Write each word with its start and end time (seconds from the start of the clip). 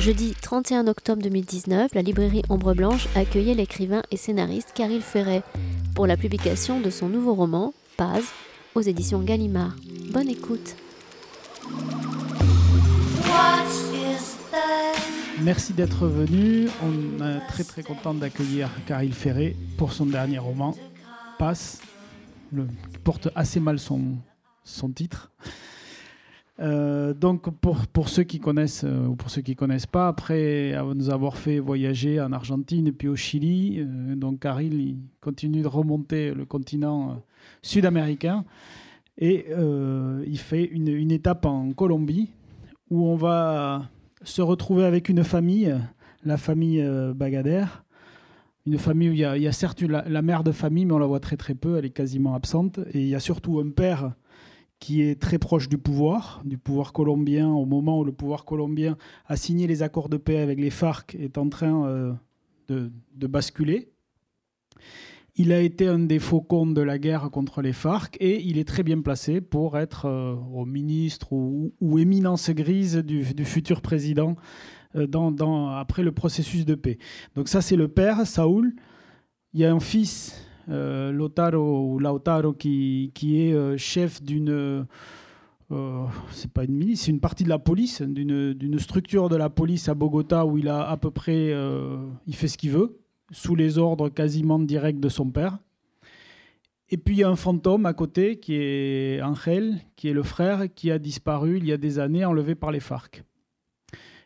Jeudi 0.00 0.32
31 0.40 0.86
octobre 0.86 1.20
2019, 1.22 1.92
la 1.92 2.02
librairie 2.02 2.42
Ombre 2.48 2.72
Blanche 2.72 3.08
accueillait 3.16 3.54
l'écrivain 3.54 4.02
et 4.12 4.16
scénariste 4.16 4.72
Caril 4.72 5.02
Ferret 5.02 5.42
pour 5.96 6.06
la 6.06 6.16
publication 6.16 6.80
de 6.80 6.88
son 6.88 7.08
nouveau 7.08 7.34
roman, 7.34 7.74
Paz, 7.96 8.22
aux 8.76 8.80
éditions 8.80 9.20
Gallimard. 9.20 9.74
Bonne 10.12 10.28
écoute. 10.28 10.76
Merci 15.42 15.72
d'être 15.72 16.06
venu. 16.06 16.68
On 16.80 17.24
est 17.24 17.40
très 17.48 17.64
très 17.64 17.82
content 17.82 18.14
d'accueillir 18.14 18.70
Caril 18.86 19.12
Ferret 19.12 19.56
pour 19.76 19.92
son 19.92 20.06
dernier 20.06 20.38
roman, 20.38 20.76
le, 22.52 22.66
qui 22.92 22.98
porte 23.02 23.28
assez 23.34 23.58
mal 23.58 23.80
son, 23.80 24.16
son 24.62 24.90
titre. 24.90 25.32
Euh, 26.60 27.14
donc 27.14 27.50
pour, 27.60 27.86
pour 27.86 28.08
ceux 28.08 28.24
qui 28.24 28.40
connaissent 28.40 28.84
euh, 28.84 29.06
ou 29.06 29.14
pour 29.14 29.30
ceux 29.30 29.42
qui 29.42 29.54
connaissent 29.54 29.86
pas, 29.86 30.08
après 30.08 30.74
nous 30.94 31.08
avoir 31.10 31.36
fait 31.36 31.60
voyager 31.60 32.20
en 32.20 32.32
Argentine 32.32 32.88
et 32.88 32.92
puis 32.92 33.06
au 33.06 33.14
Chili, 33.14 33.78
euh, 33.78 34.16
donc 34.16 34.40
Caril 34.40 34.74
il 34.74 34.98
continue 35.20 35.62
de 35.62 35.68
remonter 35.68 36.34
le 36.34 36.44
continent 36.44 37.22
sud-américain 37.62 38.44
et 39.18 39.46
il 40.26 40.38
fait 40.38 40.64
une, 40.64 41.10
étape 41.10 41.44
en 41.44 41.72
Colombie 41.72 42.30
où 42.88 43.04
on 43.04 43.16
va 43.16 43.88
se 44.22 44.42
retrouver 44.42 44.84
avec 44.84 45.08
une 45.08 45.24
famille, 45.24 45.76
la 46.24 46.36
famille 46.36 46.88
Bagadère. 47.16 47.84
Une 48.64 48.78
famille 48.78 49.08
où 49.08 49.12
il 49.12 49.18
y 49.18 49.24
a, 49.24 49.36
il 49.36 49.42
y 49.42 49.48
a 49.48 49.52
certes 49.52 49.82
la, 49.82 50.22
mère 50.22 50.44
de 50.44 50.52
famille, 50.52 50.84
mais 50.84 50.92
on 50.92 50.98
la 50.98 51.06
voit 51.06 51.18
très 51.18 51.36
très 51.36 51.54
peu, 51.54 51.78
elle 51.78 51.86
est 51.86 51.90
quasiment 51.90 52.34
absente. 52.34 52.78
Et 52.92 53.00
il 53.00 53.08
y 53.08 53.16
a 53.16 53.20
surtout 53.20 53.58
un 53.58 53.70
père 53.70 54.12
qui 54.80 55.02
est 55.02 55.20
très 55.20 55.38
proche 55.38 55.68
du 55.68 55.78
pouvoir, 55.78 56.42
du 56.44 56.56
pouvoir 56.56 56.92
colombien, 56.92 57.48
au 57.48 57.64
moment 57.64 57.98
où 57.98 58.04
le 58.04 58.12
pouvoir 58.12 58.44
colombien 58.44 58.96
a 59.26 59.36
signé 59.36 59.66
les 59.66 59.82
accords 59.82 60.08
de 60.08 60.16
paix 60.16 60.38
avec 60.38 60.60
les 60.60 60.70
FARC, 60.70 61.16
est 61.16 61.38
en 61.38 61.48
train 61.48 61.86
euh, 61.86 62.12
de, 62.68 63.26
basculer. 63.26 63.90
Il 65.34 65.52
a 65.52 65.60
été 65.60 65.86
un 65.86 66.00
des 66.00 66.18
faucons 66.18 66.66
de 66.66 66.80
la 66.80 66.98
guerre 66.98 67.30
contre 67.30 67.62
les 67.62 67.72
FARC 67.72 68.16
et 68.20 68.42
il 68.42 68.58
est 68.58 68.66
très 68.66 68.82
bien 68.82 69.00
placé 69.00 69.40
pour 69.40 69.78
être 69.78 70.06
euh, 70.06 70.34
au 70.52 70.64
ministre 70.64 71.32
ou, 71.32 71.98
éminence 71.98 72.50
grise 72.50 72.96
du, 72.96 73.24
futur 73.44 73.80
président 73.80 74.36
euh, 74.96 75.06
après 75.76 76.02
le 76.02 76.12
processus 76.12 76.64
de 76.64 76.74
paix. 76.74 76.98
Donc 77.34 77.48
ça, 77.48 77.60
c'est 77.60 77.76
le 77.76 77.88
père, 77.88 78.26
Saoul. 78.26 78.74
Il 79.54 79.60
y 79.60 79.64
a 79.64 79.72
un 79.72 79.80
fils 79.80 80.47
euh, 80.70 81.12
Lautaro, 81.12 81.92
ou 81.92 81.98
Lautaro 81.98 82.52
qui, 82.52 83.10
qui 83.14 83.40
est 83.40 83.52
euh, 83.54 83.76
chef 83.76 84.22
d'une. 84.22 84.86
Euh, 85.70 86.04
c'est 86.30 86.50
pas 86.50 86.64
une 86.64 86.76
milice, 86.76 87.02
c'est 87.02 87.10
une 87.10 87.20
partie 87.20 87.44
de 87.44 87.50
la 87.50 87.58
police, 87.58 88.00
d'une 88.00 88.78
structure 88.78 89.28
de 89.28 89.36
la 89.36 89.50
police 89.50 89.88
à 89.88 89.94
Bogota 89.94 90.46
où 90.46 90.56
il 90.56 90.68
a 90.68 90.88
à 90.88 90.96
peu 90.96 91.10
près. 91.10 91.52
Euh, 91.52 91.98
il 92.26 92.34
fait 92.34 92.48
ce 92.48 92.56
qu'il 92.56 92.70
veut, 92.70 92.98
sous 93.30 93.54
les 93.54 93.78
ordres 93.78 94.08
quasiment 94.08 94.58
directs 94.58 95.00
de 95.00 95.08
son 95.08 95.30
père. 95.30 95.58
Et 96.90 96.96
puis 96.96 97.16
il 97.16 97.18
y 97.18 97.24
a 97.24 97.28
un 97.28 97.36
fantôme 97.36 97.84
à 97.84 97.92
côté 97.92 98.38
qui 98.38 98.54
est 98.54 99.20
Angel, 99.20 99.78
qui 99.94 100.08
est 100.08 100.14
le 100.14 100.22
frère 100.22 100.72
qui 100.74 100.90
a 100.90 100.98
disparu 100.98 101.58
il 101.58 101.66
y 101.66 101.72
a 101.72 101.76
des 101.76 101.98
années, 101.98 102.24
enlevé 102.24 102.54
par 102.54 102.72
les 102.72 102.80
FARC. 102.80 103.22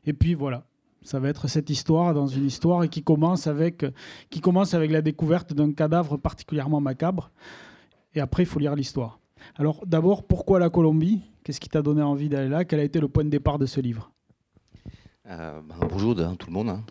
Et 0.04 0.12
puis 0.12 0.34
voilà, 0.34 0.64
ça 1.04 1.18
va 1.18 1.28
être 1.28 1.48
cette 1.48 1.70
histoire 1.70 2.14
dans 2.14 2.26
une 2.26 2.46
histoire 2.46 2.88
qui 2.88 3.02
commence 3.02 3.46
avec, 3.46 3.84
qui 4.30 4.40
commence 4.40 4.74
avec 4.74 4.90
la 4.90 5.02
découverte 5.02 5.52
d'un 5.52 5.72
cadavre 5.72 6.16
particulièrement 6.16 6.80
macabre. 6.80 7.30
Et 8.14 8.20
après, 8.20 8.42
il 8.42 8.46
faut 8.46 8.58
lire 8.58 8.74
l'histoire. 8.74 9.18
Alors 9.56 9.84
d'abord, 9.86 10.22
pourquoi 10.24 10.58
la 10.58 10.70
Colombie? 10.70 11.20
Qu'est-ce 11.44 11.60
qui 11.60 11.68
t'a 11.68 11.82
donné 11.82 12.02
envie 12.02 12.28
d'aller 12.28 12.48
là? 12.48 12.64
Quel 12.64 12.80
a 12.80 12.84
été 12.84 13.00
le 13.00 13.08
point 13.08 13.24
de 13.24 13.30
départ 13.30 13.58
de 13.58 13.66
ce 13.66 13.80
livre? 13.80 14.12
Euh, 15.28 15.60
bah, 15.62 15.74
Bonjour 15.88 16.18
hein, 16.20 16.36
tout 16.38 16.48
le 16.48 16.52
monde. 16.52 16.68
Hein. 16.68 16.84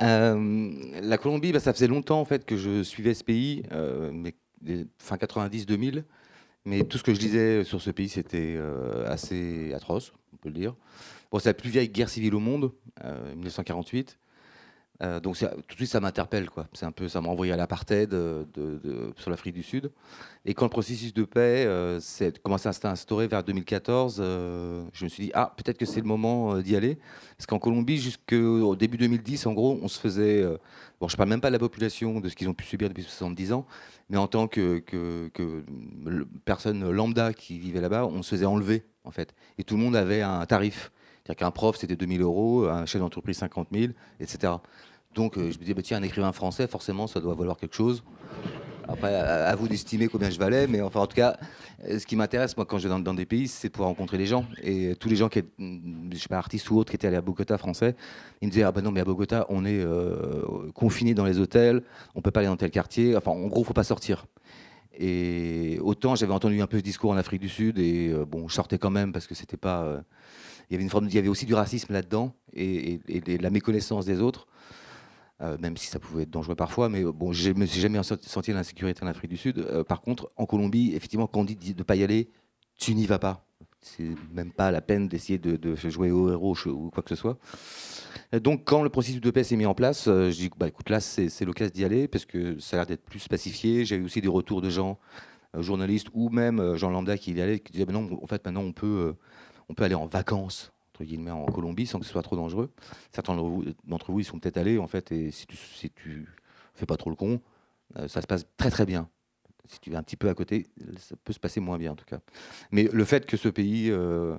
Euh, 0.00 0.70
la 1.02 1.18
Colombie, 1.18 1.52
bah, 1.52 1.60
ça 1.60 1.72
faisait 1.72 1.86
longtemps 1.86 2.20
en 2.20 2.24
fait 2.24 2.44
que 2.44 2.56
je 2.56 2.82
suivais 2.82 3.14
ce 3.14 3.24
pays, 3.24 3.62
euh, 3.72 4.30
fin 4.98 5.16
90-2000. 5.16 6.04
Mais 6.68 6.84
tout 6.84 6.98
ce 6.98 7.02
que 7.02 7.14
je 7.14 7.20
lisais 7.20 7.64
sur 7.64 7.80
ce 7.80 7.90
pays, 7.90 8.10
c'était 8.10 8.54
euh, 8.58 9.10
assez 9.10 9.72
atroce, 9.72 10.12
on 10.34 10.36
peut 10.36 10.50
le 10.50 10.54
dire. 10.54 10.74
Bon, 11.32 11.38
c'est 11.38 11.48
la 11.48 11.54
plus 11.54 11.70
vieille 11.70 11.88
guerre 11.88 12.10
civile 12.10 12.34
au 12.34 12.40
monde, 12.40 12.72
euh, 13.04 13.34
1948. 13.34 14.18
Euh, 15.00 15.20
donc 15.20 15.36
tout 15.38 15.46
de 15.46 15.74
suite, 15.74 15.90
ça 15.90 16.00
m'interpelle. 16.00 16.48
C'est 16.72 16.86
un 16.86 16.92
peu, 16.92 17.08
ça 17.08 17.20
m'a 17.20 17.28
envoyé 17.28 17.52
à 17.52 17.56
l'apartheid 17.56 18.08
de, 18.08 18.46
de, 18.54 19.12
sur 19.16 19.30
l'Afrique 19.30 19.54
du 19.54 19.62
Sud. 19.62 19.90
Et 20.44 20.54
quand 20.54 20.64
le 20.64 20.70
processus 20.70 21.12
de 21.12 21.24
paix 21.24 21.64
euh, 21.66 22.00
commencé 22.42 22.68
à 22.68 22.72
s'instaurer 22.72 23.26
vers 23.26 23.44
2014, 23.44 24.16
euh, 24.18 24.82
je 24.92 25.04
me 25.04 25.08
suis 25.08 25.24
dit, 25.24 25.30
ah, 25.34 25.52
peut-être 25.56 25.76
que 25.76 25.84
c'est 25.84 26.00
le 26.00 26.06
moment 26.06 26.54
euh, 26.54 26.62
d'y 26.62 26.74
aller. 26.74 26.98
Parce 27.36 27.46
qu'en 27.46 27.58
Colombie, 27.58 27.98
jusqu'au 27.98 28.74
début 28.74 28.96
2010, 28.96 29.46
en 29.46 29.52
gros, 29.52 29.78
on 29.82 29.88
se 29.88 30.00
faisait... 30.00 30.42
Euh, 30.42 30.56
bon, 31.00 31.08
je 31.08 31.16
parle 31.16 31.28
même 31.28 31.40
pas 31.40 31.48
de 31.48 31.52
la 31.52 31.58
population, 31.58 32.20
de 32.20 32.28
ce 32.28 32.34
qu'ils 32.34 32.48
ont 32.48 32.54
pu 32.54 32.64
subir 32.64 32.88
depuis 32.88 33.02
70 33.02 33.52
ans, 33.52 33.66
mais 34.08 34.16
en 34.16 34.26
tant 34.26 34.48
que, 34.48 34.78
que, 34.78 35.28
que 35.34 35.64
personne 36.44 36.90
lambda 36.90 37.32
qui 37.32 37.58
vivait 37.58 37.80
là-bas, 37.82 38.06
on 38.06 38.22
se 38.22 38.30
faisait 38.30 38.46
enlever, 38.46 38.84
en 39.04 39.10
fait. 39.10 39.34
Et 39.58 39.64
tout 39.64 39.76
le 39.76 39.82
monde 39.82 39.96
avait 39.96 40.22
un 40.22 40.46
tarif. 40.46 40.90
C'est-à-dire 41.24 41.40
qu'un 41.40 41.50
prof, 41.50 41.76
c'était 41.76 41.96
2000 41.96 42.22
euros, 42.22 42.68
un 42.68 42.86
chef 42.86 43.02
d'entreprise, 43.02 43.36
50 43.36 43.68
000, 43.70 43.92
etc. 44.18 44.54
Donc 45.14 45.36
euh, 45.36 45.50
je 45.50 45.58
me 45.58 45.62
disais, 45.62 45.74
bah, 45.74 45.82
tiens, 45.82 45.98
un 45.98 46.02
écrivain 46.02 46.32
français, 46.32 46.66
forcément, 46.66 47.06
ça 47.06 47.20
doit 47.20 47.34
valoir 47.34 47.56
quelque 47.56 47.74
chose. 47.74 48.02
Après, 48.90 49.14
à, 49.14 49.54
vous 49.54 49.68
d'estimer 49.68 50.08
combien 50.08 50.30
je 50.30 50.38
valais, 50.38 50.66
mais 50.66 50.80
enfin, 50.80 51.00
en 51.00 51.06
tout 51.06 51.16
cas, 51.16 51.36
ce 51.86 52.06
qui 52.06 52.16
m'intéresse, 52.16 52.56
moi, 52.56 52.64
quand 52.64 52.78
je 52.78 52.88
vais 52.88 53.00
dans, 53.02 53.12
des 53.12 53.26
pays, 53.26 53.46
c'est 53.46 53.68
de 53.68 53.72
pouvoir 53.72 53.90
rencontrer 53.90 54.16
les 54.16 54.24
gens. 54.24 54.46
Et 54.62 54.94
tous 54.98 55.10
les 55.10 55.16
gens 55.16 55.28
qui, 55.28 55.42
je 55.58 56.16
sais 56.16 56.28
pas, 56.28 56.38
artistes 56.38 56.70
ou 56.70 56.78
autres, 56.78 56.90
qui 56.90 56.96
étaient 56.96 57.06
allés 57.06 57.18
à 57.18 57.20
Bogota, 57.20 57.58
français, 57.58 57.94
ils 58.40 58.46
me 58.46 58.50
disaient, 58.50 58.64
ah 58.64 58.72
ben 58.72 58.80
non, 58.80 58.90
mais 58.90 59.00
à 59.00 59.04
Bogota, 59.04 59.44
on 59.50 59.66
est 59.66 59.78
euh, 59.78 60.70
confinés 60.72 61.12
dans 61.12 61.26
les 61.26 61.38
hôtels, 61.38 61.82
on 62.14 62.22
peut 62.22 62.30
pas 62.30 62.40
aller 62.40 62.48
dans 62.48 62.56
tel 62.56 62.70
quartier. 62.70 63.14
Enfin, 63.14 63.32
en 63.32 63.46
gros, 63.48 63.62
faut 63.62 63.74
pas 63.74 63.84
sortir. 63.84 64.24
Et 64.98 65.78
autant 65.80 66.16
j'avais 66.16 66.32
entendu 66.32 66.60
un 66.60 66.66
peu 66.66 66.78
ce 66.78 66.82
discours 66.82 67.12
en 67.12 67.16
Afrique 67.16 67.40
du 67.40 67.48
Sud, 67.48 67.78
et 67.78 68.08
euh, 68.08 68.24
bon, 68.24 68.48
je 68.48 68.54
sortais 68.54 68.78
quand 68.78 68.90
même 68.90 69.12
parce 69.12 69.28
que 69.28 69.34
c'était 69.34 69.56
pas. 69.56 69.82
Euh, 69.82 70.00
il 70.68 70.72
y 70.72 70.76
avait 70.76 70.82
une 70.82 70.90
forme, 70.90 71.06
il 71.06 71.14
y 71.14 71.18
avait 71.18 71.28
aussi 71.28 71.46
du 71.46 71.54
racisme 71.54 71.92
là-dedans 71.92 72.34
et, 72.52 73.00
et, 73.08 73.22
et, 73.32 73.38
la 73.38 73.50
méconnaissance 73.50 74.04
des 74.04 74.20
autres. 74.20 74.47
Euh, 75.40 75.56
même 75.60 75.76
si 75.76 75.86
ça 75.86 76.00
pouvait 76.00 76.24
être 76.24 76.30
dangereux 76.30 76.56
parfois, 76.56 76.88
mais 76.88 77.04
bon, 77.04 77.32
je 77.32 77.52
me 77.52 77.64
suis 77.64 77.80
jamais 77.80 78.00
senti 78.02 78.52
l'insécurité 78.52 79.04
en 79.04 79.06
Afrique 79.06 79.30
du 79.30 79.36
Sud. 79.36 79.58
Euh, 79.58 79.84
par 79.84 80.00
contre, 80.00 80.32
en 80.36 80.46
Colombie, 80.46 80.94
effectivement, 80.96 81.28
quand 81.28 81.40
on 81.40 81.44
dit 81.44 81.54
de 81.54 81.78
ne 81.78 81.82
pas 81.84 81.94
y 81.94 82.02
aller, 82.02 82.28
tu 82.76 82.94
n'y 82.94 83.06
vas 83.06 83.20
pas. 83.20 83.44
C'est 83.80 84.08
même 84.32 84.52
pas 84.52 84.72
la 84.72 84.80
peine 84.80 85.06
d'essayer 85.08 85.38
de, 85.38 85.56
de, 85.56 85.76
jouer 85.76 86.10
au 86.10 86.30
héros 86.30 86.56
ou 86.66 86.90
quoi 86.90 87.02
que 87.02 87.10
ce 87.10 87.14
soit. 87.14 87.38
Donc, 88.32 88.64
quand 88.64 88.82
le 88.82 88.90
processus 88.90 89.20
de 89.20 89.30
paix 89.30 89.44
s'est 89.44 89.56
mis 89.56 89.66
en 89.66 89.74
place, 89.74 90.06
euh, 90.08 90.30
je 90.30 90.36
dis, 90.36 90.50
bah, 90.56 90.68
écoute, 90.68 90.90
là, 90.90 91.00
c'est 91.00 91.44
l'occasion 91.44 91.72
d'y 91.72 91.84
aller 91.84 92.08
parce 92.08 92.24
que 92.24 92.58
ça 92.58 92.76
a 92.76 92.80
l'air 92.80 92.86
d'être 92.86 93.04
plus 93.04 93.26
pacifié. 93.28 93.84
J'ai 93.84 93.96
eu 93.96 94.04
aussi 94.04 94.20
des 94.20 94.28
retours 94.28 94.60
de 94.60 94.70
gens, 94.70 94.98
euh, 95.56 95.62
journalistes 95.62 96.08
ou 96.12 96.28
même 96.28 96.60
euh, 96.60 96.76
Jean 96.76 96.90
Lambda 96.90 97.16
qui 97.16 97.32
y 97.32 97.40
allaient, 97.40 97.60
qui 97.60 97.72
disaient, 97.72 97.86
bah, 97.86 97.92
non, 97.92 98.08
en 98.22 98.26
fait, 98.26 98.44
maintenant, 98.44 98.62
on 98.62 98.72
peut, 98.72 99.14
on 99.68 99.74
peut 99.74 99.84
aller 99.84 99.94
en 99.94 100.06
vacances 100.06 100.72
entre 100.98 101.04
guillemets 101.04 101.30
en 101.30 101.46
Colombie 101.46 101.86
sans 101.86 102.00
que 102.00 102.04
ce 102.04 102.10
soit 102.10 102.22
trop 102.22 102.34
dangereux. 102.34 102.70
Certains 103.12 103.36
d'entre 103.36 104.10
vous, 104.10 104.20
ils 104.20 104.24
sont 104.24 104.38
peut-être 104.40 104.56
allés 104.56 104.78
en 104.78 104.88
fait 104.88 105.12
et 105.12 105.30
si 105.30 105.46
tu 105.46 105.56
si 105.56 105.90
fais 106.74 106.86
pas 106.86 106.96
trop 106.96 107.10
le 107.10 107.16
con, 107.16 107.40
euh, 107.96 108.08
ça 108.08 108.20
se 108.20 108.26
passe 108.26 108.46
très 108.56 108.70
très 108.70 108.84
bien. 108.84 109.08
Si 109.66 109.78
tu 109.80 109.92
es 109.92 109.96
un 109.96 110.02
petit 110.02 110.16
peu 110.16 110.28
à 110.28 110.34
côté, 110.34 110.66
ça 110.98 111.14
peut 111.22 111.32
se 111.32 111.38
passer 111.38 111.60
moins 111.60 111.78
bien 111.78 111.92
en 111.92 111.96
tout 111.96 112.04
cas. 112.04 112.18
Mais 112.72 112.88
le 112.92 113.04
fait 113.04 113.26
que 113.26 113.36
ce 113.36 113.48
pays 113.48 113.90
euh, 113.90 114.36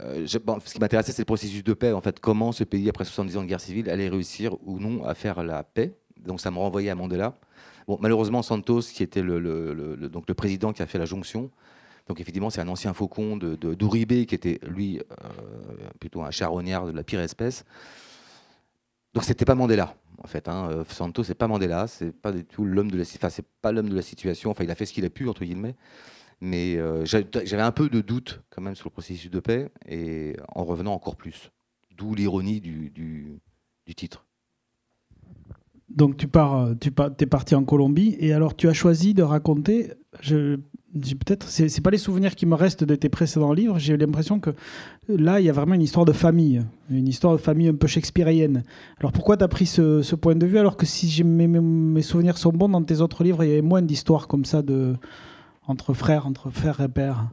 euh, 0.00 0.26
ce 0.26 0.38
qui 0.38 0.80
m'intéressait, 0.80 1.12
c'est 1.12 1.22
le 1.22 1.26
processus 1.26 1.62
de 1.62 1.74
paix. 1.74 1.92
En 1.92 2.00
fait, 2.00 2.18
comment 2.18 2.50
ce 2.50 2.64
pays, 2.64 2.88
après 2.88 3.04
70 3.04 3.36
ans 3.36 3.42
de 3.42 3.46
guerre 3.46 3.60
civile, 3.60 3.88
allait 3.88 4.08
réussir 4.08 4.56
ou 4.66 4.80
non 4.80 5.04
à 5.04 5.14
faire 5.14 5.42
la 5.42 5.62
paix. 5.62 5.96
Donc, 6.20 6.40
ça 6.40 6.50
me 6.50 6.58
renvoyait 6.58 6.90
à 6.90 6.94
Mandela. 6.94 7.38
Bon, 7.86 7.98
malheureusement, 8.00 8.42
Santos, 8.42 8.82
qui 8.82 9.02
était 9.02 9.22
le, 9.22 10.08
donc 10.10 10.24
le 10.28 10.34
président 10.34 10.72
qui 10.72 10.82
a 10.82 10.86
fait 10.86 10.98
la 10.98 11.06
jonction, 11.06 11.50
donc 12.08 12.20
effectivement, 12.20 12.50
c'est 12.50 12.60
un 12.60 12.68
ancien 12.68 12.94
faucon 12.94 13.36
de, 13.36 13.54
de 13.54 13.74
d'Ouribé 13.74 14.26
qui 14.26 14.34
était, 14.34 14.58
lui, 14.66 14.98
euh, 14.98 15.28
plutôt 16.00 16.22
un 16.22 16.30
charognard 16.30 16.86
de 16.86 16.92
la 16.92 17.04
pire 17.04 17.20
espèce. 17.20 17.64
Donc 19.14 19.24
c'était 19.24 19.44
pas 19.44 19.54
Mandela, 19.54 19.94
en 20.22 20.26
fait. 20.26 20.48
Hein. 20.48 20.84
Santos, 20.88 21.24
c'est 21.24 21.34
pas 21.34 21.48
Mandela, 21.48 21.86
c'est 21.86 22.12
pas 22.12 22.32
du 22.32 22.44
tout 22.44 22.64
l'homme 22.64 22.90
de 22.90 22.96
la, 22.96 23.02
enfin, 23.02 23.28
pas 23.60 23.72
l'homme 23.72 23.88
de 23.90 23.94
la 23.94 24.02
situation. 24.02 24.50
Enfin, 24.50 24.64
il 24.64 24.70
a 24.70 24.74
fait 24.74 24.86
ce 24.86 24.92
qu'il 24.92 25.04
a 25.04 25.10
pu 25.10 25.28
entre 25.28 25.44
guillemets. 25.44 25.76
Mais 26.40 26.76
euh, 26.76 27.04
j'avais 27.04 27.62
un 27.62 27.72
peu 27.72 27.88
de 27.88 28.00
doute 28.00 28.42
quand 28.50 28.62
même 28.62 28.76
sur 28.76 28.86
le 28.86 28.92
processus 28.92 29.30
de 29.30 29.40
paix 29.40 29.70
et 29.86 30.36
en 30.54 30.64
revenant 30.64 30.94
encore 30.94 31.16
plus. 31.16 31.50
D'où 31.90 32.14
l'ironie 32.14 32.60
du 32.60 33.40
titre. 33.96 34.27
Donc 35.90 36.16
tu 36.16 36.28
pars, 36.28 36.70
tu 36.80 36.90
pars, 36.90 37.10
es 37.18 37.26
parti 37.26 37.54
en 37.54 37.64
Colombie 37.64 38.16
et 38.20 38.32
alors 38.32 38.54
tu 38.54 38.68
as 38.68 38.72
choisi 38.72 39.14
de 39.14 39.22
raconter. 39.22 39.92
Je 40.20 40.58
peut-être 40.94 41.46
c'est 41.48 41.80
pas 41.82 41.90
les 41.90 41.98
souvenirs 41.98 42.34
qui 42.34 42.46
me 42.46 42.54
restent 42.54 42.84
de 42.84 42.94
tes 42.94 43.08
précédents 43.08 43.52
livres 43.52 43.78
j'ai 43.78 43.96
l'impression 43.96 44.40
que 44.40 44.50
là 45.08 45.38
il 45.38 45.46
y 45.46 45.50
a 45.50 45.52
vraiment 45.52 45.74
une 45.74 45.82
histoire 45.82 46.06
de 46.06 46.12
famille 46.12 46.64
une 46.90 47.06
histoire 47.06 47.34
de 47.34 47.38
famille 47.38 47.68
un 47.68 47.74
peu 47.74 47.86
shakespearienne 47.86 48.62
alors 48.98 49.12
pourquoi 49.12 49.36
tu 49.36 49.44
as 49.44 49.48
pris 49.48 49.66
ce, 49.66 50.14
point 50.14 50.34
de 50.34 50.46
vue 50.46 50.58
alors 50.58 50.76
que 50.76 50.86
si 50.86 51.22
mes, 51.24 51.46
mes, 51.46 52.02
souvenirs 52.02 52.38
sont 52.38 52.52
bons 52.52 52.70
dans 52.70 52.82
tes 52.82 53.00
autres 53.00 53.22
livres 53.22 53.44
il 53.44 53.50
y 53.50 53.52
avait 53.52 53.62
moins 53.62 53.82
d'histoires 53.82 54.28
comme 54.28 54.44
ça 54.44 54.62
de 54.62 54.94
entre 55.66 55.92
frères 55.92 56.26
entre 56.26 56.50
frères 56.50 56.80
et 56.80 56.88
pères? 56.88 57.28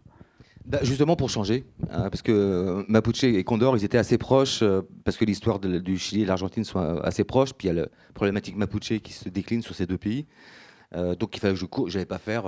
Justement 0.81 1.15
pour 1.15 1.29
changer, 1.29 1.65
hein, 1.91 2.09
parce 2.09 2.21
que 2.21 2.85
Mapuche 2.87 3.23
et 3.23 3.43
Condor, 3.43 3.77
ils 3.77 3.83
étaient 3.83 3.97
assez 3.97 4.17
proches, 4.17 4.63
parce 5.03 5.17
que 5.17 5.25
l'histoire 5.25 5.59
du 5.59 5.97
Chili 5.97 6.21
et 6.21 6.23
de 6.23 6.29
l'Argentine 6.29 6.63
sont 6.63 6.79
assez 6.79 7.23
proches, 7.23 7.53
puis 7.53 7.67
il 7.67 7.75
y 7.75 7.77
a 7.77 7.81
la 7.81 7.87
problématique 8.13 8.55
Mapuche 8.55 8.99
qui 8.99 9.13
se 9.13 9.29
décline 9.29 9.61
sur 9.61 9.75
ces 9.75 9.85
deux 9.85 9.97
pays. 9.97 10.25
donc 10.93 11.35
il 11.35 11.39
fallait 11.39 11.53
que 11.53 11.59
je 11.59 11.65
cours, 11.65 11.89
j'allais 11.89 12.05
pas 12.05 12.17
faire 12.17 12.45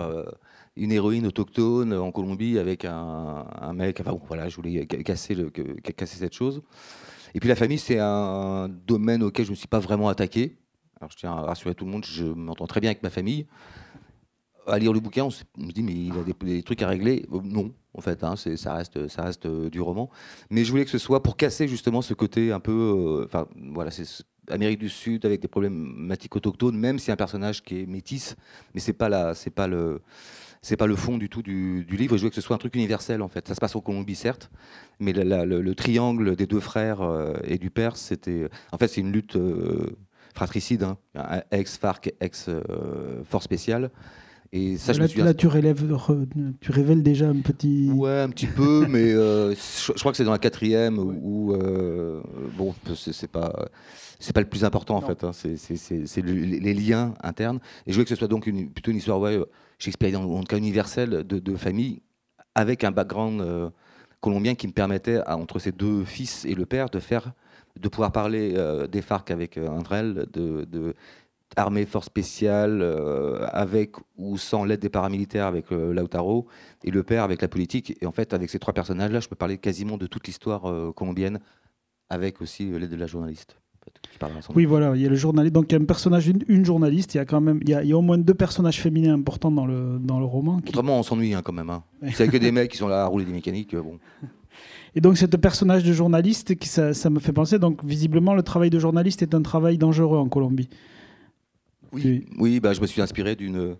une 0.78 0.92
héroïne 0.92 1.26
autochtone 1.26 1.94
en 1.94 2.12
Colombie 2.12 2.58
avec 2.60 2.86
un, 2.86 3.74
mec. 3.74 4.00
Enfin, 4.00 4.18
voilà, 4.28 4.48
je 4.48 4.56
voulais 4.56 4.86
casser, 4.86 5.36
cette 6.06 6.34
chose. 6.34 6.62
Et 7.34 7.40
puis 7.40 7.50
la 7.50 7.56
famille, 7.56 7.80
c'est 7.80 8.00
un 8.00 8.70
domaine 8.70 9.24
auquel 9.24 9.46
je 9.46 9.52
ne 9.52 9.54
me 9.54 9.58
suis 9.58 9.68
pas 9.68 9.80
vraiment 9.80 10.08
attaqué. 10.08 10.58
Alors 11.00 11.12
je 11.12 11.18
tiens 11.18 11.32
à 11.32 11.42
rassurer 11.42 11.76
tout 11.76 11.86
le 11.86 11.92
monde, 11.92 12.06
je 12.06 12.26
m'entends 12.26 12.68
très 12.68 12.80
bien 12.80 12.90
avec 12.90 13.04
ma 13.04 13.10
famille. 13.10 13.48
À 14.66 14.80
lire 14.80 14.92
le 14.92 15.00
bouquin, 15.00 15.26
on 15.26 15.30
se 15.30 15.44
dit, 15.58 15.84
mais 15.84 15.94
il 15.94 16.14
a 16.18 16.24
des, 16.24 16.64
trucs 16.64 16.82
à 16.82 16.88
régler. 16.88 17.26
Euh, 17.32 17.40
non, 17.44 17.74
en 17.98 18.02
fait, 18.02 18.24
hein, 18.24 18.36
ça 18.36 18.74
reste, 18.74 19.46
euh, 19.46 19.70
du 19.70 19.82
roman. 19.82 20.10
Mais 20.50 20.64
je 20.64 20.72
voulais 20.72 20.86
que 20.86 20.92
ce 20.92 20.98
soit 20.98 21.24
pour 21.24 21.36
casser 21.36 21.68
justement 21.68 22.02
ce 22.02 22.14
côté 22.14 22.52
un 22.52 22.60
peu. 22.60 22.72
Euh, 22.72 23.26
enfin, 23.26 23.48
voilà, 23.74 23.92
c'est 23.92 24.06
Amérique 24.50 24.80
du 24.80 24.90
Sud 24.90 25.26
avec 25.26 25.42
des 25.42 25.50
problématiques 25.50 26.36
autochtones, 26.36 26.78
même 26.78 27.00
si 27.00 27.12
un 27.12 27.18
personnage 27.18 27.64
qui 27.64 27.82
est 27.82 27.86
métisse, 27.86 28.38
mais 28.74 28.80
c'est 28.80 28.94
pas 28.94 29.34
pas 30.78 30.88
le 30.88 30.96
fond 30.96 31.18
du 31.18 31.28
tout 31.28 31.42
du, 31.42 31.84
livre. 31.90 32.18
Je 32.18 32.24
veux 32.24 32.30
que 32.30 32.36
ce 32.36 32.42
soit 32.42 32.56
un 32.56 32.60
truc 32.60 32.76
universel 32.76 33.22
en 33.22 33.28
fait. 33.28 33.46
Ça 33.48 33.56
se 33.56 33.60
passe 33.60 33.76
en 33.76 33.82
Colombie 33.82 34.16
certes, 34.16 34.50
mais 35.00 35.12
le, 35.12 35.74
triangle 35.74 36.38
des 36.38 36.46
deux 36.46 36.62
frères 36.62 37.02
euh, 37.02 37.34
et 37.44 37.58
du 37.58 37.70
père, 37.70 37.98
c'était, 37.98 38.48
en 38.72 38.78
fait, 38.78 38.88
c'est 38.88 39.02
une 39.02 39.12
lutte 39.12 39.38
fratricide, 40.38 40.84
hein. 40.84 40.98
ex 41.52 41.78
FARC, 41.78 42.14
ex 42.22 42.48
euh, 42.48 43.24
force 43.24 43.46
spéciale. 43.46 43.90
Et 44.54 44.78
ça, 44.78 44.94
là, 44.94 45.08
je 45.08 45.22
là 45.22 45.34
tu, 45.34 45.48
relèves, 45.48 45.84
tu 46.62 46.72
révèles 46.72 47.04
déjà 47.04 47.28
un 47.28 47.42
petit. 47.42 47.90
Ouais, 47.94 48.22
un 48.22 48.30
petit 48.30 48.48
peu, 48.48 48.86
mais 48.90 49.12
je, 49.12 50.00
crois 50.00 50.12
que 50.12 50.18
c'est 50.18 50.24
dans 50.24 50.32
la 50.32 50.40
quatrième 50.40 50.98
où, 51.00 51.54
bon, 52.58 52.74
c'est 52.96 53.32
pas 53.32 53.54
c'est 54.20 54.34
pas 54.34 54.42
le 54.42 54.48
plus 54.48 54.64
important 54.64 54.96
en 54.96 55.02
fait. 55.02 55.24
Hein. 55.24 55.32
C'est 55.34 56.22
les 56.26 56.74
liens 56.74 57.14
internes. 57.22 57.60
Et 57.86 57.92
je 57.92 57.98
veux 57.98 58.04
que 58.04 58.10
ce 58.10 58.16
soit 58.16 58.28
donc 58.28 58.48
une, 58.48 58.70
plutôt 58.70 58.92
une 58.92 58.98
histoire 58.98 59.20
ouais, 59.20 59.40
Shakespeare, 59.80 60.20
en 60.20 60.40
tout 60.40 60.46
cas 60.46 60.58
universel, 60.58 61.24
de, 61.26 61.56
famille, 61.56 62.02
avec 62.56 62.84
un 62.84 62.92
background 62.92 63.42
euh, 63.42 63.70
colombien 64.22 64.56
qui 64.56 64.68
me 64.68 64.74
permettait, 64.74 65.22
entre 65.28 65.60
ses 65.60 65.72
deux 65.72 66.04
fils 66.04 66.46
et 66.46 66.56
le 66.56 66.66
père, 66.66 66.90
de 66.90 67.00
faire, 67.00 67.32
de 67.80 67.88
pouvoir 67.88 68.12
parler 68.12 68.54
euh, 68.56 68.88
des 68.88 69.02
FARC 69.02 69.30
avec 69.30 69.58
euh, 69.58 69.68
Andrel, 69.68 70.26
de, 70.34 70.66
de 70.66 70.96
armée 71.56 71.86
force 71.86 72.06
spéciale, 72.08 72.84
avec 73.52 73.96
ou 74.18 74.38
sans 74.38 74.64
l'aide 74.64 74.80
des 74.80 74.90
paramilitaires 74.90 75.46
avec 75.46 75.72
Lautaro, 75.72 76.48
et 76.84 76.92
le 76.92 77.04
père 77.04 77.24
avec 77.24 77.42
la 77.42 77.48
politique. 77.48 77.96
Et 78.02 78.06
en 78.06 78.12
fait, 78.12 78.34
avec 78.34 78.50
ces 78.50 78.60
trois 78.60 78.74
personnages-là, 78.74 79.20
je 79.20 79.28
peux 79.28 79.36
parler 79.36 79.58
quasiment 79.58 79.98
de 79.98 80.08
toute 80.08 80.28
l'histoire 80.28 80.94
colombienne, 80.94 81.40
avec 82.10 82.42
aussi 82.42 82.66
l'aide 82.66 82.92
de 82.92 82.96
la 82.96 83.08
journaliste. 83.08 83.58
Oui, 84.56 84.66
voilà, 84.66 84.96
il 84.96 85.02
y 85.02 85.06
a 85.06 85.10
le 85.10 85.16
journaliste. 85.16 85.54
Donc 85.54 85.66
il 85.70 85.74
y 85.74 85.78
a 85.78 85.82
un 85.82 85.86
personnage, 85.86 86.28
une, 86.28 86.66
journaliste. 86.66 87.14
Il 87.14 87.18
y 87.18 87.20
a 87.20 87.26
quand 87.26 87.42
même, 87.42 87.60
il 87.62 87.70
y 87.70 87.74
a, 87.74 87.84
il 87.84 87.90
y 87.90 87.94
a, 87.94 87.98
au 87.98 88.02
moins 88.02 88.18
deux 88.18 88.34
personnages 88.34 88.82
féminins 88.82 89.14
importants 89.14 89.52
dans 89.52 89.66
le 89.66 90.00
dans 90.00 90.20
le 90.20 90.26
roman. 90.26 90.60
Qui... 90.60 90.78
on 90.78 91.04
s'ennuie 91.04 91.34
hein, 91.34 91.42
quand 91.44 91.54
même. 91.54 91.70
Hein. 91.70 91.84
C'est 92.14 92.28
que 92.28 92.38
des 92.38 92.52
mecs 92.58 92.72
qui 92.72 92.78
sont 92.78 92.88
là 92.88 93.04
à 93.04 93.06
rouler 93.06 93.26
des 93.26 93.32
mécaniques. 93.32 93.74
Euh, 93.74 93.82
bon. 93.82 94.00
Et 94.96 95.02
donc, 95.02 95.18
ce 95.18 95.26
personnage 95.26 95.84
de 95.84 95.94
journaliste, 95.94 96.56
qui, 96.56 96.68
ça, 96.68 96.94
ça, 96.96 97.12
me 97.12 97.20
fait 97.20 97.34
penser. 97.34 97.60
Donc, 97.60 97.84
visiblement, 97.86 98.34
le 98.34 98.42
travail 98.42 98.72
de 98.72 98.80
journaliste 98.80 99.22
est 99.22 99.36
un 99.36 99.44
travail 99.44 99.78
dangereux 99.78 100.18
en 100.18 100.28
Colombie. 100.28 100.70
Oui, 101.92 102.26
oui 102.38 102.60
bah, 102.60 102.74
je 102.74 102.82
me 102.82 102.88
suis 102.88 103.02
inspiré 103.02 103.36
d'une. 103.36 103.76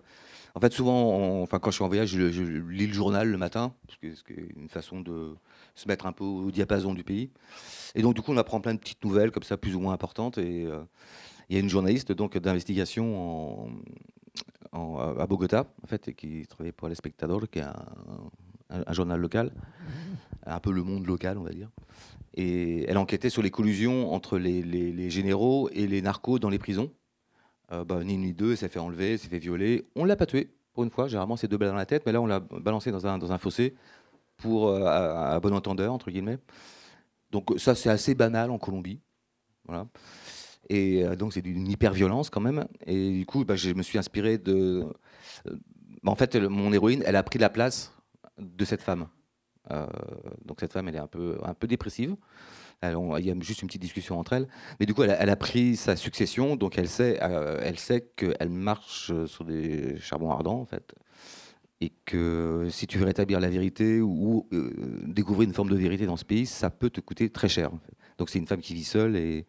En 0.54 0.60
fait, 0.60 0.72
souvent, 0.72 1.42
enfin, 1.42 1.58
quand 1.58 1.70
je 1.70 1.76
suis 1.76 1.84
en 1.84 1.88
voyage, 1.88 2.08
je, 2.08 2.32
je, 2.32 2.42
lis 2.42 2.86
le 2.86 2.92
journal 2.92 3.28
le 3.28 3.38
matin, 3.38 3.72
parce 3.86 3.98
que 3.98 4.08
c'est 4.14 4.56
une 4.56 4.68
façon 4.68 5.00
de 5.00 5.34
se 5.74 5.86
mettre 5.86 6.06
un 6.06 6.12
peu 6.12 6.24
au 6.24 6.50
diapason 6.50 6.94
du 6.94 7.04
pays. 7.04 7.30
Et 7.94 8.02
donc, 8.02 8.14
du 8.14 8.22
coup, 8.22 8.32
on 8.32 8.36
apprend 8.36 8.60
plein 8.60 8.74
de 8.74 8.80
petites 8.80 9.04
nouvelles 9.04 9.30
comme 9.30 9.44
ça, 9.44 9.56
plus 9.56 9.76
ou 9.76 9.80
moins 9.80 9.92
importantes. 9.92 10.38
Et 10.38 10.64
euh, 10.66 10.80
il 11.48 11.54
y 11.54 11.56
a 11.56 11.60
une 11.60 11.68
journaliste 11.68 12.12
donc 12.12 12.36
d'investigation 12.36 13.70
en, 14.72 14.98
à 15.18 15.26
Bogota, 15.26 15.66
en 15.82 15.86
fait, 15.86 16.14
qui 16.14 16.46
travaille 16.46 16.72
pour 16.72 16.88
l'Espectador, 16.88 17.48
qui 17.50 17.60
est 17.60 17.64
un, 18.70 18.92
journal 18.92 19.20
local, 19.20 19.52
un 20.44 20.60
peu 20.60 20.72
le 20.72 20.82
monde 20.82 21.06
local, 21.06 21.38
on 21.38 21.42
va 21.42 21.50
dire. 21.50 21.70
Et 22.34 22.84
elle 22.88 22.98
enquêtait 22.98 23.30
sur 23.30 23.42
les 23.42 23.50
collusions 23.50 24.12
entre 24.12 24.38
les, 24.38 25.10
généraux 25.10 25.68
et 25.72 25.86
les 25.86 26.02
narcos 26.02 26.38
dans 26.38 26.50
les 26.50 26.58
prisons. 26.58 26.92
Euh, 27.72 27.84
bah, 27.84 28.02
ni 28.02 28.14
une 28.14 28.22
ni 28.22 28.32
deux, 28.32 28.56
s'est 28.56 28.68
fait 28.68 28.78
enlever, 28.78 29.18
s'est 29.18 29.28
fait 29.28 29.38
violer. 29.38 29.86
On 29.94 30.04
l'a 30.04 30.16
pas 30.16 30.26
tué, 30.26 30.50
pour 30.72 30.84
une 30.84 30.90
fois. 30.90 31.08
Généralement, 31.08 31.36
c'est 31.36 31.48
deux 31.48 31.58
balles 31.58 31.68
dans 31.68 31.74
la 31.74 31.86
tête, 31.86 32.04
mais 32.06 32.12
là, 32.12 32.20
on 32.20 32.26
l'a 32.26 32.40
balancé 32.40 32.90
dans 32.90 33.06
un, 33.06 33.18
dans 33.18 33.32
un 33.32 33.38
fossé 33.38 33.74
pour, 34.38 34.68
euh, 34.68 34.86
à, 34.86 35.38
bon 35.40 35.52
entendeur, 35.52 35.92
entre 35.92 36.10
guillemets. 36.10 36.38
Donc 37.30 37.52
ça, 37.58 37.74
c'est 37.74 37.90
assez 37.90 38.14
banal 38.14 38.50
en 38.50 38.58
Colombie. 38.58 39.00
Voilà. 39.66 39.86
Et 40.70 41.04
euh, 41.04 41.14
donc 41.14 41.34
c'est 41.34 41.42
d'une 41.42 41.68
hyper-violence 41.68 42.30
quand 42.30 42.40
même. 42.40 42.66
Et 42.86 43.10
du 43.12 43.26
coup, 43.26 43.44
bah, 43.44 43.56
je 43.56 43.72
me 43.72 43.82
suis 43.82 43.98
inspiré 43.98 44.38
de... 44.38 44.86
Euh, 45.46 45.56
en 46.06 46.14
fait, 46.14 46.36
mon 46.36 46.72
héroïne, 46.72 47.02
elle 47.04 47.16
a 47.16 47.22
pris 47.22 47.38
la 47.38 47.50
place 47.50 47.92
de 48.38 48.64
cette 48.64 48.82
femme. 48.82 49.08
donc 50.44 50.60
cette 50.60 50.72
femme, 50.72 50.88
elle 50.88 50.94
est 50.94 51.00
un 51.00 51.08
peu, 51.08 51.38
un 51.42 51.52
peu 51.52 51.66
dépressive. 51.66 52.16
Il 52.82 53.24
y 53.26 53.30
a 53.30 53.34
juste 53.40 53.62
une 53.62 53.68
petite 53.68 53.82
discussion 53.82 54.18
entre 54.18 54.34
elles. 54.34 54.48
Mais 54.80 54.86
du 54.86 54.94
coup, 54.94 55.02
elle 55.02 55.30
a, 55.30 55.36
pris 55.36 55.76
sa 55.76 55.96
succession, 55.96 56.56
donc 56.56 56.78
elle 56.78 56.88
sait, 56.88 57.18
elle 57.20 57.78
sait 57.78 58.08
qu'elle 58.16 58.50
marche 58.50 59.12
sur 59.26 59.44
des 59.44 59.98
charbons 59.98 60.30
ardents, 60.30 60.60
en 60.60 60.66
fait 60.66 60.94
et 61.80 61.92
que 62.04 62.66
si 62.70 62.86
tu 62.86 62.98
veux 62.98 63.04
rétablir 63.04 63.40
la 63.40 63.48
vérité 63.48 64.00
ou, 64.00 64.46
euh, 64.52 64.70
découvrir 65.06 65.48
une 65.48 65.54
forme 65.54 65.70
de 65.70 65.76
vérité 65.76 66.06
dans 66.06 66.16
ce 66.16 66.24
pays, 66.24 66.46
ça 66.46 66.70
peut 66.70 66.90
te 66.90 67.00
coûter 67.00 67.30
très 67.30 67.48
cher. 67.48 67.70
Donc 68.18 68.30
c'est 68.30 68.38
une 68.38 68.46
femme 68.46 68.60
qui 68.60 68.74
vit 68.74 68.84
seule 68.84 69.16
et, 69.16 69.46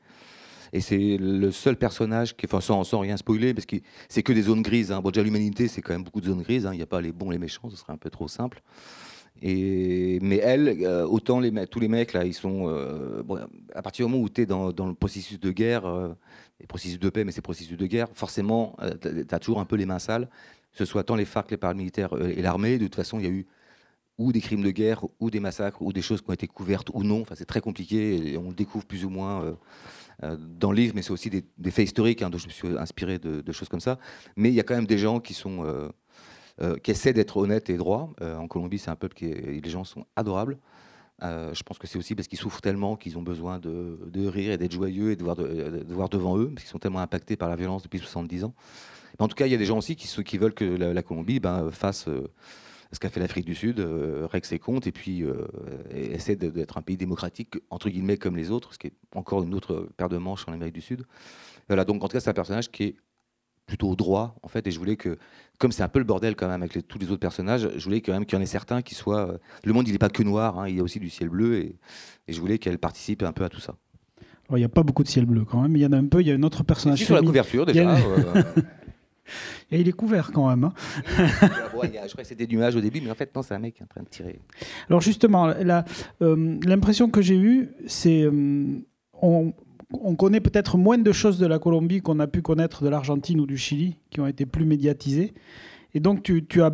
c'est 0.82 1.18
le 1.20 1.50
seul 1.50 1.78
personnage 1.78 2.38
qui, 2.38 2.46
enfin 2.46 2.62
sans, 2.62 2.84
sans 2.84 3.00
rien 3.00 3.18
spoiler, 3.18 3.56
parce 3.56 3.66
que 3.66 3.78
c'est 4.08 4.22
que 4.22 4.32
des 4.32 4.44
zones 4.44 4.62
grises. 4.62 4.92
Hein. 4.92 5.02
Bon, 5.02 5.10
déjà 5.10 5.24
l'humanité, 5.24 5.68
c'est 5.68 5.82
quand 5.82 5.94
même 5.94 6.04
beaucoup 6.04 6.22
de 6.22 6.28
zones 6.28 6.44
grises. 6.44 6.68
Hein. 6.68 6.74
Il 6.74 6.78
n'y 6.78 6.84
a 6.84 6.86
pas 6.86 7.02
les 7.02 7.12
bons, 7.12 7.32
les 7.32 7.40
méchants, 7.40 7.72
ce 7.72 7.76
serait 7.76 7.92
un 7.92 7.98
peu 7.98 8.12
trop 8.12 8.28
simple. 8.28 8.62
Mais 9.42 10.38
elle, 10.38 10.84
euh, 10.84 11.06
autant 11.06 11.42
tous 11.70 11.80
les 11.80 11.88
mecs 11.88 12.14
là, 12.14 12.26
ils 12.26 12.34
sont. 12.34 12.68
Euh, 12.68 13.24
à 13.74 13.82
partir 13.82 14.06
du 14.06 14.12
moment 14.12 14.24
où 14.24 14.30
tu 14.30 14.42
es 14.42 14.46
dans, 14.46 14.68
le 14.68 14.94
processus 14.94 15.40
de 15.40 15.52
guerre, 15.52 15.84
les 16.60 16.68
processus 16.68 17.00
de 17.00 17.10
paix, 17.10 17.24
mais 17.24 17.32
c'est 17.32 17.42
processus 17.42 17.78
de 17.78 17.86
guerre, 17.86 18.08
forcément, 18.14 18.76
tu 19.02 19.26
as 19.34 19.40
toujours 19.40 19.60
un 19.60 19.66
peu 19.66 19.76
les 19.76 19.86
mains 19.86 20.00
sales 20.00 20.30
ce 20.74 20.86
soit 20.86 21.04
tant 21.04 21.16
les 21.16 21.26
FARC, 21.26 21.52
les 21.52 21.58
paramilitaires 21.58 22.14
euh, 22.14 22.34
et 22.36 22.42
l'armée. 22.42 22.78
De 22.78 22.86
toute 22.86 22.96
façon, 22.96 23.20
il 23.20 23.26
y 23.26 23.28
a 23.28 23.32
eu 23.32 23.46
ou 24.18 24.34
des 24.34 24.42
crimes 24.42 24.64
de 24.64 24.72
guerre, 24.72 25.06
ou 25.22 25.30
des 25.32 25.40
massacres, 25.40 25.82
ou 25.82 25.94
des 25.94 26.02
choses 26.02 26.22
qui 26.22 26.30
ont 26.30 26.34
été 26.34 26.46
couvertes 26.46 26.90
ou 26.94 27.04
non. 27.04 27.22
Enfin, 27.22 27.36
c'est 27.38 27.46
très 27.46 27.62
compliqué 27.62 28.34
et 28.34 28.38
on 28.38 28.50
le 28.50 28.54
découvre 28.54 28.86
plus 28.86 29.06
ou 29.06 29.10
moins 29.10 29.44
euh, 29.44 29.54
euh, 30.24 30.38
dans 30.38 30.72
le 30.72 30.78
livre, 30.78 30.94
mais 30.94 31.02
c'est 31.02 31.12
aussi 31.12 31.30
des, 31.30 31.72
faits 31.72 31.86
historiques 31.86 32.22
hein, 32.22 32.30
dont 32.30 32.38
je 32.38 32.48
me 32.48 32.52
suis 32.52 32.68
inspiré 32.78 33.18
de, 33.18 33.52
choses 33.54 33.70
comme 33.70 33.80
ça. 33.80 33.98
Mais 34.36 34.50
il 34.50 34.56
y 34.56 34.60
a 34.60 34.64
quand 34.64 34.76
même 34.76 34.88
des 34.88 34.98
gens 34.98 35.22
qui 35.22 35.34
sont 35.34 35.64
qui 36.84 36.92
essaient 36.92 37.14
d'être 37.14 37.38
honnêtes 37.38 37.70
et 37.70 37.78
droits. 37.78 38.10
en 38.22 38.48
Colombie, 38.48 38.80
c'est 38.80 38.90
un 38.90 38.96
peuple 38.96 39.16
qui 39.16 39.28
les 39.28 39.70
gens 39.70 39.84
sont 39.84 40.06
adorables. 40.16 40.58
je 41.22 41.64
pense 41.64 41.78
que 41.78 41.88
c'est 41.88 41.98
aussi 41.98 42.16
parce 42.16 42.28
qu'ils 42.28 42.40
souffrent 42.40 42.62
tellement 42.62 42.98
qu'ils 42.98 43.18
ont 43.18 43.22
besoin 43.22 43.60
de, 43.60 44.28
rire 44.28 44.52
et 44.52 44.58
d'être 44.58 44.74
joyeux 44.74 45.12
et 45.12 45.16
de 45.16 45.24
voir, 45.24 45.36
de, 45.36 45.94
voir 45.94 46.10
devant 46.10 46.38
eux, 46.38 46.50
parce 46.50 46.64
qu'ils 46.64 46.72
sont 46.72 46.80
tellement 46.80 47.00
impactés 47.00 47.38
par 47.38 47.50
la 47.50 47.56
violence 47.56 47.84
depuis 47.84 48.00
70 48.00 48.44
ans 48.44 48.54
en 49.20 49.28
tout 49.28 49.36
cas, 49.36 49.46
il 49.46 49.52
y 49.52 49.56
a 49.56 49.58
des 49.58 49.66
gens 49.66 49.78
aussi 49.78 49.96
qui, 49.96 50.38
veulent 50.38 50.54
que 50.54 50.66
la, 50.66 51.04
Colombie 51.04 51.40
ben, 51.40 51.72
fasse 51.72 52.08
euh, 52.08 52.32
ce 52.92 53.00
qu'a 53.00 53.10
fait 53.10 53.20
l'Afrique 53.20 53.46
du 53.46 53.56
Sud, 53.56 53.80
euh, 53.80 54.28
règle 54.32 54.46
ses 54.46 54.60
comptes 54.60 54.88
et 54.88 54.92
puis 54.92 55.24
euh, 55.24 55.46
essaie 55.92 56.36
d'être 56.36 56.78
un 56.78 56.82
pays 56.82 56.98
démocratique, 56.98 57.56
entre 57.70 57.90
guillemets, 57.90 58.18
comme 58.18 58.38
les 58.38 58.50
autres, 58.50 58.74
ce 58.74 58.80
qui 58.80 58.88
est 58.88 58.94
encore 59.14 59.44
une 59.44 59.54
autre 59.54 59.90
paire 59.98 60.10
de 60.10 60.18
manches 60.18 60.48
en 60.48 60.54
Amérique 60.54 60.76
du 60.76 60.82
Sud. 60.82 61.06
Voilà, 61.68 61.86
donc 61.86 62.04
en 62.04 62.08
tout 62.08 62.14
cas, 62.14 62.20
c'est 62.20 62.30
un 62.30 62.34
personnage 62.34 62.72
qui 62.72 62.84
est 62.84 62.96
plutôt 63.70 63.96
droit, 63.96 64.36
en 64.42 64.48
fait, 64.48 64.66
et 64.66 64.72
je 64.72 64.80
voulais 64.80 64.98
que, 64.98 65.18
comme 65.60 65.72
c'est 65.72 65.84
un 65.84 65.88
peu 65.88 66.00
le 66.00 66.06
bordel 66.06 66.36
quand 66.36 66.48
même 66.48 66.64
avec 66.64 66.88
tous 66.88 66.98
les 66.98 67.12
autres 67.12 67.20
personnages, 67.20 67.70
je 67.78 67.84
voulais 67.84 68.02
quand 68.02 68.12
même 68.12 68.26
qu'il 68.26 68.36
y 68.36 68.40
en 68.40 68.42
ait 68.42 68.48
certains 68.48 68.82
qui 68.82 68.96
soient... 68.96 69.38
le 69.64 69.74
monde, 69.74 69.88
il 69.88 69.92
n'est 69.92 70.00
pas 70.00 70.10
que 70.10 70.24
noir, 70.24 70.60
hein, 70.60 70.68
il 70.68 70.76
y 70.76 70.80
a 70.80 70.84
aussi 70.84 71.00
du 71.00 71.10
ciel 71.10 71.30
bleu, 71.30 71.60
et, 71.60 71.76
je 72.28 72.40
voulais 72.40 72.58
qu'elle 72.58 72.80
participe 72.80 73.24
un 73.24 73.32
peu 73.32 73.44
à 73.44 73.50
tout 73.50 73.60
ça. 73.60 73.76
il 74.50 74.56
n'y 74.56 74.64
a 74.64 74.70
pas 74.70 74.84
beaucoup 74.84 75.04
de 75.04 75.08
ciel 75.08 75.26
bleu 75.26 75.46
quand 75.46 75.62
même, 75.62 75.76
il 75.76 75.82
y 75.82 75.86
en 75.86 75.92
a 75.92 75.98
un 75.98 76.08
peu, 76.08 76.22
il 76.22 76.28
y 76.28 76.32
a 76.32 76.34
un 76.34 76.44
autre 76.44 76.64
personnage. 76.64 77.04
sur 77.04 77.16
la 77.16 77.22
couverture 77.22 77.66
déjà. 77.66 77.96
Et 79.72 79.80
il 79.80 79.88
est 79.88 79.94
couvert 79.94 80.32
quand 80.34 80.50
même. 80.50 80.64
Hein. 80.64 80.74
je 81.06 81.68
crois 81.68 81.88
que 81.88 82.24
c'était 82.24 82.48
du 82.48 82.56
nuage 82.56 82.76
au 82.76 82.82
début, 82.82 83.00
mais 83.00 83.12
en 83.12 83.16
fait, 83.16 83.36
non, 83.36 83.44
c'est 83.44 83.54
un 83.54 83.60
mec 83.60 83.80
en 83.84 83.86
train 83.86 84.02
de 84.02 84.10
tirer. 84.10 84.40
Alors 84.88 85.02
justement, 85.02 85.48
euh, 85.50 86.60
l'impression 86.66 87.12
que 87.12 87.22
j'ai 87.22 87.38
eue, 87.38 87.70
c'est... 87.86 88.24
Euh, 88.24 88.82
on, 89.22 89.54
connaît 90.18 90.40
peut-être 90.40 90.78
moins 90.78 90.98
de 90.98 91.12
choses 91.12 91.40
de 91.40 91.48
la 91.48 91.60
Colombie 91.60 92.02
qu'on 92.02 92.20
a 92.20 92.28
pu 92.28 92.42
connaître 92.42 92.84
de 92.84 92.90
l'Argentine 92.90 93.40
ou 93.40 93.46
du 93.46 93.58
Chili, 93.58 93.98
qui 94.10 94.22
ont 94.22 94.28
été 94.28 94.46
plus 94.46 94.66
médiatisées. 94.66 95.34
Et 95.94 96.00
donc, 96.00 96.22
tu, 96.22 96.62
as, 96.62 96.72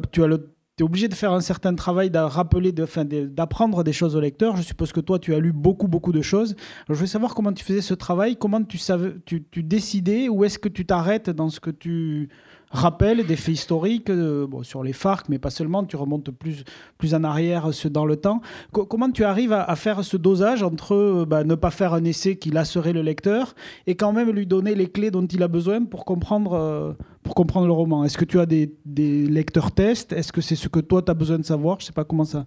es 0.78 0.84
obligé 0.84 1.08
de 1.08 1.14
faire 1.14 1.32
un 1.32 1.40
certain 1.40 1.74
travail 1.74 2.10
d'appeler, 2.10 2.74
d'apprendre 2.74 3.84
des 3.84 3.94
choses 3.94 4.16
au 4.16 4.20
lecteur. 4.20 4.58
Je 4.58 4.62
suppose 4.62 4.92
que 4.92 5.00
toi, 5.00 5.20
tu 5.20 5.34
as 5.34 5.40
lu 5.40 5.54
beaucoup, 5.54 5.88
beaucoup 5.88 6.12
de 6.12 6.22
choses. 6.22 6.56
je 6.90 6.94
veux 6.94 7.06
savoir 7.06 7.34
comment 7.34 7.54
tu 7.54 7.64
faisais 7.64 7.82
ce 7.82 7.94
travail, 7.94 8.36
comment 8.36 8.62
tu, 8.62 8.78
savais, 8.78 9.14
tu, 9.26 9.44
tu 9.50 9.64
décidais, 9.64 10.28
où 10.28 10.44
est-ce 10.44 10.60
que 10.60 10.70
tu 10.70 10.86
t'arrêtes 10.86 11.30
dans 11.30 11.50
ce 11.50 11.60
que 11.62 11.72
tu 11.72 12.30
rappels, 12.72 13.26
des 13.26 13.36
faits 13.36 13.56
historiques 13.56 14.10
euh, 14.10 14.48
sur 14.64 14.84
les 14.84 14.94
FARC, 14.94 15.28
mais 15.30 15.40
pas 15.40 15.50
seulement, 15.50 15.84
tu 15.84 15.96
remontes 15.96 16.32
plus, 16.32 16.64
plus 16.98 17.14
en 17.14 17.24
arrière 17.24 17.70
dans 17.92 18.06
le 18.06 18.16
temps. 18.18 18.42
comment 18.72 19.12
tu 19.12 19.24
arrives 19.24 19.54
à, 19.54 19.76
faire 19.76 20.04
ce 20.04 20.18
dosage 20.18 20.64
entre 20.64 21.26
bah, 21.28 21.44
ne 21.44 21.56
pas 21.56 21.72
faire 21.72 21.94
un 21.94 22.04
essai 22.04 22.38
qui 22.38 22.50
lasserait 22.52 22.94
le 22.94 23.02
lecteur 23.02 23.56
et 23.88 23.96
quand 23.96 24.14
même 24.14 24.32
lui 24.32 24.46
donner 24.46 24.76
les 24.76 24.88
clés 24.88 25.12
dont 25.12 25.26
il 25.26 25.44
a 25.44 25.48
besoin 25.48 25.84
pour 25.86 26.06
comprendre, 26.06 26.96
pour 27.24 27.36
comprendre 27.36 27.68
le 27.68 27.74
roman? 27.74 28.04
Est-ce 28.04 28.18
que 28.18 28.26
tu 28.26 28.40
as 28.40 28.46
des, 28.46 28.70
lecteurs 28.86 29.72
tests? 29.72 30.14
Est-ce 30.14 30.32
que 30.32 30.42
c'est 30.42 30.56
ce 30.56 30.68
que 30.68 30.80
toi, 30.80 31.02
tu 31.02 31.12
as 31.12 31.16
besoin 31.16 31.38
de 31.38 31.46
savoir? 31.46 31.80
Je 31.80 31.86
sais 31.86 31.94
pas 31.94 32.04
comment 32.04 32.26
ça... 32.26 32.46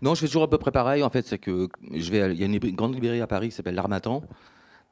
Non, 0.00 0.14
je 0.14 0.20
fais 0.20 0.26
toujours 0.26 0.42
à 0.42 0.50
peu 0.50 0.58
près 0.58 0.72
pareil. 0.72 1.02
En 1.04 1.10
fait, 1.10 1.26
c'est 1.26 1.38
que 1.38 1.68
je 1.92 2.10
vais, 2.10 2.34
il 2.34 2.40
y 2.40 2.42
a 2.42 2.46
une, 2.46 2.58
grande 2.58 2.94
librairie 2.94 3.20
à 3.20 3.28
Paris 3.28 3.50
qui 3.50 3.54
s'appelle 3.54 3.76
l'Armatan. 3.76 4.22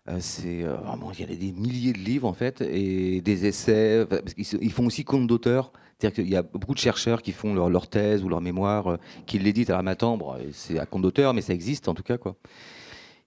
Euh, 0.09 0.17
c'est 0.19 0.65
euh, 0.65 0.77
vraiment, 0.77 1.13
il 1.13 1.21
y 1.21 1.23
a 1.23 1.27
des 1.27 1.53
milliers 1.53 1.93
de 1.93 1.99
livres 1.99 2.27
en 2.27 2.33
fait 2.33 2.63
et 2.63 3.21
des 3.21 3.47
essais. 3.47 4.07
ils 4.37 4.73
font 4.73 4.87
aussi 4.87 5.05
compte 5.05 5.27
d'auteur. 5.27 5.73
C'est-à-dire 5.99 6.25
qu'il 6.25 6.33
y 6.33 6.37
a 6.37 6.43
beaucoup 6.43 6.73
de 6.73 6.79
chercheurs 6.79 7.21
qui 7.21 7.33
font 7.33 7.55
leur, 7.55 7.89
thèse 7.89 8.25
ou 8.25 8.31
leur 8.31 8.41
mémoire, 8.41 8.87
euh, 8.87 8.97
qui 9.27 9.39
l'éditent 9.39 9.69
à 9.69 9.75
l'Armatan. 9.75 10.17
Bon, 10.17 10.35
c'est 10.53 10.79
à 10.79 10.87
compte 10.87 11.03
d'auteur, 11.03 11.35
mais 11.35 11.43
ça 11.43 11.53
existe 11.53 11.89
en 11.89 11.95
tout 11.95 12.03
cas 12.03 12.17
quoi. 12.17 12.37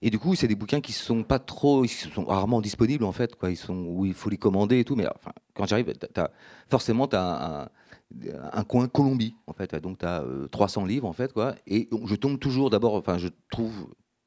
Et 0.02 0.10
du 0.10 0.18
coup, 0.18 0.34
c'est 0.34 0.48
des 0.48 0.56
bouquins 0.56 0.80
qui 0.80 0.92
sont 0.92 1.22
pas 1.22 1.38
trop, 1.38 1.84
ils 1.84 1.88
sont 1.88 2.24
rarement 2.24 2.60
disponibles 2.60 3.04
en 3.04 3.12
fait, 3.12 3.36
quoi. 3.36 3.50
Ils 3.50 3.56
sont 3.56 3.86
où 3.86 4.04
il 4.04 4.12
faut 4.12 4.28
les 4.28 4.36
commander 4.36 4.80
et 4.80 4.84
tout. 4.84 4.96
Mais 4.96 5.06
quand 5.54 5.66
j'arrive, 5.66 5.90
forcément, 6.68 7.08
tu 7.08 7.16
as 7.16 7.70
un, 8.52 8.64
coin 8.64 8.86
Colombie, 8.86 9.34
en 9.46 9.54
fait. 9.54 9.74
Donc, 9.76 10.00
tu 10.00 10.04
as 10.04 10.22
300 10.50 10.84
livres, 10.84 11.08
en 11.08 11.14
fait, 11.14 11.32
quoi. 11.32 11.54
Et 11.66 11.88
je 12.04 12.14
tombe 12.16 12.38
toujours, 12.38 12.68
d'abord, 12.68 12.96
enfin, 12.96 13.16
je 13.16 13.28
trouve 13.50 13.72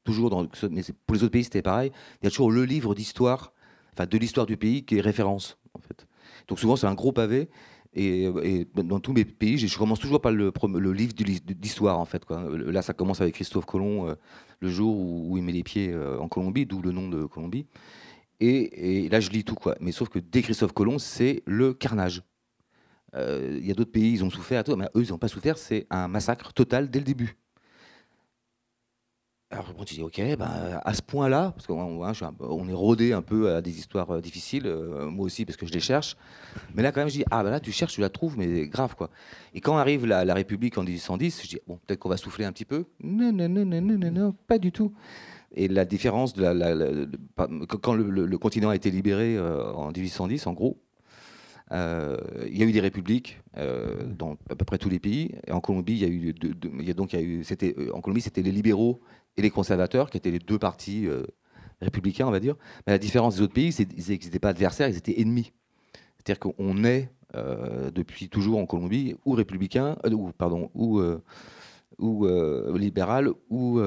toujours, 0.08 0.30
dans, 0.30 0.48
mais 0.72 0.82
pour 1.06 1.16
les 1.16 1.24
autres 1.24 1.34
pays, 1.34 1.44
c'était 1.44 1.62
pareil, 1.62 1.92
il 2.22 2.26
y 2.26 2.28
a 2.28 2.30
toujours 2.30 2.52
le 2.52 2.64
livre 2.64 2.96
d'histoire, 2.96 3.54
enfin, 3.94 4.06
de 4.06 4.18
l'histoire 4.18 4.46
du 4.46 4.56
pays 4.56 4.86
qui 4.86 4.98
est 4.98 5.02
référence, 5.02 5.58
en 5.74 5.80
fait. 5.80 6.08
Donc, 6.48 6.60
souvent, 6.60 6.78
c'est 6.78 6.88
un 6.88 6.96
gros 6.96 7.12
pavé. 7.12 7.50
Et, 7.94 8.30
dans 8.76 9.00
tous 9.00 9.12
mes 9.12 9.26
pays, 9.26 9.58
je 9.58 9.78
commence 9.78 10.00
toujours 10.00 10.22
par 10.22 10.32
le, 10.32 10.52
livre 10.94 11.14
d'histoire, 11.14 12.00
en 12.00 12.06
fait. 12.06 12.24
Quoi. 12.24 12.48
Là, 12.58 12.82
ça 12.82 12.94
commence 12.94 13.20
avec 13.20 13.36
Christophe 13.36 13.66
Colomb, 13.66 14.08
euh, 14.08 14.16
le 14.62 14.70
jour 14.70 14.96
où, 14.96 15.36
il 15.38 15.44
met 15.44 15.52
les 15.52 15.64
pieds 15.64 15.92
euh, 15.92 16.20
en 16.20 16.30
Colombie, 16.30 16.66
d'où 16.66 16.82
le 16.82 16.92
nom 16.92 17.10
de 17.10 17.26
Colombie. 17.26 17.66
Et, 18.40 19.10
là, 19.10 19.20
je 19.20 19.30
lis 19.30 19.44
tout, 19.44 19.56
quoi. 19.56 19.76
Mais 19.82 19.92
sauf 19.92 20.08
que 20.10 20.20
dès 20.20 20.42
Christophe 20.42 20.74
Colomb, 20.74 21.00
c'est 21.00 21.44
le 21.46 21.74
carnage. 21.74 22.24
Euh, 23.16 23.58
il 23.60 23.68
y 23.68 23.72
a 23.72 23.74
d'autres 23.74 23.92
pays, 23.92 24.14
ils 24.14 24.24
ont 24.24 24.30
souffert, 24.30 24.64
mais 24.78 24.86
eux, 24.96 25.04
ils 25.04 25.10
n'ont 25.10 25.18
pas 25.18 25.28
souffert. 25.28 25.58
C'est 25.58 25.88
un 25.90 26.08
massacre 26.08 26.54
total 26.54 26.90
dès 26.90 27.00
le 27.00 27.06
début. 27.06 27.38
Alors 29.50 29.72
bon, 29.78 29.86
tu 29.86 29.94
dis, 29.96 30.04
ok, 30.04 30.22
ben, 30.38 30.82
à 30.84 30.94
ce 30.94 31.02
point-là, 31.02 31.54
parce 31.56 31.68
qu'on 31.68 32.04
on 32.42 32.68
est 32.68 32.74
rodé 32.74 33.14
un 33.14 33.22
peu 33.22 33.56
à 33.56 33.62
des 33.62 33.80
histoires 33.80 34.12
euh, 34.12 34.20
difficiles, 34.20 34.68
euh, 34.68 35.10
moi 35.10 35.26
aussi, 35.26 35.46
parce 35.46 35.56
que 35.56 35.66
je 35.66 35.72
les 35.72 35.80
cherche. 35.80 36.18
Mais 36.76 36.84
là, 36.84 36.92
quand 36.92 37.00
même, 37.00 37.08
je 37.08 37.14
dis, 37.14 37.24
ah 37.32 37.44
ben 37.44 37.52
là, 37.52 37.62
tu 37.62 37.72
cherches, 37.72 37.94
tu 37.94 38.02
la 38.02 38.10
trouves, 38.10 38.38
mais 38.38 38.68
grave, 38.68 38.96
quoi. 38.96 39.10
Et 39.54 39.62
quand 39.62 39.78
arrive 39.78 40.06
la, 40.06 40.34
République 40.34 40.78
en 40.78 40.84
1810, 40.84 41.44
je 41.44 41.48
dis, 41.48 41.60
bon, 41.66 41.80
peut-être 41.86 42.00
qu'on 42.00 42.10
va 42.10 42.18
souffler 42.18 42.44
un 42.44 42.52
petit 42.52 42.66
peu. 42.66 42.84
Non, 43.02 43.32
non, 43.32 43.48
non, 43.48 43.64
non, 43.64 43.82
non, 43.82 44.12
non, 44.12 44.36
pas 44.48 44.58
du 44.58 44.74
tout. 44.74 44.94
Et 45.56 45.70
la 45.70 45.86
différence, 45.86 46.34
de 46.34 46.44
la, 46.44 47.08
quand 47.82 47.94
le, 47.94 48.38
continent 48.38 48.70
a 48.70 48.76
été 48.76 48.92
libéré 48.92 49.40
en 49.40 49.92
1810, 49.92 50.46
en 50.46 50.54
gros, 50.54 50.78
euh, 51.72 52.18
il 52.50 52.58
y 52.58 52.64
a 52.64 52.66
eu 52.66 52.72
des 52.72 52.80
républiques 52.80 53.42
euh, 53.58 54.04
dans 54.18 54.38
à 54.50 54.56
peu 54.56 54.66
près 54.66 54.78
tous 54.78 54.90
les 54.90 55.00
pays. 55.00 55.32
Et 55.48 55.52
en 55.52 55.60
Colombie, 55.60 55.94
il 55.94 56.00
y 56.00 56.06
a 56.06 56.08
eu, 56.08 56.34
donc, 56.94 57.14
euh, 57.14 57.92
en 57.94 58.02
Colombie, 58.02 58.22
c'était 58.22 58.42
les 58.42 58.52
libéraux 58.52 59.02
et 59.38 59.42
les 59.42 59.50
conservateurs 59.50 60.10
qui 60.10 60.18
étaient 60.18 60.32
les 60.32 60.40
deux 60.40 60.60
partis 60.60 61.08
républicains, 61.82 62.28
on 62.28 62.32
va 62.32 62.40
dire. 62.40 62.56
Mais 62.86 62.94
la 62.94 63.00
différence 63.00 63.36
des 63.36 63.42
autres 63.42 63.54
pays, 63.54 63.72
qu'ils 63.72 63.88
n'étaient 64.08 64.40
pas 64.40 64.50
adversaires, 64.50 64.90
ils 64.90 64.98
étaient 64.98 65.22
ennemis. 65.22 65.54
C'est-à-dire 66.18 66.40
qu'on 66.40 66.84
est 66.84 67.10
depuis 67.94 68.30
toujours 68.30 68.60
en 68.60 68.66
Colombie 68.66 69.16
ou 69.26 69.34
républicain, 69.34 69.96
ou 70.12 70.32
pardon, 70.32 70.70
ou 70.74 71.02
ou 72.00 72.28
libéral 72.78 73.30
ou 73.50 73.80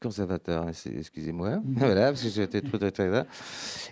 conservateur, 0.00 0.66
excusez-moi. 0.68 1.60
voilà, 1.76 2.06
parce 2.06 2.22
que 2.22 2.28
j'étais 2.28 2.62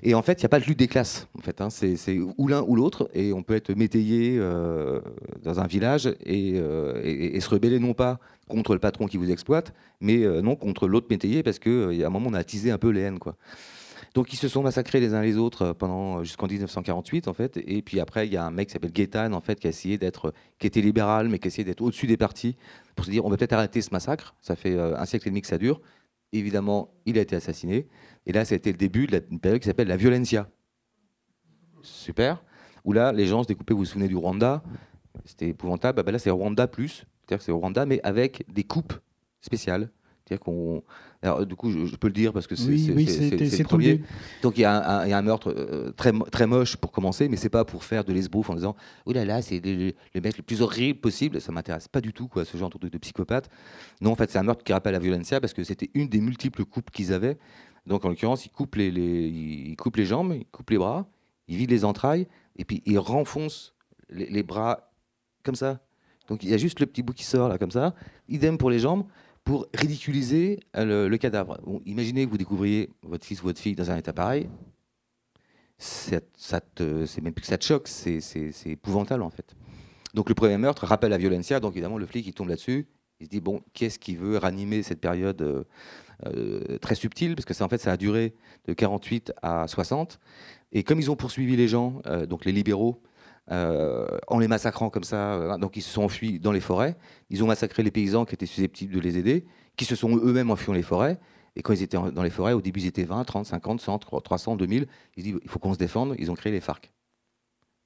Et 0.03 0.15
en 0.15 0.23
fait, 0.23 0.41
il 0.41 0.43
n'y 0.43 0.47
a 0.47 0.49
pas 0.49 0.61
de 0.61 0.65
lutte 0.65 0.79
des 0.79 0.89
classes. 0.89 1.29
En 1.39 1.43
fait, 1.43 1.61
hein. 1.61 1.69
c'est 1.71 2.19
ou 2.37 2.49
l'un 2.49 2.63
ou 2.63 2.75
l'autre, 2.75 3.11
et 3.15 3.33
on 3.33 3.43
peut 3.43 3.55
être 3.55 3.73
métayer 3.75 4.39
euh, 4.39 5.01
dans 5.43 5.61
un 5.61 5.67
village 5.67 6.07
euh, 6.07 7.01
et, 7.05 7.37
et, 7.37 7.41
se 7.41 7.51
rebeller 7.51 7.79
non 7.79 7.95
pas 7.95 8.19
contre 8.49 8.73
le 8.73 8.81
patron 8.81 9.07
qui 9.07 9.19
vous 9.19 9.31
exploite, 9.31 9.75
mais 10.01 10.25
euh, 10.25 10.41
non 10.41 10.57
contre 10.57 10.89
l'autre 10.89 11.07
métayer, 11.11 11.43
parce 11.43 11.59
qu'à 11.59 11.71
un 11.71 12.11
moment, 12.11 12.31
on 12.31 12.35
a 12.35 12.39
attisé 12.39 12.71
un 12.71 12.79
peu 12.79 12.89
les 12.89 13.03
haines, 13.03 13.19
quoi. 13.19 13.37
Donc 14.15 14.33
ils 14.33 14.37
se 14.37 14.49
sont 14.49 14.63
massacrés 14.63 15.01
les 15.01 15.13
uns 15.13 15.21
les 15.21 15.37
autres 15.37 15.75
pendant 15.75 16.25
jusqu'en 16.25 16.47
1948 16.47 17.29
en 17.29 17.35
fait. 17.35 17.61
Et 17.67 17.83
puis 17.83 18.01
après 18.01 18.27
il 18.27 18.33
y 18.33 18.37
a 18.39 18.45
un 18.45 18.51
mec 18.51 18.69
qui 18.69 18.73
s'appelle 18.73 18.91
Gaétan 18.91 19.33
en 19.33 19.41
fait 19.41 19.61
qui 19.61 19.67
a 19.67 19.71
essayé 19.71 19.99
d'être, 19.99 20.33
qui 20.59 20.67
était 20.67 20.81
libéral 20.81 21.29
mais 21.29 21.39
qui 21.39 21.47
a 21.47 21.49
essayé 21.49 21.63
d'être 21.63 21.83
au-dessus 21.83 22.07
des 22.07 22.17
partis 22.17 22.57
pour 22.97 23.05
se 23.05 23.11
dire 23.11 23.25
on 23.27 23.29
va 23.29 23.37
peut-être 23.37 23.53
arrêter 23.53 23.83
ce 23.83 23.91
massacre. 23.93 24.35
Ça 24.41 24.57
fait 24.57 24.79
un 24.79 25.05
siècle 25.05 25.29
et 25.29 25.31
demi 25.31 25.43
que 25.43 25.47
ça 25.47 25.59
dure 25.59 25.81
évidemment, 26.33 26.95
il 27.07 27.19
a 27.19 27.23
été 27.23 27.37
assassiné. 27.37 27.89
Et 28.27 28.33
là, 28.33 28.45
c'était 28.45 28.73
le 28.73 28.79
début 28.79 29.07
d'une 29.07 29.41
période 29.41 29.61
qui 29.61 29.67
s'appelle 29.67 29.89
la 29.89 29.97
violencia. 29.97 30.51
Super. 31.83 32.43
Où 32.85 32.93
là, 32.93 33.13
les 33.13 33.27
gens 33.27 33.43
se 33.43 33.49
découpaient, 33.49 33.75
vous 33.75 33.81
vous 33.81 33.85
souvenez 33.85 34.09
du 34.09 34.17
Rwanda? 34.17 34.63
C'était 35.25 35.49
épouvantable. 35.49 36.01
Ah 36.01 36.03
ben 36.03 36.13
là, 36.13 36.19
c'est 36.19 36.31
Rwanda 36.31 36.67
plus. 36.67 37.07
C'est-à-dire 37.21 37.39
que 37.39 37.45
c'est 37.45 37.53
Rwanda, 37.53 37.87
mais 37.87 38.01
avec 38.03 38.45
des 38.53 38.65
coupes 38.65 38.95
spéciales. 39.41 39.91
C'est-à-dire 40.29 40.45
qu'on 40.45 40.83
alors, 41.21 41.45
du 41.45 41.57
coup, 41.57 41.71
je, 41.71 41.97
peux 41.97 42.07
le 42.07 42.13
dire 42.13 42.33
parce 42.33 42.47
que 42.47 42.55
c'est 42.55 42.69
oui, 42.69 42.87
le 42.87 43.65
premier. 43.65 44.03
Donc, 44.43 44.57
il 44.57 44.61
y, 44.61 44.65
a 44.65 45.01
un, 45.01 45.23
meurtre 45.23 45.53
euh, 45.57 45.91
très, 45.91 46.13
très 46.31 46.47
moche 46.47 46.77
pour 46.77 46.93
commencer, 46.93 47.29
mais 47.29 47.37
c'est 47.37 47.49
pas 47.49 47.65
pour 47.65 47.83
faire 47.83 48.05
de 48.05 48.13
l'esbrouf 48.13 48.51
en 48.51 48.55
disant 48.55 48.77
Oh 49.05 49.13
là 49.13 49.25
là, 49.25 49.43
c'est 49.43 49.59
le, 49.65 49.95
mec 50.15 50.37
le 50.37 50.45
plus 50.45 50.63
horrible 50.63 51.01
possible. 51.01 51.41
Ça 51.41 51.51
m'intéresse 51.51 51.89
pas 51.89 52.01
du 52.01 52.13
tout, 52.13 52.29
quoi, 52.29 52.45
ce 52.45 52.57
genre 52.57 52.71
de, 52.71 52.89
de 52.89 52.99
psychopathe. 52.99 53.49
Non, 54.01 54.13
en 54.13 54.15
fait, 54.15 54.31
c'est 54.31 54.39
un 54.39 54.45
meurtre 54.45 54.63
qui 54.63 54.73
rappelle 54.73 54.93
la 54.93 55.01
violencia 55.01 55.41
parce 55.41 55.55
que 55.55 55.65
c'était 55.65 55.91
une 55.95 56.09
des 56.09 56.21
multiples 56.21 56.65
coupes 56.65 56.93
qu'ils 56.93 57.13
avaient. 57.13 57.37
Donc, 57.87 58.05
en 58.05 58.11
l'occurrence, 58.11 58.47
ils 58.47 58.51
coupent 58.51 58.77
les, 58.77 58.93
les, 58.93 59.75
coupent 59.77 59.97
les 59.97 60.07
jambes, 60.07 60.35
ils 60.37 60.47
coupent 60.47 60.71
les 60.71 60.79
bras, 60.79 61.09
ils 61.49 61.57
vident 61.57 61.73
les 61.73 61.85
entrailles 61.85 62.29
et 62.55 62.65
puis 62.65 62.81
ils 62.87 62.99
renfoncent 62.99 63.75
les, 64.09 64.27
les 64.27 64.45
bras 64.45 64.93
comme 65.43 65.57
ça. 65.57 65.81
Donc, 66.29 66.45
il 66.45 66.51
y 66.51 66.55
a 66.55 66.59
juste 66.59 66.79
le 66.79 66.87
petit 66.87 67.03
bout 67.03 67.15
qui 67.15 67.25
sort 67.25 67.49
là, 67.49 67.59
comme 67.59 67.73
ça. 67.73 67.95
Idem 68.29 68.57
pour 68.57 68.71
les 68.71 68.79
jambes 68.79 69.05
pour 69.45 69.67
ridiculiser 69.75 70.61
euh, 70.77 71.09
le, 71.09 71.17
cadavre. 71.19 71.61
imaginez 71.87 72.27
que 72.27 72.31
vous 72.31 72.39
découvriez 72.39 72.91
votre 73.03 73.25
fils 73.25 73.41
ou 73.43 73.45
votre 73.45 73.61
fille 73.61 73.75
dans 73.75 73.91
un 73.91 73.97
état 73.97 74.13
pareil. 74.13 74.49
Ça, 75.79 76.21
c'est 76.37 77.21
même 77.21 77.33
plus 77.33 77.43
que 77.43 77.47
ça 77.47 77.59
te 77.59 77.65
choque, 77.65 77.87
c'est 77.89 78.21
épouvantable 78.67 79.23
en 79.23 79.31
fait. 79.31 79.55
Donc 80.15 80.29
le 80.29 80.35
premier 80.35 80.59
meurtre 80.59 80.87
rappelle 80.87 81.11
la 81.11 81.19
violencia, 81.19 81.61
donc 81.61 81.75
évidemment 81.75 81.99
le 81.99 82.07
flic 82.07 82.27
il 82.27 82.33
tombe 82.33 82.49
là-dessus, 82.49 82.89
il 83.21 83.27
se 83.27 83.31
dit 83.31 83.41
bon, 83.41 83.63
qu'est-ce 83.75 83.99
qui 83.99 84.17
veut 84.17 84.39
ranimer 84.39 84.83
cette 84.83 85.01
période 85.01 85.41
euh, 85.41 85.65
euh, 86.27 86.79
très 86.79 86.97
subtile, 86.97 87.37
parce 87.37 87.45
que 87.45 87.55
ça 87.55 87.65
en 87.65 87.69
fait 87.69 87.79
ça 87.79 87.93
a 87.93 87.97
duré 87.97 88.35
de 88.67 88.73
48 88.73 89.33
à 89.41 89.69
60, 89.69 90.19
et 90.73 90.83
comme 90.83 90.99
ils 90.99 91.11
ont 91.13 91.17
poursuivi 91.17 91.57
les 91.57 91.69
gens, 91.69 92.03
donc 92.29 92.45
les 92.45 92.53
libéraux, 92.53 93.01
euh, 93.51 94.07
en 94.27 94.39
les 94.39 94.49
massacrant 94.49 94.91
comme 94.91 95.05
ça. 95.05 95.35
Euh, 95.35 95.59
donc 95.59 95.77
ils 95.77 95.83
se 95.83 95.91
sont 95.91 96.03
enfuis 96.03 96.39
dans 96.39 96.53
les 96.53 96.61
forêts. 96.61 96.97
Ils 97.31 97.43
ont 97.43 97.47
massacré 97.47 97.83
les 97.83 97.91
paysans 97.91 98.25
qui 98.25 98.35
étaient 98.35 98.47
susceptibles 98.47 98.95
de 98.95 99.01
les 99.01 99.17
aider, 99.19 99.47
qui 99.77 99.85
se 99.85 99.97
sont 99.97 100.17
eux-mêmes 100.17 100.51
enfuis 100.51 100.67
dans 100.67 100.75
les 100.75 100.83
forêts. 100.83 101.19
Et 101.57 101.63
quand 101.63 101.73
ils 101.73 101.83
étaient 101.83 101.97
dans 101.97 102.23
les 102.23 102.31
forêts, 102.31 102.53
au 102.53 102.61
début 102.61 102.81
ils 102.81 102.87
étaient 102.87 103.05
20, 103.05 103.25
30, 103.25 103.47
50, 103.47 103.81
100, 103.81 103.99
300, 103.99 104.57
2000. 104.57 104.87
Ils 105.17 105.23
disent 105.23 105.37
il 105.43 105.49
faut 105.49 105.59
qu'on 105.59 105.73
se 105.73 105.79
défende. 105.79 106.15
Ils 106.19 106.31
ont 106.31 106.35
créé 106.35 106.53
les 106.53 106.61
FARC. 106.61 106.93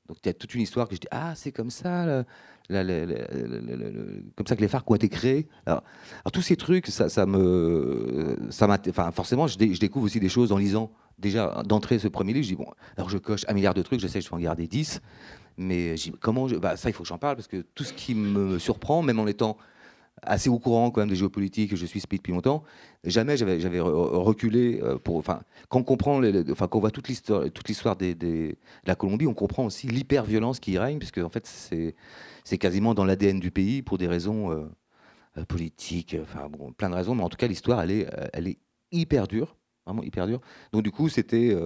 Donc 0.08 0.18
il 0.24 0.26
y 0.26 0.30
a 0.30 0.34
toute 0.34 0.54
une 0.54 0.62
histoire 0.62 0.88
que 0.88 0.96
je 0.96 1.00
dis 1.00 1.08
ah 1.12 1.34
c'est 1.36 1.52
comme 1.52 1.70
ça, 1.70 2.24
comme 2.68 4.46
ça 4.46 4.56
que 4.56 4.60
les 4.60 4.68
FARC 4.68 4.90
ont 4.90 4.94
été 4.96 5.08
créés. 5.08 5.48
Alors, 5.64 5.82
tous 6.32 6.42
ces 6.42 6.56
trucs, 6.56 6.88
ça, 6.88 7.26
me, 7.26 8.36
ça 8.50 8.66
enfin 8.88 9.12
forcément 9.12 9.46
je, 9.46 9.56
découvre 9.56 10.06
aussi 10.06 10.20
des 10.20 10.28
choses 10.28 10.52
en 10.52 10.58
lisant. 10.58 10.90
Déjà 11.18 11.62
d'entrer 11.64 11.98
ce 12.00 12.08
premier 12.08 12.32
livre, 12.32 12.44
je 12.44 12.50
dis 12.50 12.56
bon, 12.56 12.66
alors 12.96 13.08
je 13.08 13.18
coche 13.18 13.44
un 13.46 13.52
milliard 13.52 13.74
de 13.74 13.82
trucs, 13.82 14.00
j'essaie, 14.00 14.20
je 14.20 14.28
vais 14.28 14.34
en 14.34 14.38
garder 14.38 14.66
10. 14.66 15.00
Mais 15.56 15.94
comment 16.20 16.46
bah, 16.46 16.76
ça, 16.76 16.88
il 16.88 16.92
faut 16.92 17.02
que 17.02 17.08
j'en 17.08 17.18
parle 17.18 17.36
parce 17.36 17.48
que 17.48 17.64
tout 17.74 17.84
ce 17.84 17.92
qui 17.92 18.14
me 18.14 18.58
surprend, 18.58 19.02
même 19.02 19.18
en 19.18 19.26
étant 19.26 19.56
assez 20.22 20.48
au 20.48 20.58
courant 20.58 20.90
quand 20.90 21.00
même 21.00 21.08
des 21.08 21.16
géopolitiques, 21.16 21.74
je 21.74 21.86
suis 21.86 22.00
speed 22.00 22.20
depuis 22.20 22.32
longtemps, 22.32 22.62
jamais 23.04 23.36
j'avais 23.36 23.80
reculé 23.80 24.80
euh. 24.82 24.98
Enfin, 25.08 25.40
quand 25.68 25.80
on 25.80 25.84
comprend, 25.84 26.20
enfin, 26.50 26.68
quand 26.68 26.78
on 26.78 26.80
voit 26.80 26.90
toute 26.90 27.08
l'histoire, 27.08 27.50
toute 27.50 27.68
l'histoire 27.68 27.96
de 27.96 28.56
la 28.84 28.94
Colombie, 28.94 29.26
on 29.26 29.34
comprend 29.34 29.64
aussi 29.64 29.88
l'hyper-violence 29.88 30.60
qui 30.60 30.72
y 30.72 30.78
règne, 30.78 30.98
puisque 30.98 31.18
en 31.18 31.28
fait, 31.28 31.46
c'est 32.44 32.58
quasiment 32.58 32.94
dans 32.94 33.04
l'ADN 33.04 33.40
du 33.40 33.50
pays 33.50 33.82
pour 33.82 33.98
des 33.98 34.06
raisons 34.06 34.52
euh, 34.52 34.64
euh, 35.38 35.44
politiques, 35.44 36.16
enfin 36.22 36.48
bon, 36.48 36.72
plein 36.72 36.90
de 36.90 36.94
raisons, 36.94 37.14
mais 37.14 37.24
en 37.24 37.28
tout 37.28 37.38
cas, 37.38 37.48
l'histoire, 37.48 37.80
elle 37.80 37.90
est, 37.90 38.08
elle 38.32 38.46
est 38.46 38.58
hyper 38.92 39.26
dure, 39.26 39.56
vraiment 39.86 40.02
hyper 40.02 40.26
dure. 40.26 40.40
Donc 40.72 40.82
du 40.82 40.92
coup, 40.92 41.08
c'était 41.08 41.56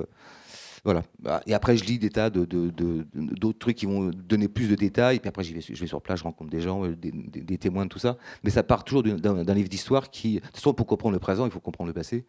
Bah, 1.19 1.43
et 1.47 1.55
après, 1.55 1.77
je 1.77 1.85
lis 1.85 1.99
des 1.99 2.11
tas 2.11 2.31
d'autres 2.31 2.47
de, 2.47 3.53
trucs 3.53 3.77
qui 3.77 3.87
vont 3.87 4.11
donner 4.11 4.49
plus 4.49 4.69
de 4.69 4.75
détails. 4.75 5.17
Et 5.17 5.21
puis 5.21 5.29
après, 5.29 5.43
je 5.43 5.55
vais, 5.55 5.87
sur 5.87 6.01
place, 6.01 6.21
je 6.21 6.25
rencontre 6.25 6.51
des 6.51 6.61
gens, 6.61 6.85
euh, 6.85 6.95
des, 6.97 7.59
témoins 7.59 7.87
tout 7.87 7.99
ça. 7.99 8.17
Mais 8.45 8.51
ça 8.51 8.63
part 8.63 8.85
toujours 8.85 9.03
d'un 9.03 9.55
livre 9.55 9.69
d'histoire 9.69 10.11
qui. 10.11 10.37
De 10.37 10.41
toute 10.41 10.57
façon, 10.57 10.75
pour 10.75 10.87
comprendre 10.87 11.15
le 11.15 11.19
présent, 11.19 11.45
il 11.45 11.51
faut 11.51 11.61
comprendre 11.61 11.89
le 11.89 11.95
passé. 11.95 12.27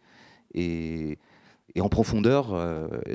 Et, 0.54 1.18
en 1.78 1.88
profondeur. 1.88 2.48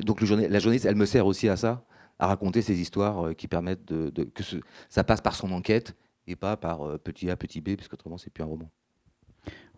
donc 0.05 0.21
le 0.21 0.47
la 0.47 0.59
journaliste, 0.59 0.85
elle 0.85 0.95
me 0.95 1.05
sert 1.05 1.25
aussi 1.25 1.49
à 1.49 1.57
ça, 1.57 1.83
à 2.17 2.27
raconter 2.27 2.61
ces 2.61 2.79
histoires 2.79 3.35
qui 3.35 3.47
permettent 3.49 3.85
de, 3.85 4.23
que 4.23 4.43
ça 4.89 5.03
passe 5.03 5.19
par 5.19 5.35
son 5.35 5.51
enquête 5.51 5.95
et 6.27 6.37
pas 6.37 6.55
par 6.55 6.97
petit 6.99 7.29
A, 7.29 7.35
petit 7.35 7.59
B, 7.59 7.75
parce 7.75 7.89
qu'autrement, 7.89 8.17
c'est 8.17 8.29
plus 8.29 8.43
un 8.43 8.47
roman. 8.47 8.69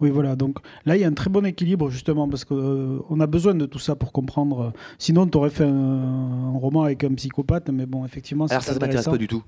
Oui, 0.01 0.09
voilà. 0.09 0.35
Donc 0.35 0.59
là, 0.85 0.97
il 0.97 1.01
y 1.01 1.05
a 1.05 1.07
un 1.07 1.13
très 1.13 1.29
bon 1.29 1.45
équilibre, 1.45 1.89
justement, 1.89 2.27
parce 2.27 2.43
qu'on 2.43 2.55
euh, 2.57 3.19
a 3.19 3.27
besoin 3.27 3.55
de 3.55 3.65
tout 3.65 3.79
ça 3.79 3.95
pour 3.95 4.11
comprendre. 4.11 4.73
Sinon, 4.99 5.25
tu 5.27 5.37
aurais 5.37 5.49
fait 5.49 5.63
un, 5.63 6.51
roman 6.51 6.83
avec 6.83 7.03
un 7.03 7.13
psychopathe, 7.13 7.69
mais 7.69 7.85
bon, 7.85 8.03
effectivement, 8.03 8.45
Alors, 8.47 8.61
ça 8.61 8.73
ne 8.73 8.79
m'intéresse 8.79 9.05
pas 9.05 9.17
du 9.17 9.27
tout. 9.27 9.43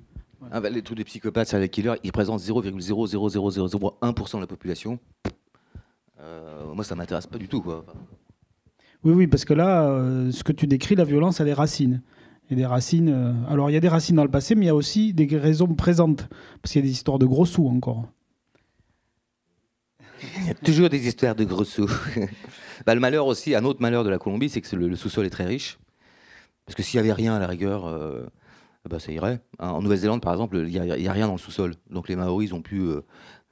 Ah, 0.52 0.62
bah, 0.62 0.70
les 0.70 0.82
trucs 0.82 0.98
des 0.98 1.04
psychopathes, 1.04 1.50
c'est 1.50 1.70
killer, 1.70 1.96
ils 2.04 2.08
représentent 2.08 2.40
0,00001% 2.40 4.36
de 4.36 4.42
la 4.42 4.48
population. 4.48 5.00
Euh, 6.22 6.74
moi, 6.74 6.86
ça 6.86 6.96
m'intéresse 6.96 7.28
pas 7.28 7.38
du 7.38 7.50
tout. 7.50 7.62
Quoi. 7.62 7.86
Oui, 9.04 9.14
oui, 9.14 9.28
parce 9.28 9.44
que 9.44 9.54
là, 9.54 9.90
euh, 9.90 10.32
ce 10.32 10.46
que 10.46 10.54
tu 10.54 10.66
décris, 10.66 10.96
la 10.96 11.04
violence, 11.04 11.42
a 11.42 11.44
des 11.44 11.54
racines. 11.54 12.02
Et 12.50 12.56
des 12.56 12.66
racines. 12.66 13.36
alors, 13.50 13.70
il 13.70 13.74
y 13.74 13.76
a 13.76 13.82
des 13.82 13.90
racines 13.90 14.16
dans 14.16 14.24
le 14.24 14.32
passé, 14.32 14.56
mais 14.56 14.64
il 14.64 14.68
y 14.68 14.72
a 14.72 14.76
aussi 14.76 15.14
des 15.14 15.28
raisons 15.38 15.68
présentes. 15.68 16.30
Parce 16.62 16.72
qu'il 16.72 16.82
y 16.82 16.86
a 16.86 16.88
des 16.88 16.94
histoires 16.94 17.20
de 17.20 17.26
gros 17.26 17.46
sous 17.46 17.68
encore. 17.68 18.06
Il 20.22 20.48
y 20.48 20.50
a 20.50 20.54
toujours 20.54 20.90
des 20.90 21.08
histoires 21.08 21.36
de 21.36 21.44
gros 21.44 21.64
sous. 21.64 21.90
bah, 22.86 22.96
le 22.96 23.00
malheur 23.00 23.28
aussi, 23.28 23.56
un 23.56 23.64
autre 23.66 23.82
malheur 23.82 24.04
de 24.04 24.10
la 24.10 24.18
Colombie, 24.18 24.50
c'est 24.50 24.62
que 24.62 24.76
le, 24.76 24.96
sous-sol 24.96 25.26
est 25.26 25.30
très 25.30 25.46
riche. 25.46 25.78
Parce 26.66 26.76
que 26.76 26.84
s'il 26.84 27.00
n'y 27.00 27.08
avait 27.08 27.14
rien 27.14 27.34
à 27.36 27.40
la 27.40 27.48
rigueur, 27.48 27.86
euh, 27.86 28.26
bah, 28.90 29.00
ça 29.00 29.12
irait. 29.12 29.42
Hein, 29.60 29.70
en 29.70 29.82
Nouvelle-Zélande, 29.82 30.22
par 30.22 30.34
exemple, 30.34 30.58
il 30.58 30.82
n'y 30.82 31.08
a, 31.08 31.12
rien 31.12 31.28
dans 31.28 31.34
le 31.34 31.40
sous-sol. 31.40 31.76
Donc 31.90 32.10
les 32.10 32.16
Maoris 32.16 32.52
ont 32.52 32.62
pu 32.62 32.82
euh, 32.82 33.02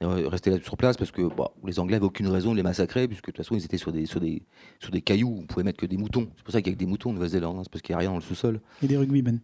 rester 0.00 0.50
là 0.50 0.58
sur 0.62 0.76
place 0.76 0.96
parce 0.96 1.10
que 1.10 1.22
bah, 1.22 1.52
les 1.64 1.78
Anglais 1.78 1.96
n'avaient 1.96 2.06
aucune 2.06 2.28
raison 2.28 2.52
de 2.52 2.56
les 2.56 2.62
massacrer, 2.62 3.06
puisque 3.08 3.26
de 3.26 3.32
toute 3.32 3.38
façon, 3.38 3.54
ils 3.54 3.64
étaient 3.64 3.78
sur 3.78 3.92
des, 3.92 4.06
sur 4.06 4.20
des, 4.20 4.42
sur 4.80 4.90
des 4.90 5.00
cailloux. 5.00 5.38
On 5.40 5.46
pouvait 5.46 5.64
mettre 5.64 5.78
que 5.78 5.86
des 5.86 5.96
moutons. 5.96 6.28
C'est 6.36 6.44
pour 6.44 6.52
ça 6.52 6.60
qu'il 6.60 6.70
y 6.70 6.74
a 6.74 6.74
que 6.74 6.80
des 6.80 6.86
moutons 6.86 7.10
en 7.10 7.14
Nouvelle-Zélande. 7.14 7.58
Hein, 7.58 7.62
c'est 7.64 7.72
parce 7.72 7.82
qu'il 7.82 7.94
n'y 7.94 7.96
a 7.96 8.00
rien 8.00 8.10
dans 8.10 8.16
le 8.16 8.22
sous-sol. 8.22 8.60
Et 8.82 8.86
des 8.86 8.96
rugbymen. 8.96 9.40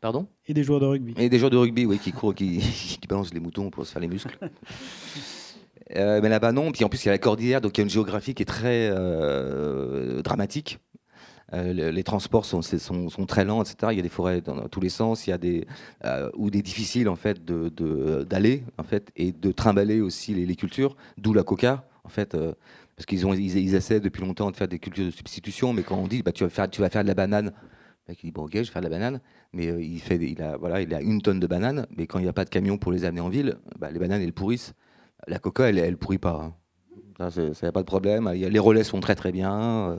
Pardon? 0.00 0.28
Et 0.46 0.52
des 0.52 0.64
joueurs 0.64 0.80
de 0.80 0.86
rugby. 0.86 1.14
Et 1.16 1.28
des 1.28 1.38
joueurs 1.38 1.50
de 1.50 1.56
rugby, 1.56 1.86
oui, 1.86 1.98
qui 1.98 2.12
courent, 2.12 2.34
qui, 2.34 2.58
qui 3.00 3.06
balancent 3.08 3.32
les 3.32 3.40
moutons 3.40 3.70
pour 3.70 3.86
se 3.86 3.92
faire 3.92 4.02
les 4.02 4.08
muscles. 4.08 4.38
Euh, 5.92 6.20
mais 6.22 6.28
là-bas, 6.28 6.52
non. 6.52 6.72
Puis 6.72 6.84
en 6.84 6.88
plus, 6.88 7.02
il 7.04 7.06
y 7.06 7.08
a 7.08 7.12
la 7.12 7.18
cordillère, 7.18 7.60
donc 7.60 7.76
il 7.76 7.80
y 7.80 7.82
a 7.82 7.84
une 7.84 7.90
géographie 7.90 8.34
qui 8.34 8.42
est 8.42 8.46
très 8.46 8.88
euh, 8.90 10.22
dramatique. 10.22 10.78
Euh, 11.52 11.72
les 11.92 12.02
transports 12.02 12.46
sont, 12.46 12.62
sont, 12.62 13.26
très 13.26 13.44
lents, 13.44 13.62
etc. 13.62 13.92
Il 13.92 13.96
y 13.96 14.00
a 14.00 14.02
des 14.02 14.08
forêts 14.08 14.40
dans, 14.40 14.66
tous 14.68 14.80
les 14.80 14.88
sens. 14.88 15.26
Il 15.26 15.30
y 15.30 15.32
a 15.32 15.38
des 15.38 15.66
ou 16.34 16.50
des 16.50 16.62
difficiles 16.62 17.08
en 17.08 17.16
fait 17.16 17.44
d'aller 17.44 18.56
de, 18.58 18.62
en 18.78 18.82
fait 18.82 19.12
et 19.14 19.32
de 19.32 19.52
trimballer 19.52 20.00
aussi 20.00 20.34
les, 20.34 20.56
cultures. 20.56 20.96
D'où 21.18 21.32
la 21.32 21.42
coca 21.42 21.86
en 22.04 22.08
fait. 22.08 22.36
parce 22.96 23.06
qu'ils 23.06 23.22
ils, 23.38 23.74
essaient 23.74 24.00
depuis 24.00 24.22
longtemps 24.22 24.50
de 24.50 24.56
faire 24.56 24.68
des 24.68 24.78
cultures 24.78 25.04
de 25.04 25.10
substitution, 25.10 25.72
mais 25.72 25.82
quand 25.82 25.96
on 25.96 26.08
dit 26.08 26.22
bah, 26.22 26.32
tu 26.32 26.44
vas 26.44 26.50
faire 26.50 26.68
tu 26.68 26.80
vas 26.80 26.88
faire 26.88 27.02
de 27.02 27.08
la 27.08 27.14
banane, 27.14 27.52
il 28.08 28.14
dit 28.16 28.30
bon 28.32 28.44
ok 28.44 28.52
je 28.54 28.58
vais 28.58 28.64
faire 28.64 28.82
de 28.82 28.88
la 28.88 28.96
banane, 28.96 29.20
mais 29.52 29.66
il 29.66 30.00
fait 30.00 30.16
il 30.16 30.42
a 30.42 30.56
voilà 30.56 30.80
il 30.80 30.92
a 30.94 31.02
une 31.02 31.20
tonne 31.20 31.40
de 31.40 31.46
bananes, 31.46 31.86
mais 31.96 32.06
quand 32.06 32.18
il 32.18 32.22
n'y 32.22 32.28
a 32.28 32.32
pas 32.32 32.46
de 32.46 32.50
camion 32.50 32.78
pour 32.78 32.90
les 32.90 33.04
amener 33.04 33.20
en 33.20 33.28
ville, 33.28 33.58
bah, 33.78 33.90
les 33.92 33.98
bananes 33.98 34.22
elles 34.22 34.32
pourrissent 34.32 34.74
la 35.26 35.38
coca, 35.38 35.68
elle, 35.68 35.78
elle 35.78 35.96
pourrit 35.96 36.18
pas. 36.18 36.40
Hein. 36.42 36.54
Ça, 37.18 37.30
n'a 37.62 37.72
pas 37.72 37.80
de 37.80 37.86
problème. 37.86 38.30
Les 38.32 38.58
relais 38.58 38.82
sont 38.82 39.00
très 39.00 39.14
très 39.14 39.30
bien. 39.30 39.90
Euh, 39.90 39.96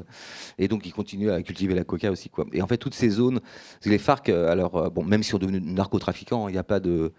et 0.58 0.68
donc, 0.68 0.86
ils 0.86 0.92
continuent 0.92 1.32
à 1.32 1.42
cultiver 1.42 1.74
la 1.74 1.84
coca 1.84 2.12
aussi. 2.12 2.30
Et 2.52 2.62
en 2.62 2.68
fait, 2.68 2.78
toutes 2.78 2.94
ces 2.94 3.10
zones, 3.10 3.40
les 3.86 3.98
FARC, 3.98 4.30
euh, 4.30 4.52
alors, 4.52 4.76
euh, 4.76 4.90
bon, 4.90 5.04
même 5.04 5.24
si 5.24 5.34
on 5.34 5.38
est 5.38 5.42
devenus 5.42 5.62
narcotrafiquants, 5.64 6.50
il 6.50 6.54
n'y 6.54 6.58
a 6.58 6.64
pas 6.64 6.80
de. 6.80 7.14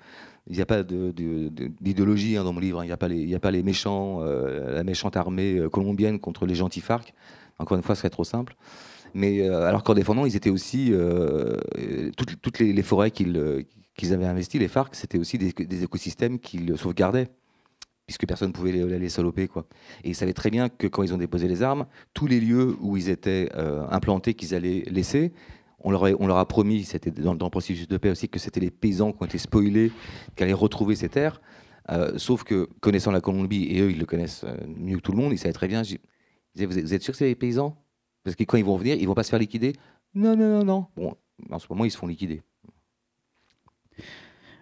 Il 0.49 0.55
n'y 0.55 0.63
a 0.63 0.67
pas 0.67 0.85
d'idéologie 0.85 2.37
hein, 2.37 2.45
dans 2.45 2.53
mon 2.53 2.61
livre. 2.61 2.85
Il 2.85 2.87
n'y 2.87 2.93
a, 2.93 2.97
pas 2.97 3.09
a 3.09 3.39
pas 3.41 3.51
les 3.51 3.65
méchants, 3.65 4.21
la 4.21 4.85
méchante 4.85 5.17
armée 5.17 5.61
colombienne 5.73 6.21
contre 6.21 6.47
les 6.47 6.55
gentils 6.55 6.81
FARC. 6.81 7.15
Encore 7.59 7.77
une 7.77 7.83
fois, 7.83 7.97
ce 7.97 8.03
serait 8.03 8.11
trop 8.11 8.23
simple. 8.23 8.55
Mais 9.13 9.49
alors 9.49 9.83
qu'en 9.83 9.95
défendant, 9.95 10.25
ils 10.25 10.37
étaient 10.37 10.51
aussi 10.51 10.93
toutes, 12.17 12.41
toutes 12.41 12.61
les, 12.61 12.83
forêts 12.85 13.11
qu'ils 13.11 13.67
avaient 14.13 14.25
investies, 14.25 14.61
les 14.61 14.69
FARC, 14.69 14.95
c'était 14.95 15.19
aussi 15.19 15.37
des, 15.37 15.51
des 15.53 15.83
écosystèmes 15.83 16.39
qu'ils 16.39 16.79
sauvegardaient 16.79 17.29
puisque 18.07 18.27
personne 18.27 18.49
ne 18.49 18.53
pouvait 18.53 18.73
les, 18.73 19.09
saloper. 19.09 19.49
Quoi. 19.49 19.67
Et 20.05 20.11
ils 20.11 20.15
savaient 20.15 20.33
très 20.33 20.51
bien 20.51 20.69
que 20.69 20.87
quand 20.87 21.03
ils 21.03 21.13
ont 21.13 21.19
déposé 21.19 21.49
les 21.49 21.63
armes, 21.63 21.87
tous 22.15 22.27
les 22.27 22.41
lieux 22.41 22.77
où 22.81 22.97
ils 22.97 23.09
étaient 23.09 23.51
euh, 23.57 23.87
implantés, 23.91 24.35
qu'ils 24.35 24.55
allaient 24.55 24.85
laisser, 24.87 25.33
on 25.81 25.91
leur, 25.91 26.37
a, 26.37 26.49
promis, 26.49 26.85
c'était 26.85 27.11
dans, 27.11 27.33
le 27.33 27.39
processus 27.51 27.87
de 27.87 27.97
paix 27.97 28.11
aussi, 28.11 28.29
que 28.29 28.39
c'était 28.39 28.61
les 28.61 28.71
paysans 28.71 29.13
qui 29.13 29.23
ont 29.23 29.27
été 29.27 29.39
spoilés, 29.39 29.93
qui 30.35 30.43
allaient 30.43 30.53
retrouver 30.53 30.97
ces 30.97 31.09
terres. 31.09 31.41
Euh, 31.91 32.19
sauf 32.19 32.43
que, 32.43 32.69
connaissant 32.81 33.13
la 33.13 33.21
Colombie, 33.21 33.67
et 33.71 33.81
eux, 33.81 33.91
ils 33.91 33.99
le 33.99 34.07
connaissent 34.07 34.45
euh, 34.45 34.57
mieux 34.67 34.97
que 34.97 35.03
tout 35.03 35.13
le 35.13 35.19
monde, 35.19 35.33
ils 35.33 35.39
savaient 35.39 35.53
très 35.53 35.69
bien. 35.69 35.83
Je 35.85 35.97
disais, 36.55 36.67
vous 36.67 36.95
êtes 36.95 37.03
sûr 37.03 37.13
que 37.13 37.19
c'est 37.19 37.27
les 37.27 37.37
paysans? 37.37 37.77
Parce 38.25 38.35
que 38.35 38.43
quand 38.43 38.57
ils 38.57 38.65
vont 38.65 38.77
venir, 38.77 38.97
ils 38.97 39.07
vont 39.07 39.15
pas 39.15 39.23
se 39.23 39.31
faire 39.31 39.39
liquider? 39.39 39.75
Non, 40.15 40.37
non, 40.37 40.59
non, 40.59 40.65
non. 40.65 40.87
Bon, 40.97 41.15
en 41.51 41.59
ce 41.61 41.67
moment, 41.71 41.85
ils 41.85 41.93
se 41.93 41.99
font 41.99 42.09
liquider. 42.09 42.43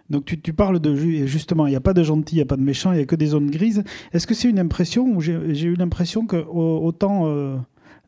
Donc 0.09 0.25
tu, 0.25 0.53
parles 0.53 0.79
de 0.79 0.95
justement, 1.25 1.65
il 1.65 1.71
n'y 1.71 1.75
a 1.75 1.81
pas 1.81 1.93
de 1.93 2.03
gentils, 2.03 2.35
il 2.35 2.37
n'y 2.37 2.43
a 2.43 2.45
pas 2.45 2.57
de 2.57 2.61
méchants, 2.61 2.91
il 2.91 2.97
n'y 2.97 3.01
a 3.01 3.05
que 3.05 3.15
des 3.15 3.27
zones 3.27 3.49
grises. 3.49 3.83
Est-ce 4.13 4.27
que 4.27 4.35
c'est 4.35 4.49
une 4.49 4.59
impression 4.59 5.07
ou 5.07 5.21
j'ai 5.21 5.63
eu 5.63 5.73
l'impression 5.73 6.27
que 6.27 6.37
autant 6.37 7.25
euh, 7.25 7.57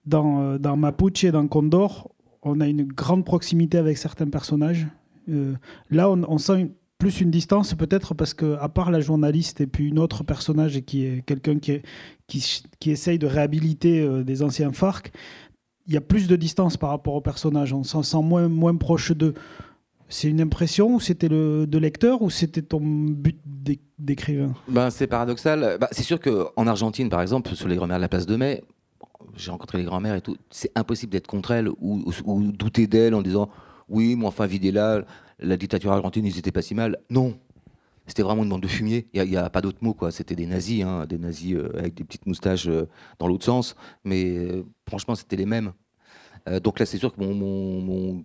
dans, 0.05 0.41
euh, 0.41 0.57
dans 0.59 0.77
Mapuche 0.77 1.23
et 1.23 1.31
dans 1.31 1.47
Condor, 1.47 2.11
on 2.43 2.61
a 2.61 2.67
une 2.67 2.83
grande 2.83 3.25
proximité 3.25 3.79
avec 3.79 3.97
certains 3.97 4.29
personnages. 4.29 4.85
Euh, 5.29 5.55
là, 5.89 6.09
on, 6.09 6.37
sent 6.37 6.71
plus 6.99 7.19
une 7.19 7.31
distance, 7.31 7.73
peut-être 7.73 8.13
parce 8.13 8.33
que 8.35 8.57
à 8.61 8.69
part 8.69 8.91
la 8.91 8.99
journaliste 8.99 9.59
et 9.59 9.67
puis 9.67 9.87
une 9.87 9.99
autre 9.99 10.23
personnage 10.23 10.79
qui 10.81 11.03
est 11.03 11.25
quelqu'un 11.25 11.57
qui, 11.57 11.81
qui, 12.27 12.91
essaye 12.91 13.17
de 13.17 13.27
réhabiliter 13.27 14.23
des 14.23 14.43
anciens 14.43 14.71
FARC, 14.71 15.11
il 15.87 15.93
y 15.93 15.97
a 15.97 16.01
plus 16.01 16.27
de 16.27 16.35
distance 16.35 16.77
par 16.77 16.89
rapport 16.89 17.15
aux 17.15 17.21
personnages. 17.21 17.73
On 17.73 17.83
s'en 17.83 18.03
sent 18.03 18.21
moins, 18.21 18.47
moins 18.47 18.75
proche 18.75 19.13
d'eux. 19.13 19.33
C'est 20.09 20.29
une 20.29 20.41
impression 20.41 20.95
ou 20.95 20.99
c'était 20.99 21.27
le 21.27 21.67
de 21.67 21.77
lecteur 21.77 22.21
ou 22.21 22.29
c'était 22.29 22.61
ton 22.61 22.79
but 22.79 23.37
d'écrivain? 23.97 24.53
Ben, 24.67 24.89
C'est 24.89 25.07
paradoxal. 25.07 25.77
Ben, 25.79 25.87
c'est 25.91 26.03
sûr 26.03 26.19
qu'en 26.19 26.67
Argentine, 26.67 27.09
par 27.09 27.21
exemple, 27.21 27.53
sur 27.55 27.67
les 27.67 27.75
grand-mères 27.75 27.97
de 27.97 28.03
la 28.03 28.09
place 28.09 28.25
de 28.25 28.35
Mai, 28.35 28.63
j'ai 29.35 29.51
rencontré 29.51 29.77
les 29.77 29.83
grand-mères 29.83 30.15
et 30.15 30.21
tout, 30.21 30.37
c'est 30.49 30.71
impossible 30.75 31.11
d'être 31.11 31.27
contre 31.27 31.51
elles 31.51 31.69
ou, 31.79 32.11
douter 32.51 32.87
d'elles 32.87 33.15
en 33.15 33.21
disant 33.21 33.49
oui, 33.89 34.15
mais 34.15 34.25
enfin, 34.25 34.45
Videla, 34.45 35.05
la 35.39 35.57
dictature 35.57 35.91
argentine, 35.91 36.25
ils 36.25 36.37
étaient 36.37 36.51
pas 36.51 36.61
si 36.61 36.75
mal. 36.75 36.97
Non, 37.09 37.37
c'était 38.05 38.23
vraiment 38.23 38.43
une 38.43 38.49
bande 38.49 38.63
de 38.63 38.67
fumier. 38.67 39.07
Il 39.13 39.23
n'y 39.23 39.37
a, 39.37 39.49
pas 39.49 39.61
d'autre 39.61 39.79
mot, 39.81 39.93
quoi. 39.93 40.11
C'était 40.11 40.35
des 40.35 40.45
nazis, 40.45 40.83
hein, 40.83 41.05
des 41.05 41.17
nazis 41.17 41.55
euh, 41.55 41.71
avec 41.77 41.93
des 41.93 42.03
petites 42.03 42.25
moustaches 42.25 42.67
euh, 42.67 42.87
dans 43.19 43.27
l'autre 43.27 43.45
sens. 43.45 43.75
Mais 44.03 44.37
euh, 44.37 44.63
franchement, 44.87 45.15
c'était 45.15 45.35
les 45.35 45.45
mêmes. 45.45 45.73
donc 46.63 46.79
là, 46.79 46.85
c'est 46.85 46.97
sûr 46.97 47.13
que 47.13 47.21
mon, 47.21 48.23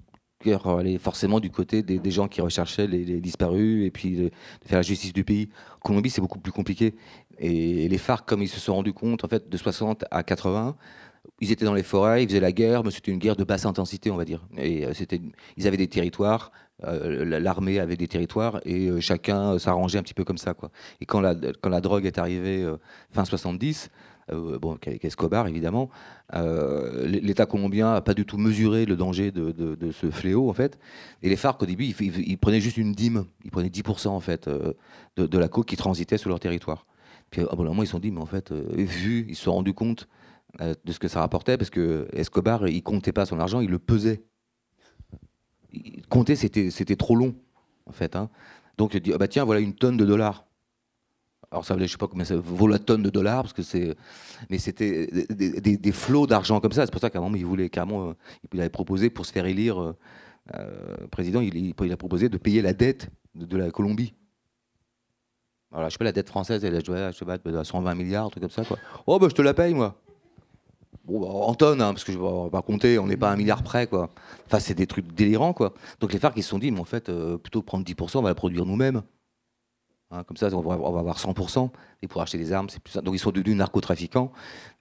aller 0.50 0.98
forcément 0.98 1.40
du 1.40 1.50
côté 1.50 1.82
des, 1.82 2.10
gens 2.10 2.28
qui 2.28 2.40
recherchaient 2.40 2.86
les, 2.86 3.20
disparus 3.20 3.86
et 3.86 3.90
puis 3.90 4.16
de, 4.16 4.30
faire 4.64 4.78
la 4.78 4.82
justice 4.82 5.12
du 5.12 5.24
pays. 5.24 5.48
En 5.76 5.88
Colombie, 5.88 6.10
c'est 6.10 6.20
beaucoup 6.20 6.38
plus 6.38 6.52
compliqué. 6.52 6.94
Et, 7.38 7.88
les 7.88 7.98
FARC, 7.98 8.26
comme 8.26 8.42
ils 8.42 8.48
se 8.48 8.60
sont 8.60 8.74
rendus 8.74 8.92
compte, 8.92 9.24
en 9.24 9.28
fait, 9.28 9.48
de 9.48 9.56
60 9.56 10.04
à 10.10 10.22
80, 10.22 10.76
ils 11.40 11.52
étaient 11.52 11.64
dans 11.64 11.74
les 11.74 11.82
forêts, 11.82 12.22
ils 12.22 12.28
faisaient 12.28 12.40
la 12.40 12.52
guerre, 12.52 12.84
mais 12.84 12.90
c'était 12.90 13.12
une 13.12 13.18
guerre 13.18 13.36
de 13.36 13.44
basse 13.44 13.66
intensité, 13.66 14.10
on 14.10 14.16
va 14.16 14.24
dire. 14.24 14.44
Et 14.56 14.84
euh, 14.86 14.94
c'était, 14.94 15.20
ils 15.56 15.66
avaient 15.66 15.76
des 15.76 15.88
territoires, 15.88 16.52
euh, 16.84 17.24
l'armée 17.40 17.78
avait 17.78 17.96
des 17.96 18.08
territoires, 18.08 18.60
et 18.64 18.88
euh, 18.88 19.00
chacun 19.00 19.58
s'arrangeait 19.58 19.98
un 19.98 20.02
petit 20.02 20.14
peu 20.14 20.24
comme 20.24 20.38
ça, 20.38 20.54
quoi. 20.54 20.70
Et 21.00 21.06
quand 21.06 21.20
la, 21.20 21.34
quand 21.34 21.68
la 21.68 21.80
drogue 21.80 22.06
est 22.06 22.18
arrivée 22.18 22.68
fin 23.12 23.24
70, 23.24 23.90
euh, 24.30 24.58
bon, 24.58 24.78
avec 24.86 25.04
Escobar 25.04 25.48
évidemment, 25.48 25.90
euh, 26.34 27.06
l'État 27.06 27.46
colombien 27.46 27.94
n'a 27.94 28.00
pas 28.00 28.14
du 28.14 28.24
tout 28.24 28.38
mesuré 28.38 28.84
le 28.84 28.96
danger 28.96 29.30
de, 29.30 29.90
ce 29.92 30.10
fléau 30.10 30.48
en 30.48 30.52
fait. 30.52 30.78
Et 31.22 31.28
les 31.28 31.36
FARC 31.36 31.62
au 31.62 31.66
début, 31.66 31.86
ils, 31.86 32.38
prenaient 32.38 32.60
juste 32.60 32.76
une 32.76 32.92
dîme, 32.92 33.24
ils 33.44 33.50
prenaient 33.50 33.68
10% 33.68 34.08
en 34.08 34.20
fait 34.20 34.48
euh, 34.48 34.74
de, 35.16 35.38
la 35.38 35.48
coke 35.48 35.66
qui 35.66 35.76
transitait 35.76 36.18
sur 36.18 36.28
leur 36.28 36.40
territoire. 36.40 36.86
Puis 37.30 37.42
à 37.42 37.46
un 37.50 37.56
moment, 37.56 37.82
ils 37.82 37.86
se 37.86 37.92
sont 37.92 37.98
dit, 37.98 38.10
mais 38.10 38.20
en 38.20 38.26
fait, 38.26 38.52
vu, 38.52 39.26
ils 39.28 39.36
se 39.36 39.44
sont 39.44 39.52
rendus 39.52 39.72
compte 39.72 40.08
de 40.60 40.92
ce 40.92 40.98
que 40.98 41.08
ça 41.08 41.20
rapportait, 41.20 41.56
parce 41.56 41.70
que 41.70 42.06
Escobar, 42.12 42.68
il 42.68 42.82
comptait 42.82 43.12
pas 43.12 43.24
son 43.24 43.40
argent, 43.40 43.60
il 43.60 43.70
le 43.70 43.78
pesait. 43.78 44.22
Compter, 46.10 46.36
c'était 46.36 46.96
trop 46.96 47.16
long 47.16 47.34
en 47.86 47.92
fait. 47.92 48.16
Hein. 48.16 48.28
Donc 48.78 48.94
il 48.94 49.00
dit, 49.00 49.12
ah 49.14 49.18
bah 49.18 49.28
tiens, 49.28 49.44
voilà 49.44 49.60
une 49.60 49.74
tonne 49.74 49.96
de 49.96 50.04
dollars. 50.04 50.46
Alors 51.52 51.66
ça, 51.66 51.76
je 51.78 51.86
sais 51.86 51.98
pas 51.98 52.08
combien 52.08 52.24
ça 52.24 52.34
vaut 52.34 52.66
la 52.66 52.78
tonne 52.78 53.02
de 53.02 53.10
dollars, 53.10 53.42
parce 53.42 53.52
que 53.52 53.62
c'est, 53.62 53.94
mais 54.48 54.56
c'était 54.56 55.06
des, 55.28 55.92
flots 55.92 56.26
d'argent 56.26 56.60
comme 56.60 56.72
ça. 56.72 56.86
C'est 56.86 56.90
pour 56.90 57.00
ça 57.00 57.10
qu'à 57.10 57.18
un 57.18 57.22
moment 57.22 57.36
il 57.36 57.44
voulait 57.44 57.68
carrément, 57.68 58.08
euh, 58.08 58.12
il 58.54 58.60
avait 58.60 58.70
proposé 58.70 59.10
pour 59.10 59.26
se 59.26 59.32
faire 59.32 59.44
élire 59.44 59.80
euh, 59.80 59.94
euh, 60.56 61.06
président, 61.10 61.42
il, 61.42 61.74
a 61.92 61.96
proposé 61.98 62.30
de 62.30 62.38
payer 62.38 62.62
la 62.62 62.72
dette 62.72 63.10
de, 63.34 63.56
la 63.58 63.70
Colombie. 63.70 64.14
Alors 65.72 65.90
je 65.90 65.92
sais 65.92 65.98
pas 65.98 66.04
la 66.04 66.12
dette 66.12 66.28
française, 66.28 66.64
elle 66.64 66.74
a 66.74 67.38
pas, 67.38 67.64
120 67.64 67.94
milliards, 67.96 68.26
un 68.26 68.30
truc 68.30 68.42
comme 68.42 68.50
ça 68.50 68.64
quoi. 68.64 68.78
Oh 69.06 69.18
bah 69.18 69.26
je 69.28 69.34
te 69.34 69.42
la 69.42 69.52
paye 69.52 69.74
moi. 69.74 70.00
Bon, 71.04 71.20
bah, 71.20 71.26
en 71.26 71.54
tonnes, 71.54 71.82
hein, 71.82 71.92
parce 71.92 72.04
que 72.04 72.12
je 72.12 72.18
vais 72.18 72.50
pas 72.50 72.62
compter, 72.62 72.98
on 72.98 73.08
n'est 73.08 73.16
pas 73.18 73.28
à 73.28 73.32
un 73.32 73.36
milliard 73.36 73.62
près, 73.62 73.88
quoi. 73.88 74.08
Enfin, 74.46 74.60
c'est 74.60 74.74
des 74.74 74.86
trucs 74.86 75.12
délirants, 75.12 75.52
quoi. 75.52 75.74
Donc 75.98 76.12
les 76.12 76.20
FARC, 76.20 76.34
ils 76.36 76.44
se 76.44 76.50
sont 76.50 76.60
dit, 76.60 76.70
mais 76.70 76.78
en 76.78 76.84
fait, 76.84 77.10
plutôt 77.38 77.60
prendre 77.60 77.84
10%, 77.84 78.18
on 78.18 78.22
va 78.22 78.28
la 78.28 78.36
produire 78.36 78.64
nous-mêmes. 78.64 79.02
Hein, 80.14 80.24
comme 80.24 80.36
ça, 80.36 80.48
on 80.52 80.60
va, 80.60 80.74
avoir 80.74 81.18
100%. 81.18 81.70
Et 82.02 82.06
pour 82.06 82.20
acheter 82.20 82.36
des 82.36 82.52
armes, 82.52 82.68
c'est 82.68 82.82
plus 82.82 82.92
ça. 82.92 83.00
Donc 83.00 83.14
ils 83.14 83.18
sont 83.18 83.30
devenus 83.30 83.56
narcotrafiquants. 83.56 84.30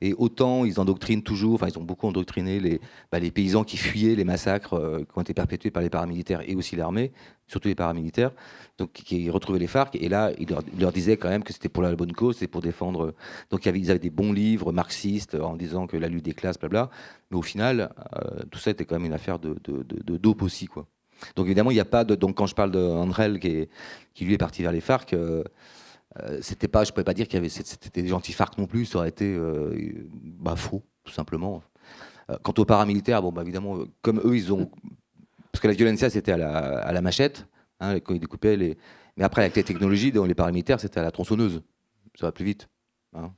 Et 0.01 0.13
autant 0.13 0.65
ils 0.65 0.77
endoctrinent 0.79 1.23
toujours, 1.23 1.55
enfin 1.55 1.67
ils 1.69 1.79
ont 1.79 1.83
beaucoup 1.83 2.07
endoctriné 2.07 2.59
les, 2.59 2.81
bah, 3.11 3.19
paysans 3.33 3.63
qui 3.63 3.77
fuyaient 3.77 4.15
les 4.15 4.25
massacres 4.25 4.73
euh, 4.73 4.99
qui 4.99 5.17
ont 5.17 5.21
été 5.21 5.33
perpétués 5.33 5.71
par 5.71 5.81
les 5.83 5.89
paramilitaires 5.89 6.41
et 6.49 6.55
aussi 6.55 6.75
l'armée, 6.75 7.13
surtout 7.47 7.69
les 7.69 7.75
paramilitaires, 7.75 8.31
donc 8.77 8.91
qui 8.91 9.29
retrouvaient 9.29 9.59
les 9.59 9.67
FARC. 9.67 9.95
Et 9.95 10.09
là, 10.09 10.31
ils 10.37 10.49
leur, 10.49 10.91
disaient 10.91 11.15
quand 11.15 11.29
même 11.29 11.43
que 11.43 11.53
c'était 11.53 11.69
pour 11.69 11.83
la 11.83 11.95
bonne 11.95 12.11
cause, 12.11 12.37
c'est 12.37 12.47
pour 12.47 12.61
défendre. 12.61 13.13
Donc 13.51 13.65
y 13.65 13.69
avait, 13.69 13.79
ils 13.79 13.89
avaient 13.89 13.99
des 13.99 14.09
bons 14.09 14.33
livres 14.33 14.73
marxistes 14.73 15.35
en 15.35 15.55
disant 15.55 15.87
que 15.87 15.95
la 15.95 16.09
lutte 16.09 16.25
des 16.25 16.33
classes, 16.33 16.59
blabla. 16.59 16.89
Mais 17.29 17.37
au 17.37 17.41
final, 17.41 17.93
euh, 18.17 18.43
tout 18.51 18.59
ça 18.59 18.71
était 18.71 18.83
quand 18.83 18.95
même 18.95 19.05
une 19.05 19.13
affaire 19.13 19.39
de, 19.39 19.55
de 19.63 20.17
dope 20.17 20.41
aussi, 20.41 20.65
quoi. 20.65 20.87
Donc 21.35 21.45
évidemment, 21.45 21.71
il 21.71 21.75
n'y 21.75 21.79
a 21.79 21.85
pas 21.85 22.03
de. 22.03 22.15
Donc 22.15 22.35
quand 22.35 22.47
je 22.47 22.55
parle 22.55 22.71
de 22.71 23.37
qui, 23.37 23.67
qui 24.13 24.25
lui 24.25 24.33
est 24.33 24.37
parti 24.37 24.61
vers 24.61 24.71
les 24.71 24.81
FARC, 24.81 25.13
euh, 25.13 25.43
euh, 26.21 26.39
c'était 26.41 26.67
pas, 26.67 26.83
je 26.83 26.91
ne 26.91 26.93
pouvais 26.93 27.03
pas 27.03 27.13
dire 27.13 27.27
qu'il 27.27 27.35
y 27.35 27.37
avait, 27.37 27.49
c'était 27.49 28.01
des 28.01 28.07
gentils 28.07 28.33
FARC 28.33 28.57
non 28.57 28.67
plus. 28.67 28.85
Ça 28.85 28.99
aurait 28.99 29.09
été 29.09 29.33
euh, 29.33 29.73
bah, 30.39 30.55
faux, 30.55 30.83
tout 31.03 31.13
simplement. 31.13 31.61
quant 32.43 32.53
aux 32.57 32.65
paramilitaires, 32.65 33.21
bon, 33.21 33.31
bah, 33.31 33.41
évidemment, 33.41 33.79
comme 34.01 34.19
eux, 34.23 34.35
ils 34.35 34.51
ont. 34.51 34.69
Parce 35.51 35.61
que 35.61 35.67
la 35.67 35.73
violencia, 35.73 36.09
c'était 36.09 36.31
à 36.31 36.37
la, 36.37 36.79
à 36.79 36.91
la 36.93 37.01
machette, 37.01 37.45
hein, 37.79 37.99
quand 37.99 38.13
ils 38.13 38.19
découpaient 38.19 38.57
les. 38.57 38.77
Mais 39.17 39.23
après, 39.23 39.41
avec 39.41 39.55
les 39.55 39.63
technologies, 39.63 40.11
dans 40.11 40.25
les 40.25 40.35
paramilitaires, 40.35 40.79
c'était 40.79 40.99
à 40.99 41.03
la 41.03 41.11
tronçonneuse. 41.11 41.61
Ça 42.19 42.27
va 42.27 42.31
plus 42.31 42.45
vite. 42.45 42.67
Hein. 43.13 43.31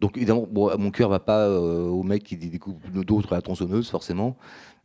Donc 0.00 0.16
évidemment, 0.16 0.46
mon 0.52 0.90
cœur 0.90 1.08
va 1.08 1.20
pas 1.20 1.48
au 1.50 2.02
mec 2.02 2.22
qui 2.22 2.36
découpe 2.36 2.86
d'autres 2.90 3.32
à 3.32 3.36
la 3.36 3.42
tronçonneuse, 3.42 3.88
forcément. 3.88 4.36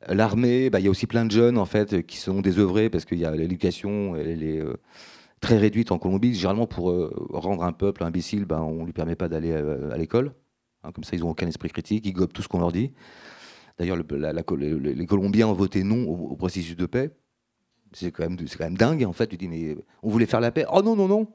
L'armée, 0.08 0.70
bah, 0.70 0.80
il 0.80 0.86
y 0.86 0.88
a 0.88 0.90
aussi 0.90 1.06
plein 1.06 1.26
de 1.26 1.32
jeunes 1.32 1.58
en 1.58 1.66
fait 1.66 2.06
qui 2.06 2.18
sont 2.18 2.42
désœuvrés 2.42 2.90
parce 2.90 3.06
qu'il 3.06 3.20
y 3.20 3.26
a 3.26 3.36
l'éducation, 3.36 4.16
elle, 4.16 4.44
est 4.44 4.60
euh, 4.60 4.78
très 5.42 5.58
réduite 5.58 5.92
en 5.92 6.00
Colombie. 6.00 6.34
Généralement, 6.34 6.66
pour 6.66 6.90
euh, 6.90 7.14
rendre 7.30 7.64
un 7.64 7.72
peuple 7.72 8.04
imbécile, 8.04 8.46
bah, 8.46 8.62
on 8.62 8.82
ne 8.82 8.86
lui 8.86 8.94
permet 8.94 9.16
pas 9.16 9.30
d'aller 9.30 9.52
euh, 9.52 9.92
à, 9.92 9.98
l'école. 9.98 10.34
Hein, 10.84 10.92
comme 10.92 11.04
ça, 11.04 11.16
ils 11.16 11.22
n'ont 11.22 11.30
aucun 11.30 11.48
esprit 11.48 11.70
critique, 11.70 12.06
ils 12.06 12.14
gobent 12.14 12.34
tout 12.34 12.42
ce 12.42 12.48
qu'on 12.48 12.60
leur 12.60 12.72
dit. 12.72 12.94
D'ailleurs, 13.78 13.98
les 13.98 15.06
Colombiens 15.06 15.48
ont 15.48 15.54
voté 15.54 15.84
non 15.84 16.08
au, 16.08 16.36
processus 16.36 16.76
de 16.76 16.86
paix. 16.86 17.12
C'est 17.94 18.12
quand, 18.12 18.24
même, 18.24 18.38
quand 18.38 18.64
même 18.64 18.78
dingue, 18.78 19.04
en 19.06 19.14
fait. 19.14 19.28
Tu 19.28 19.38
dis, 19.38 19.48
mais 19.48 19.76
on 20.02 20.10
voulait 20.10 20.26
faire 20.26 20.40
la 20.40 20.52
paix. 20.52 20.66
Oh 20.72 20.82
non, 20.82 20.96
non, 20.96 21.08
non. 21.08 21.28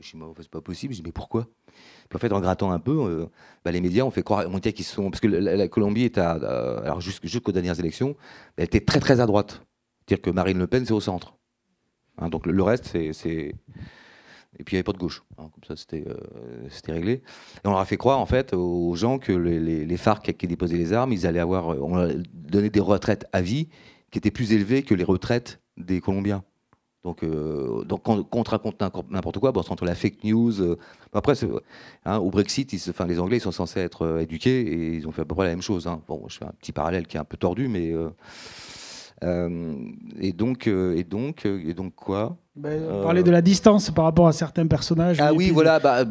Je 0.00 0.16
dis, 0.16 0.22
c'est 0.38 0.50
pas 0.50 0.60
possible. 0.60 0.94
Je 0.94 1.00
dis, 1.00 1.04
mais 1.04 1.12
pourquoi? 1.12 1.46
En 2.14 2.18
fait, 2.18 2.32
en 2.32 2.40
grattant 2.40 2.70
un 2.70 2.78
peu, 2.78 2.92
euh, 2.92 3.26
bah, 3.64 3.70
les 3.70 3.80
médias 3.80 4.04
ont 4.04 4.10
fait 4.10 4.22
croire 4.22 4.46
on 4.50 4.58
qu'ils 4.58 4.84
sont. 4.84 5.10
Parce 5.10 5.20
que 5.20 5.26
la, 5.26 5.68
Colombie 5.68 6.04
est. 6.04 6.18
Euh, 6.18 6.80
alors 6.82 7.00
jusqu'aux 7.00 7.52
dernières 7.52 7.78
élections, 7.78 8.16
elle 8.56 8.64
était 8.64 8.80
très 8.80 9.00
très 9.00 9.20
à 9.20 9.26
droite. 9.26 9.62
C'est-à-dire 10.06 10.22
que 10.22 10.30
Marine 10.30 10.58
Le 10.58 10.66
Pen, 10.66 10.84
c'est 10.86 10.92
au 10.92 11.00
centre. 11.00 11.34
Hein, 12.18 12.28
donc 12.28 12.46
le, 12.46 12.62
reste, 12.62 12.96
c'est. 13.12 13.54
Et 14.58 14.64
puis 14.64 14.74
il 14.74 14.76
n'y 14.76 14.78
avait 14.78 14.84
pas 14.84 14.92
de 14.92 14.98
gauche. 14.98 15.22
Hein, 15.36 15.50
comme 15.52 15.64
ça, 15.66 15.76
c'était 15.76 16.04
euh, 16.08 16.68
réglé. 16.88 17.22
On 17.64 17.70
leur 17.70 17.78
a 17.78 17.84
fait 17.84 17.98
croire, 17.98 18.18
en 18.18 18.26
fait, 18.26 18.54
aux 18.54 18.94
gens 18.94 19.18
que 19.18 19.32
les, 19.32 19.96
FARC 19.96 20.32
qui 20.36 20.46
déposaient 20.46 20.78
les 20.78 20.94
armes, 20.94 21.12
ils 21.12 21.26
allaient 21.26 21.38
avoir. 21.38 21.68
On 21.68 21.96
leur 21.96 22.14
donné 22.32 22.70
des 22.70 22.80
retraites 22.80 23.26
à 23.32 23.42
vie 23.42 23.68
qui 24.10 24.18
étaient 24.18 24.30
plus 24.30 24.52
élevées 24.52 24.82
que 24.82 24.94
les 24.94 25.04
retraites 25.04 25.60
des 25.76 26.00
Colombiens. 26.00 26.42
Donc, 27.04 27.22
euh, 27.22 27.84
donc 27.84 28.02
contre 28.02 28.50
raconte 28.50 28.80
n'importe 29.10 29.38
quoi, 29.38 29.52
bon, 29.52 29.60
entre 29.60 29.84
la 29.84 29.94
fake 29.94 30.24
news. 30.24 30.60
Euh, 30.60 30.76
après, 31.12 31.34
hein, 32.04 32.18
au 32.18 32.30
Brexit, 32.30 32.72
ils, 32.72 32.90
enfin, 32.90 33.06
les 33.06 33.20
Anglais 33.20 33.38
sont 33.38 33.52
censés 33.52 33.80
être 33.80 34.02
euh, 34.02 34.20
éduqués 34.20 34.60
et 34.60 34.94
ils 34.94 35.06
ont 35.06 35.12
fait 35.12 35.22
à 35.22 35.24
peu 35.24 35.34
près 35.34 35.44
la 35.44 35.52
même 35.52 35.62
chose. 35.62 35.86
Hein. 35.86 36.02
Bon, 36.08 36.24
je 36.28 36.38
fais 36.38 36.44
un 36.44 36.52
petit 36.60 36.72
parallèle 36.72 37.06
qui 37.06 37.16
est 37.16 37.20
un 37.20 37.24
peu 37.24 37.36
tordu, 37.36 37.68
mais 37.68 37.94
et 39.22 40.32
donc 40.32 40.66
et 40.66 41.04
donc 41.04 41.46
et 41.46 41.74
donc 41.74 41.94
quoi 41.94 42.36
ben, 42.54 43.02
Parler 43.02 43.22
de 43.22 43.30
la 43.30 43.40
distance 43.40 43.90
par 43.90 44.04
rapport 44.04 44.26
à 44.26 44.32
certains 44.32 44.66
personnages. 44.66 45.18
Ah 45.20 45.32
oui, 45.32 45.50
voilà. 45.50 45.78
Bah, 45.78 46.04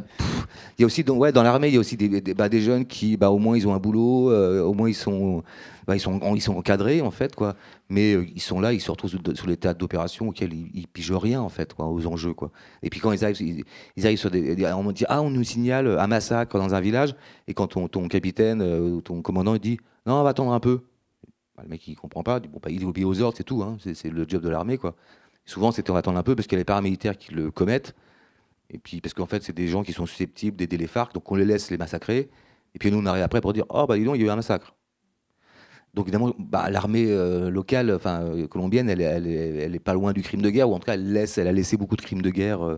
il 0.78 0.82
y 0.82 0.84
a 0.84 0.86
aussi 0.86 1.04
donc, 1.04 1.20
ouais, 1.20 1.32
dans 1.34 1.43
l'armée, 1.43 1.67
il 1.67 1.74
y 1.74 1.78
a 1.78 1.80
aussi 1.80 1.98
des, 1.98 2.22
des, 2.22 2.34
bah, 2.34 2.48
des, 2.48 2.62
jeunes 2.62 2.86
qui, 2.86 3.17
bah, 3.17 3.32
au 3.32 3.38
moins, 3.38 3.58
ils 3.58 3.67
ont 3.67 3.74
un 3.74 3.80
boulot, 3.80 4.32
au 4.63 4.74
moins 4.74 4.88
ils 4.88 4.93
sont 4.93 5.43
bah, 5.88 5.96
ils, 5.96 6.02
sont, 6.02 6.20
ils 6.36 6.41
sont 6.41 6.58
encadrés, 6.58 7.00
en 7.00 7.12
fait, 7.12 7.34
quoi. 7.34 7.56
Mais 7.89 8.13
euh, 8.13 8.26
ils 8.36 8.41
sont 8.41 8.60
là, 8.60 8.74
ils 8.74 8.82
se 8.82 8.91
retrouvent 8.91 9.10
sur 9.10 9.48
les 9.48 9.56
théâtres 9.56 9.80
d'opération 9.80 10.28
auxquels 10.28 10.54
ils, 10.54 10.70
ils, 10.74 10.88
pigent 10.88 11.13
rien, 11.13 11.41
en 11.41 11.48
fait, 11.48 11.74
quoi, 11.74 11.86
aux 11.88 12.06
enjeux, 12.08 12.34
quoi. 12.34 12.52
Et 12.84 12.89
puis 12.89 13.00
quand 13.00 13.13
ils 13.13 13.24
arrivent, 13.24 13.63
ils, 13.96 14.06
arrivent 14.06 14.20
sur 14.20 14.30
des. 14.30 14.65
On 14.74 14.91
dit, 14.91 15.06
ah, 15.08 15.22
on 15.22 15.30
nous 15.30 15.46
signale 15.46 15.98
un 15.98 16.08
massacre 16.08 16.58
dans 16.58 16.76
un 16.76 16.82
village, 16.82 17.15
et 17.48 17.54
quand 17.54 17.67
ton, 17.67 17.88
ton 17.88 18.10
capitaine 18.10 18.62
euh, 18.62 18.96
ou 18.96 19.02
ton 19.02 19.22
commandant, 19.22 19.56
il 19.56 19.62
dit, 19.62 19.80
non, 20.06 20.15
on 20.15 20.24
va 20.24 20.32
attendre 20.32 20.52
un 20.52 20.60
peu. 20.60 20.82
Bah, 21.58 21.63
le 21.63 21.70
mec, 21.70 21.88
il 21.88 21.96
comprend 21.96 22.24
pas, 22.24 22.39
bon, 22.39 22.60
bah, 22.62 22.70
il 22.70 22.86
obéit 22.86 23.06
aux 23.06 23.22
ordres, 23.22 23.36
c'est 23.36 23.43
tout, 23.43 23.63
hein, 23.63 23.78
c'est 23.80 24.10
le 24.10 24.26
job 24.28 24.43
de 24.43 24.50
l'armée, 24.50 24.78
quoi. 24.78 24.96
souvent, 25.46 25.72
c'était 25.72 25.89
on 25.89 25.96
va 25.96 26.02
un 26.06 26.24
peu 26.24 26.36
parce 26.36 26.48
qu'il 26.48 26.56
y 26.56 26.60
a 26.60 26.62
les 26.62 26.65
paramilitaires 26.65 27.17
qui 27.17 27.34
le 27.34 27.50
commettent. 27.52 27.96
Et 28.70 28.78
puis, 28.78 29.02
parce 29.02 29.13
qu'en 29.13 29.26
fait, 29.26 29.43
c'est 29.43 29.56
des 29.56 29.67
gens 29.67 29.84
qui 29.84 29.93
sont 29.93 30.06
susceptibles 30.06 30.58
d'aider 30.58 30.78
les 30.78 30.88
FARC, 30.88 31.13
donc 31.13 31.32
on 31.32 31.36
les 31.36 31.46
laisse 31.46 31.72
les 31.72 31.78
massacrer. 31.78 32.30
Et 32.76 32.80
puis 32.80 32.91
nous, 32.91 33.00
on 33.00 33.06
arrive 33.06 33.24
après 33.24 33.41
pour 33.41 33.54
dire 33.54 33.65
Oh, 33.70 33.86
bah 33.88 33.98
dis 33.98 34.04
donc, 34.04 34.15
il 34.17 34.22
y 34.22 34.24
a 34.26 34.28
eu 34.28 34.30
un 34.30 34.36
massacre. 34.36 34.76
Donc 35.93 36.06
évidemment, 36.06 36.32
bah, 36.38 36.70
l'armée 36.70 37.08
euh, 37.10 37.50
locale, 37.50 37.91
enfin 37.91 38.22
euh, 38.22 38.48
colombienne, 38.48 38.89
elle, 38.89 39.02
elle, 39.02 39.76
est 39.76 39.80
pas 39.80 39.93
loin 39.93 40.13
du 40.13 40.22
crime 40.22 40.43
de 40.43 40.50
guerre, 40.52 40.70
ou 40.70 40.76
en 40.76 40.80
tout 40.80 40.86
cas, 40.86 40.93
elle, 40.93 41.12
laisse, 41.12 41.38
elle 41.39 41.48
a 41.48 41.52
laissé 41.52 41.76
beaucoup 41.78 41.96
de 41.96 42.02
crimes 42.02 42.22
de 42.22 42.30
guerre 42.30 42.78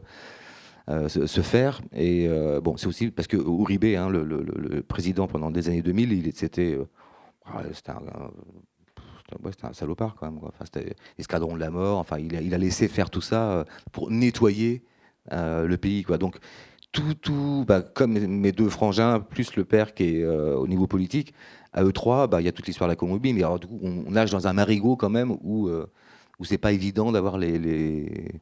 euh, 0.89 1.09
se, 1.09 1.41
faire. 1.41 1.81
Et 1.93 2.29
bon, 2.63 2.77
c'est 2.77 2.87
aussi 2.87 3.11
parce 3.11 3.27
que 3.27 3.35
Uribe, 3.35 3.83
hein, 3.97 4.09
le, 4.09 4.81
président 4.87 5.27
pendant 5.27 5.51
des 5.51 5.67
années 5.67 5.81
2000, 5.81 6.13
il 6.13 6.33
c'était 6.33 6.77
ah, 7.53 7.63
un, 9.63 9.73
salopard 9.73 10.15
quand 10.15 10.31
même. 10.31 10.39
Enfin, 10.43 10.65
c'était 10.65 10.95
l'escadron 11.17 11.55
de 11.55 11.59
la 11.59 11.69
mort. 11.69 11.99
Enfin, 11.99 12.17
il 12.19 12.53
a, 12.53 12.57
laissé 12.57 12.87
faire 12.87 13.09
tout 13.09 13.21
ça 13.21 13.65
pour 13.91 14.09
nettoyer 14.11 14.83
le 15.31 15.75
pays. 15.75 16.03
Quoi. 16.03 16.17
Donc 16.17 16.37
tout, 16.91 17.13
tout 17.13 17.65
bah, 17.67 17.81
comme 17.81 18.13
mes 18.13 18.51
deux 18.51 18.69
frangins, 18.69 19.19
plus 19.19 19.55
le 19.55 19.65
père 19.65 19.93
qui 19.93 20.17
est 20.17 20.25
au 20.25 20.67
niveau 20.67 20.87
politique, 20.87 21.33
à 21.73 21.83
E3, 21.83 22.27
bah, 22.27 22.41
il 22.41 22.45
y 22.45 22.47
a 22.47 22.51
toute 22.51 22.67
l'histoire 22.67 22.87
de 22.87 22.93
la 22.93 22.95
Colombie, 22.95 23.33
mais 23.33 23.43
alors, 23.43 23.59
du 23.59 23.67
coup, 23.67 23.79
on, 23.81 24.11
nage 24.11 24.31
dans 24.31 24.47
un 24.47 24.53
marigot 24.53 24.95
quand 24.95 25.09
même 25.09 25.37
où, 25.41 25.67
euh, 25.67 25.85
où 26.39 26.45
c'est 26.45 26.57
pas 26.57 26.71
évident 26.71 27.11
d'avoir 27.11 27.37
les, 27.37 28.41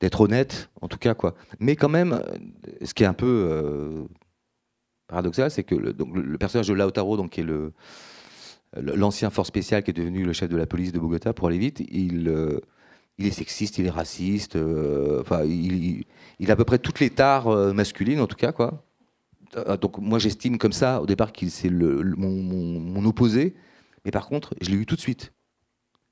d'être 0.00 0.20
honnête, 0.20 0.70
en 0.80 0.88
tout 0.88 0.98
cas. 0.98 1.14
quoi. 1.14 1.34
Mais 1.58 1.76
quand 1.76 1.88
même, 1.88 2.12
euh, 2.12 2.84
ce 2.84 2.92
qui 2.92 3.04
est 3.04 3.06
un 3.06 3.14
peu 3.14 3.48
euh, 3.50 4.04
paradoxal, 5.06 5.50
c'est 5.50 5.64
que 5.64 5.74
le, 5.74 5.92
donc, 5.92 6.14
le, 6.14 6.38
personnage 6.38 6.68
de 6.68 6.74
Lautaro, 6.74 7.16
donc, 7.16 7.30
qui 7.30 7.40
est 7.40 7.44
le, 7.44 7.72
l'ancien 8.76 9.30
force 9.30 9.48
spécial 9.48 9.82
qui 9.82 9.90
est 9.90 9.94
devenu 9.94 10.24
le 10.24 10.32
chef 10.32 10.48
de 10.48 10.56
la 10.56 10.66
police 10.66 10.92
de 10.92 10.98
Bogota, 10.98 11.32
pour 11.32 11.48
aller 11.48 11.58
vite, 11.58 11.80
il, 11.90 12.32
il 13.18 13.26
est 13.26 13.30
sexiste, 13.30 13.78
il 13.78 13.86
est 13.86 13.90
raciste, 13.90 14.56
enfin, 15.20 15.44
il, 15.44 16.04
a 16.48 16.52
à 16.52 16.56
peu 16.56 16.64
près 16.64 16.78
toutes 16.78 17.00
les 17.00 17.10
tares 17.10 17.48
masculines, 17.74 18.20
en 18.20 18.26
tout 18.26 18.36
cas, 18.36 18.52
quoi. 18.52 18.84
Euh, 19.56 19.76
donc 19.76 19.98
moi 19.98 20.18
j'estime 20.18 20.58
comme 20.58 20.72
ça 20.72 21.02
au 21.02 21.06
départ 21.06 21.32
qu'il 21.32 21.50
c'est 21.50 21.68
le, 21.68 22.02
mon, 22.16 23.04
opposé, 23.04 23.54
mais 24.04 24.10
par 24.10 24.26
contre 24.28 24.54
je 24.60 24.70
l'ai 24.70 24.76
eu 24.76 24.86
tout 24.86 24.96
de 24.96 25.00
suite. 25.00 25.32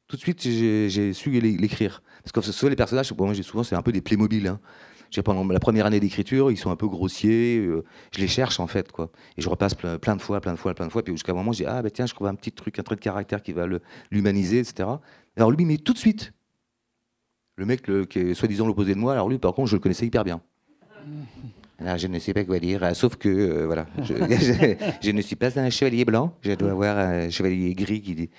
Tout 0.08 0.16
de 0.16 0.20
suite 0.20 0.42
j'ai 0.42 1.12
su 1.12 1.30
l'écrire. 1.40 2.02
Parce 2.22 2.32
que 2.32 2.40
ce 2.52 2.66
les 2.66 2.76
personnages, 2.76 3.12
moi 3.12 3.34
j'ai 3.34 3.42
souvent 3.42 3.62
c'est 3.62 3.76
un 3.76 3.82
peu 3.82 3.92
des 3.92 4.00
Playmobil. 4.00 4.46
Hein. 4.46 4.60
Pendant 5.24 5.44
la 5.46 5.58
première 5.58 5.86
année 5.86 6.00
d'écriture, 6.00 6.50
ils 6.50 6.56
sont 6.56 6.70
un 6.70 6.76
peu 6.76 6.86
grossiers. 6.86 7.58
Euh, 7.58 7.84
je 8.12 8.20
les 8.20 8.28
cherche 8.28 8.60
en 8.60 8.66
fait, 8.66 8.92
quoi. 8.92 9.10
Et 9.36 9.42
je 9.42 9.48
repasse 9.48 9.74
plein, 9.74 9.96
de 10.16 10.22
fois, 10.22 10.40
plein 10.40 10.52
de 10.52 10.58
fois, 10.58 10.74
plein 10.74 10.86
de 10.86 10.92
fois. 10.92 11.02
Puis 11.02 11.12
jusqu'à 11.12 11.32
un 11.32 11.34
moment, 11.34 11.52
je 11.52 11.58
dis 11.58 11.66
ah 11.66 11.82
bah 11.82 11.90
tiens, 11.90 12.06
je 12.06 12.14
trouve 12.14 12.26
un 12.26 12.34
petit 12.34 12.52
truc, 12.52 12.78
un 12.78 12.82
trait 12.82 12.96
de 12.96 13.00
caractère 13.00 13.42
qui 13.42 13.52
va 13.52 13.66
l'humaniser, 14.10 14.58
etc. 14.58 14.88
Alors 15.36 15.50
lui, 15.50 15.64
mais 15.64 15.78
tout 15.78 15.92
de 15.92 15.98
suite, 15.98 16.32
le 17.56 17.66
mec 17.66 17.82
qui 18.08 18.18
est 18.18 18.34
soi-disant 18.34 18.66
l'opposé 18.66 18.94
de 18.94 19.00
moi, 19.00 19.12
alors 19.12 19.28
lui, 19.28 19.38
par 19.38 19.52
contre, 19.54 19.68
je 19.68 19.76
le 19.76 19.80
connaissais 19.80 20.06
hyper 20.06 20.24
bien. 20.24 20.40
Alors, 21.80 21.96
je 21.96 22.08
ne 22.08 22.18
sais 22.18 22.34
pas 22.34 22.44
quoi 22.44 22.58
dire, 22.58 22.84
sauf 22.96 23.16
que, 23.16 23.28
euh, 23.28 23.66
voilà, 23.66 23.86
je, 24.02 25.10
ne 25.12 25.22
suis 25.22 25.36
pas 25.36 25.60
un 25.60 25.70
chevalier 25.70 26.04
blanc, 26.04 26.34
je 26.42 26.52
dois 26.52 26.72
avoir 26.72 26.98
un 26.98 27.30
chevalier 27.30 27.72
gris 27.72 28.00
qui, 28.00 28.30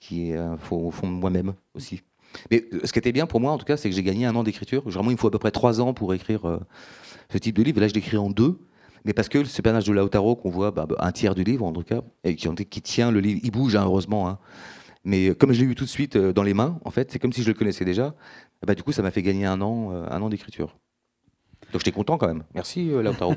qui 0.00 0.30
est 0.30 0.36
euh, 0.36 0.56
au 0.72 0.90
fond 0.90 1.06
de 1.06 1.14
moi-même 1.14 1.54
aussi. 1.74 2.02
Mais 2.50 2.66
euh, 2.72 2.80
ce 2.84 2.92
qui 2.92 2.98
était 2.98 3.12
bien 3.12 3.26
pour 3.26 3.40
moi, 3.40 3.52
en 3.52 3.58
tout 3.58 3.64
cas, 3.64 3.76
c'est 3.76 3.88
que 3.88 3.94
j'ai 3.94 4.02
gagné 4.02 4.26
un 4.26 4.34
an 4.36 4.42
d'écriture. 4.42 4.82
Généralement, 4.86 5.10
il 5.10 5.16
faut 5.16 5.28
à 5.28 5.30
peu 5.30 5.38
près 5.38 5.50
trois 5.50 5.80
ans 5.80 5.94
pour 5.94 6.14
écrire 6.14 6.60
ce 7.30 7.38
type 7.38 7.56
de 7.56 7.62
livre. 7.62 7.78
Et 7.78 7.80
là, 7.80 7.88
je 7.88 7.94
l'écris 7.94 8.16
en 8.16 8.30
deux. 8.30 8.58
Mais 9.04 9.14
parce 9.14 9.28
que 9.28 9.44
ce 9.44 9.62
personnage 9.62 9.86
de 9.86 9.92
Lautaro 9.92 10.36
qu'on 10.36 10.50
voit 10.50 10.70
bah, 10.70 10.86
bah, 10.86 10.96
un 10.98 11.10
tiers 11.10 11.34
du 11.34 11.42
livre, 11.42 11.64
en 11.64 11.72
tout 11.72 11.82
cas, 11.82 12.02
et 12.22 12.36
qui, 12.36 12.48
qui 12.66 12.82
tient 12.82 13.10
le 13.10 13.20
livre, 13.20 13.40
il 13.42 13.50
bouge, 13.50 13.74
hein, 13.74 13.84
heureusement. 13.84 14.28
Hein. 14.28 14.38
Mais 15.04 15.34
comme 15.34 15.52
je 15.52 15.60
l'ai 15.60 15.70
eu 15.70 15.74
tout 15.74 15.84
de 15.84 15.90
suite 15.90 16.18
dans 16.18 16.42
les 16.42 16.52
mains, 16.52 16.78
en 16.84 16.90
fait, 16.90 17.10
c'est 17.10 17.18
comme 17.18 17.32
si 17.32 17.42
je 17.42 17.48
le 17.48 17.54
connaissais 17.54 17.86
déjà. 17.86 18.14
Bah, 18.66 18.74
du 18.74 18.82
coup, 18.82 18.92
ça 18.92 19.02
m'a 19.02 19.10
fait 19.10 19.22
gagner 19.22 19.46
un 19.46 19.60
an, 19.62 19.90
un 19.90 20.22
an 20.22 20.28
d'écriture. 20.28 20.76
Donc 21.72 21.80
j'étais 21.80 21.92
content 21.92 22.18
quand 22.18 22.26
même. 22.26 22.42
Merci 22.54 22.90
euh, 22.90 23.02
Lautaro. 23.02 23.34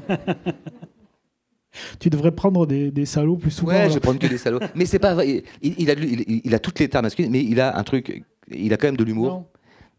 tu 2.00 2.10
devrais 2.10 2.32
prendre 2.32 2.66
des, 2.66 3.06
salauds 3.06 3.38
plus 3.38 3.52
souvent. 3.52 3.74
Ouais, 3.74 3.90
je 3.90 3.96
vais 3.96 4.00
prendre 4.00 4.20
que 4.20 4.28
des 4.28 4.38
salauds. 4.38 4.60
mais 4.76 4.86
c'est 4.86 5.00
pas 5.00 5.14
vrai. 5.14 5.44
Il, 5.62 5.90
a, 5.90 5.94
il, 5.94 6.56
a 6.56 6.60
toutes 6.60 6.80
les 6.80 6.90
tares 6.90 7.04
masculines, 7.04 7.32
mais 7.32 7.44
il 7.44 7.60
a 7.60 7.78
un 7.78 7.84
truc. 7.84 8.24
Il 8.50 8.74
a 8.74 8.78
quand 8.78 8.88
même 8.88 8.98
de 8.98 9.04
l'humour. 9.04 9.46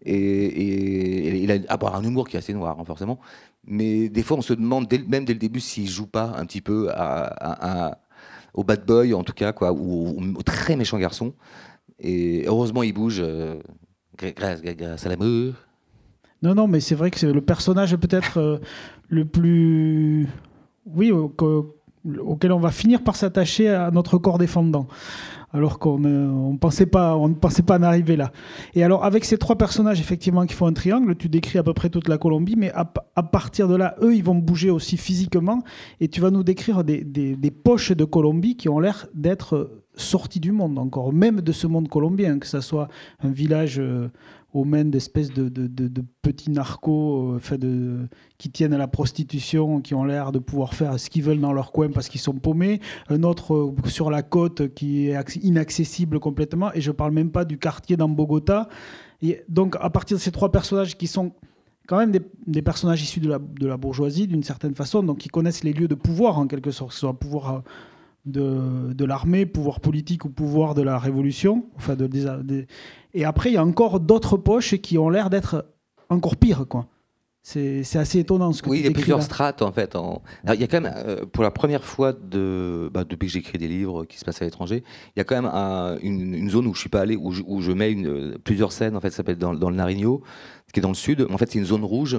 Et, 0.04 1.42
il 1.42 1.50
a 1.50 1.58
un 1.70 2.02
humour 2.04 2.28
qui 2.28 2.36
est 2.36 2.38
assez 2.38 2.52
noir, 2.52 2.78
hein, 2.78 2.84
forcément. 2.84 3.18
Mais 3.66 4.08
des 4.08 4.22
fois, 4.22 4.36
on 4.36 4.42
se 4.42 4.52
demande, 4.52 4.92
même 5.08 5.24
dès 5.24 5.32
le 5.32 5.38
début, 5.38 5.60
s'il 5.60 5.88
joue 5.88 6.06
pas 6.06 6.34
un 6.36 6.44
petit 6.44 6.60
peu 6.60 6.90
à, 6.92 7.98
au 8.52 8.64
bad 8.64 8.84
boy, 8.84 9.14
en 9.14 9.24
tout 9.24 9.32
cas, 9.32 9.52
quoi, 9.52 9.72
ou 9.72 10.20
au, 10.36 10.42
très 10.42 10.76
méchant 10.76 10.98
garçon. 10.98 11.34
Et 11.98 12.44
heureusement, 12.46 12.82
il 12.82 12.92
bouge 12.92 13.20
euh, 13.20 13.60
grâce, 14.16 14.60
grâce, 14.62 15.06
à 15.06 15.08
l'amour. 15.08 15.54
Non, 16.42 16.54
non, 16.54 16.68
mais 16.68 16.80
c'est 16.80 16.94
vrai 16.94 17.10
que 17.10 17.18
c'est 17.18 17.32
le 17.32 17.40
personnage 17.40 17.96
peut-être 17.96 18.38
euh, 18.38 18.58
le 19.08 19.24
plus. 19.24 20.28
Oui, 20.84 21.10
auquel 22.24 22.52
on 22.52 22.58
va 22.58 22.70
finir 22.70 23.02
par 23.02 23.16
s'attacher 23.16 23.68
à 23.68 23.90
notre 23.90 24.18
corps 24.18 24.38
défendant 24.38 24.86
alors 25.54 25.78
qu'on 25.78 26.00
ne 26.00 26.58
pensait 26.58 26.84
pas, 26.84 27.16
on 27.16 27.28
ne 27.28 27.34
pensait 27.34 27.62
pas 27.62 27.78
en 27.78 27.82
arriver 27.84 28.16
là. 28.16 28.32
Et 28.74 28.82
alors 28.82 29.04
avec 29.04 29.24
ces 29.24 29.38
trois 29.38 29.56
personnages 29.56 30.00
effectivement 30.00 30.44
qui 30.46 30.54
font 30.54 30.66
un 30.66 30.72
triangle, 30.72 31.14
tu 31.14 31.28
décris 31.28 31.58
à 31.58 31.62
peu 31.62 31.72
près 31.72 31.90
toute 31.90 32.08
la 32.08 32.18
Colombie, 32.18 32.56
mais 32.56 32.72
à, 32.72 32.84
partir 33.22 33.68
de 33.68 33.76
là, 33.76 33.94
eux, 34.02 34.16
ils 34.16 34.24
vont 34.24 34.34
bouger 34.34 34.68
aussi 34.68 34.96
physiquement, 34.96 35.62
et 36.00 36.08
tu 36.08 36.20
vas 36.20 36.32
nous 36.32 36.42
décrire 36.42 36.82
des, 36.82 37.50
poches 37.50 37.92
de 37.92 38.04
Colombie 38.04 38.56
qui 38.56 38.68
ont 38.68 38.80
l'air 38.80 39.06
d'être 39.14 39.84
sorties 39.94 40.40
du 40.40 40.50
monde 40.50 40.76
encore, 40.76 41.12
même 41.12 41.40
de 41.40 41.52
ce 41.52 41.68
monde 41.68 41.88
colombien, 41.88 42.40
que 42.40 42.48
ce 42.48 42.60
soit 42.60 42.88
un 43.22 43.30
village 43.30 43.78
euh, 43.78 44.08
aux 44.54 44.64
mains 44.64 44.84
d'espèces 44.84 45.32
de, 45.32 45.50
petits 46.22 46.50
narcos 46.50 47.40
euh, 47.52 47.56
de, 47.58 48.08
qui 48.38 48.50
tiennent 48.50 48.72
à 48.72 48.78
la 48.78 48.86
prostitution, 48.86 49.80
qui 49.80 49.94
ont 49.94 50.04
l'air 50.04 50.30
de 50.30 50.38
pouvoir 50.38 50.74
faire 50.74 50.98
ce 50.98 51.10
qu'ils 51.10 51.24
veulent 51.24 51.40
dans 51.40 51.52
leur 51.52 51.72
coin 51.72 51.90
parce 51.90 52.08
qu'ils 52.08 52.20
sont 52.20 52.34
paumés. 52.34 52.80
Un 53.08 53.24
autre 53.24 53.54
euh, 53.54 53.74
sur 53.88 54.10
la 54.10 54.22
côte 54.22 54.72
qui 54.74 55.08
est 55.08 55.36
inaccessible 55.42 56.20
complètement. 56.20 56.72
Et 56.72 56.80
je 56.80 56.90
ne 56.90 56.96
parle 56.96 57.12
même 57.12 57.32
pas 57.32 57.44
du 57.44 57.58
quartier 57.58 57.96
dans 57.96 58.08
Bogota. 58.08 58.68
Et 59.22 59.42
donc, 59.48 59.76
à 59.80 59.90
partir 59.90 60.16
de 60.16 60.22
ces 60.22 60.30
trois 60.30 60.52
personnages 60.52 60.96
qui 60.96 61.08
sont 61.08 61.32
quand 61.88 61.98
même 61.98 62.12
des, 62.46 62.62
personnages 62.62 63.02
issus 63.02 63.20
de 63.20 63.28
la, 63.66 63.76
bourgeoisie 63.76 64.26
d'une 64.28 64.44
certaine 64.44 64.74
façon, 64.74 65.02
donc 65.02 65.18
qui 65.18 65.28
connaissent 65.28 65.64
les 65.64 65.72
lieux 65.72 65.88
de 65.88 65.94
pouvoir 65.94 66.38
en 66.38 66.46
quelque 66.46 66.70
sorte, 66.70 66.90
que 66.90 66.94
ce 66.94 67.00
soit 67.00 67.18
pouvoir 67.18 67.62
de, 68.24 68.92
de 68.94 69.04
l'armée, 69.04 69.44
pouvoir 69.46 69.80
politique 69.80 70.24
ou 70.24 70.30
pouvoir 70.30 70.74
de 70.74 70.82
la 70.82 70.98
révolution. 70.98 71.66
Enfin, 71.76 71.94
de, 71.96 72.08
Et 73.14 73.24
après, 73.24 73.50
il 73.50 73.54
y 73.54 73.56
a 73.56 73.64
encore 73.64 74.00
d'autres 74.00 74.36
poches 74.36 74.76
qui 74.76 74.98
ont 74.98 75.08
l'air 75.08 75.30
d'être 75.30 75.66
encore 76.10 76.36
pires, 76.36 76.66
quoi. 76.68 76.88
C'est 77.46 77.96
assez 77.96 78.20
étonnant 78.20 78.54
ce 78.54 78.62
que 78.62 78.70
oui, 78.70 78.78
il 78.78 78.86
y 78.86 78.88
a 78.88 78.90
plusieurs 78.90 79.22
strates 79.22 79.60
en 79.60 79.70
fait. 79.70 79.96
En... 79.96 80.22
il 80.48 80.58
y 80.58 80.64
a 80.64 80.66
quand 80.66 80.80
même, 80.80 80.94
euh, 80.96 81.26
pour 81.26 81.44
la 81.44 81.50
première 81.50 81.84
fois 81.84 82.14
de, 82.14 82.90
bah, 82.90 83.04
depuis 83.04 83.26
que 83.26 83.32
j'écris 83.34 83.58
des 83.58 83.68
livres 83.68 84.06
qui 84.06 84.18
se 84.18 84.24
passent 84.24 84.40
à 84.40 84.46
l'étranger, 84.46 84.82
il 85.14 85.18
y 85.18 85.20
a 85.20 85.24
quand 85.24 85.42
même 85.42 85.50
une, 86.02 86.48
zone 86.48 86.66
où 86.66 86.72
je 86.72 86.80
suis 86.80 86.88
pas 86.88 87.02
allé, 87.02 87.16
où 87.16 87.32
je, 87.32 87.42
où 87.46 87.60
je 87.60 87.72
mets 87.72 87.92
une, 87.92 88.38
plusieurs 88.38 88.72
scènes 88.72 88.96
en 88.96 89.00
fait. 89.02 89.10
Ça 89.10 89.18
s'appelle 89.18 89.36
dans, 89.36 89.52
dans, 89.52 89.68
le 89.68 89.76
Nariño, 89.76 90.22
qui 90.72 90.80
est 90.80 90.82
dans 90.82 90.88
le 90.88 90.94
sud. 90.94 91.26
En 91.30 91.36
fait, 91.36 91.52
c'est 91.52 91.58
une 91.58 91.66
zone 91.66 91.84
rouge 91.84 92.18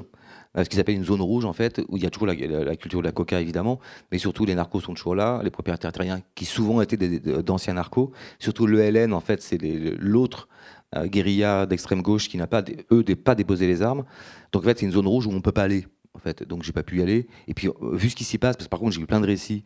euh, 0.58 0.63
ce 0.63 0.69
qu'ils 0.69 0.79
appellent 0.79 0.95
une 0.95 1.05
zone 1.05 1.21
rouge 1.21 1.45
en 1.45 1.53
fait, 1.53 1.81
où 1.89 1.97
il 1.97 2.03
y 2.03 2.05
a 2.05 2.10
toujours 2.10 2.27
la, 2.27 2.36
culture 2.75 2.99
de 2.99 3.05
la 3.05 3.12
coca 3.12 3.41
évidemment, 3.41 3.79
mais 4.12 4.17
surtout 4.17 4.45
les 4.45 4.55
narcos 4.55 4.81
sont 4.81 4.93
toujours 4.93 5.15
là, 5.15 5.41
les 5.43 5.49
propriétaires 5.49 5.91
terriens 5.91 6.21
qui 6.34 6.45
souvent 6.45 6.81
étaient 6.81 6.97
d'anciens 6.97 7.73
narcos, 7.73 8.12
surtout 8.39 8.67
le 8.67 8.89
LN 8.89 9.13
en 9.13 9.19
fait 9.19 9.41
c'est 9.41 9.60
l'autre 9.99 10.47
guérilla 11.05 11.65
d'extrême 11.65 12.01
gauche 12.01 12.29
qui 12.29 12.38
n'a 12.38 12.47
pas 12.47 12.63
eux 12.91 13.03
pas 13.15 13.36
déposé 13.36 13.67
les 13.67 13.81
armes, 13.81 14.05
donc 14.51 14.63
en 14.63 14.65
fait 14.65 14.79
c'est 14.79 14.86
une 14.86 14.91
zone 14.91 15.08
rouge 15.08 15.27
où 15.27 15.31
on 15.31 15.41
peut 15.41 15.51
pas 15.51 15.63
aller 15.63 15.88
en 16.13 16.19
fait, 16.19 16.43
donc 16.43 16.63
j'ai 16.63 16.71
pas 16.71 16.84
pu 16.84 16.99
y 16.99 17.01
aller. 17.01 17.27
Et 17.47 17.53
puis 17.53 17.67
euh, 17.67 17.73
vu 17.93 18.10
ce 18.10 18.15
qui 18.15 18.23
s'y 18.23 18.38
passe, 18.38 18.55
parce 18.55 18.67
que 18.67 18.69
par 18.69 18.79
contre 18.79 18.93
j'ai 18.93 19.01
eu 19.01 19.05
plein 19.05 19.21
de 19.21 19.27
récits 19.27 19.63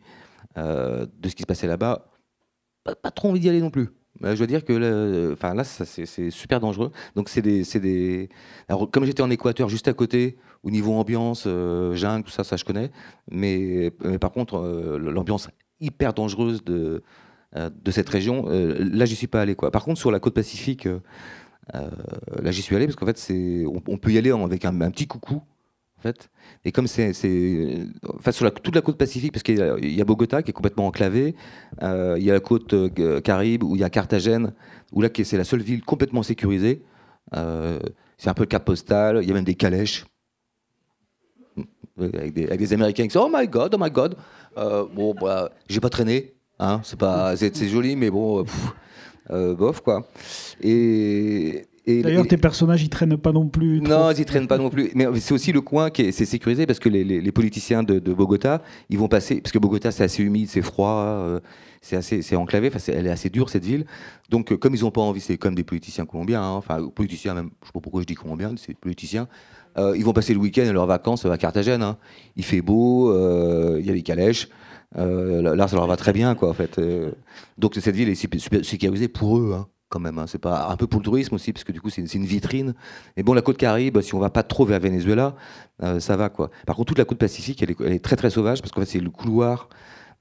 de 0.56 1.28
ce 1.28 1.34
qui 1.34 1.42
se 1.42 1.46
passait 1.46 1.68
là-bas, 1.68 2.10
pas, 2.82 2.94
pas 2.96 3.10
trop 3.10 3.28
envie 3.28 3.40
d'y 3.40 3.48
aller 3.48 3.60
non 3.60 3.70
plus. 3.70 3.88
Je 4.22 4.34
veux 4.34 4.46
dire 4.46 4.64
que 4.64 4.72
là, 4.72 5.64
c'est 5.64 6.30
super 6.30 6.60
dangereux. 6.60 6.90
Donc 7.14 7.28
c'est 7.28 7.40
des, 7.40 7.62
des... 7.62 8.28
Comme 8.90 9.04
j'étais 9.04 9.22
en 9.22 9.30
Équateur, 9.30 9.68
juste 9.68 9.88
à 9.88 9.94
côté, 9.94 10.36
au 10.62 10.70
niveau 10.70 10.92
ambiance, 10.92 11.44
euh, 11.46 11.94
jungle, 11.94 12.24
tout 12.24 12.30
ça, 12.30 12.44
ça 12.44 12.56
je 12.56 12.64
connais. 12.64 12.90
Mais, 13.30 13.90
par 14.20 14.32
contre, 14.32 14.58
euh, 14.58 14.98
l'ambiance 14.98 15.48
hyper 15.80 16.12
dangereuse 16.12 16.62
de, 16.64 16.74
euh, 16.74 17.02
de 17.54 17.90
cette 17.90 18.08
région, 18.08 18.46
là, 18.48 19.04
j'y 19.04 19.16
suis 19.16 19.26
pas 19.26 19.42
allé. 19.42 19.54
Quoi. 19.54 19.70
Par 19.70 19.84
contre, 19.84 19.98
sur 19.98 20.10
la 20.10 20.20
côte 20.20 20.34
pacifique, 20.34 20.88
là, 21.72 22.50
j'y 22.50 22.62
suis 22.62 22.76
allé 22.76 22.86
parce 22.86 22.96
qu'en 22.96 23.06
fait, 23.06 23.18
c'est, 23.18 23.64
on, 23.66 23.98
peut 23.98 24.12
y 24.12 24.18
aller 24.18 24.30
avec 24.30 24.64
un, 24.64 24.90
petit 24.90 25.06
coucou. 25.06 25.42
En 25.98 26.02
fait. 26.02 26.30
Et 26.64 26.72
comme 26.72 26.86
c'est, 26.86 27.10
enfin, 28.14 28.32
sur 28.32 28.54
toute 28.54 28.74
la 28.74 28.80
côte 28.80 28.96
pacifique, 28.96 29.32
parce 29.32 29.42
qu'il 29.42 29.58
y, 29.58 30.00
a 30.00 30.04
Bogota 30.04 30.42
qui 30.42 30.50
est 30.50 30.54
complètement 30.54 30.86
enclavée, 30.86 31.34
il 31.82 32.22
y 32.22 32.30
a 32.30 32.34
la 32.34 32.40
côte 32.40 32.74
Caraïbe 33.22 33.64
où 33.64 33.76
il 33.76 33.80
y 33.80 33.84
a 33.84 33.90
Carthagène, 33.90 34.52
où 34.92 35.02
là 35.02 35.08
c'est 35.22 35.36
la 35.36 35.44
seule 35.44 35.62
ville 35.62 35.82
complètement 35.82 36.22
sécurisée. 36.22 36.82
c'est 37.32 38.30
un 38.30 38.34
peu 38.34 38.44
le 38.44 38.46
cap 38.46 38.64
postal, 38.64 39.18
il 39.22 39.28
y 39.28 39.30
a 39.30 39.34
même 39.34 39.44
des 39.44 39.56
calèches 39.56 40.04
avec 42.02 42.32
des, 42.32 42.72
Américains 42.72 43.04
qui 43.04 43.08
disent 43.08 43.16
Oh 43.16 43.30
my 43.32 43.46
God, 43.46 43.74
oh 43.74 43.78
my 43.78 43.90
God. 43.90 44.16
Euh, 44.56 44.84
bon, 44.92 45.14
bah, 45.14 45.50
j'ai 45.68 45.80
pas 45.80 45.90
traîné. 45.90 46.34
Hein, 46.62 46.82
c'est 46.84 46.98
pas, 46.98 47.36
c'est, 47.36 47.68
joli, 47.68 47.96
mais 47.96 48.10
bon, 48.10 48.44
euh, 49.30 49.54
bof 49.54 49.80
quoi. 49.80 50.06
Et, 50.62 51.64
D'ailleurs, 51.86 52.28
tes 52.28 52.36
personnages, 52.36 52.82
ils 52.82 52.90
traînent 52.90 53.16
pas 53.16 53.32
non 53.32 53.48
plus. 53.48 53.80
Non, 53.80 54.12
ils 54.12 54.24
traînent 54.24 54.46
pas 54.46 54.58
non 54.58 54.70
plus. 54.70 54.90
Mais 54.94 55.06
c'est 55.18 55.32
aussi 55.32 55.50
le 55.50 55.62
coin 55.62 55.90
qui 55.90 56.02
est, 56.02 56.12
c'est 56.12 56.26
sécurisé 56.26 56.66
parce 56.66 56.78
que 56.78 56.88
les, 56.88 57.32
politiciens 57.32 57.82
de, 57.82 57.98
Bogota, 58.12 58.62
ils 58.90 58.98
vont 58.98 59.08
passer 59.08 59.40
parce 59.40 59.52
que 59.52 59.58
Bogota 59.58 59.90
c'est 59.90 60.04
assez 60.04 60.22
humide, 60.22 60.48
c'est 60.48 60.62
froid, 60.62 61.00
euh, 61.00 61.40
c'est 61.80 61.96
assez, 61.96 62.22
c'est 62.22 62.36
enclavé. 62.36 62.70
Enfin, 62.72 62.92
elle 62.94 63.06
est 63.06 63.10
assez 63.10 63.30
dure 63.30 63.48
cette 63.48 63.64
ville. 63.64 63.86
Donc, 64.28 64.54
comme 64.58 64.74
ils 64.74 64.84
ont 64.84 64.90
pas 64.90 65.00
envie, 65.00 65.22
c'est 65.22 65.38
comme 65.38 65.54
des 65.54 65.64
politiciens 65.64 66.04
colombiens. 66.04 66.42
Hein, 66.42 66.50
enfin, 66.50 66.86
politiciens 66.94 67.34
même. 67.34 67.50
Je 67.62 67.68
sais 67.68 67.72
pas 67.72 67.80
pourquoi 67.80 68.02
je 68.02 68.06
dis 68.06 68.14
colombiens, 68.14 68.54
c'est 68.56 68.76
politiciens. 68.76 69.26
Euh, 69.78 69.94
ils 69.96 70.04
vont 70.04 70.12
passer 70.12 70.34
le 70.34 70.40
week-end 70.40 70.64
et 70.64 70.72
leurs 70.72 70.86
vacances 70.86 71.24
à 71.24 71.38
Carthagène. 71.38 71.82
Hein. 71.82 71.96
Il 72.36 72.44
fait 72.44 72.60
beau, 72.60 73.10
euh, 73.10 73.78
il 73.80 73.86
y 73.86 73.90
a 73.90 73.94
des 73.94 74.02
calèches. 74.02 74.48
Euh, 74.96 75.54
là, 75.54 75.68
ça 75.68 75.76
leur 75.76 75.86
va 75.86 75.96
très 75.96 76.12
bien, 76.12 76.34
quoi, 76.34 76.50
en 76.50 76.54
fait. 76.54 76.80
donc 77.58 77.74
cette 77.74 77.94
ville 77.94 78.08
est 78.08 78.64
sécurisée 78.64 79.08
pour 79.08 79.38
eux, 79.38 79.54
hein, 79.56 79.68
quand 79.88 80.00
même. 80.00 80.18
Hein. 80.18 80.26
C'est 80.26 80.38
pas 80.38 80.68
un 80.68 80.76
peu 80.76 80.86
pour 80.86 81.00
le 81.00 81.04
tourisme 81.04 81.34
aussi, 81.34 81.52
parce 81.52 81.64
que 81.64 81.72
du 81.72 81.80
coup, 81.80 81.90
c'est 81.90 82.02
une, 82.02 82.24
vitrine. 82.24 82.74
Et 83.16 83.22
bon, 83.22 83.32
la 83.32 83.42
côte 83.42 83.56
Caraïbe, 83.56 84.00
si 84.00 84.14
on 84.14 84.18
va 84.18 84.30
pas 84.30 84.42
trop 84.42 84.64
vers 84.64 84.80
Venezuela, 84.80 85.34
ça 85.98 86.16
va, 86.16 86.28
quoi. 86.28 86.50
Par 86.66 86.76
contre, 86.76 86.88
toute 86.88 86.98
la 86.98 87.04
côte 87.04 87.18
Pacifique, 87.18 87.62
elle 87.62 87.92
est, 87.92 88.04
très 88.04 88.16
très 88.16 88.30
sauvage, 88.30 88.60
parce 88.60 88.72
qu'en 88.72 88.80
fait, 88.80 88.86
c'est 88.86 89.00
le 89.00 89.10
couloir 89.10 89.68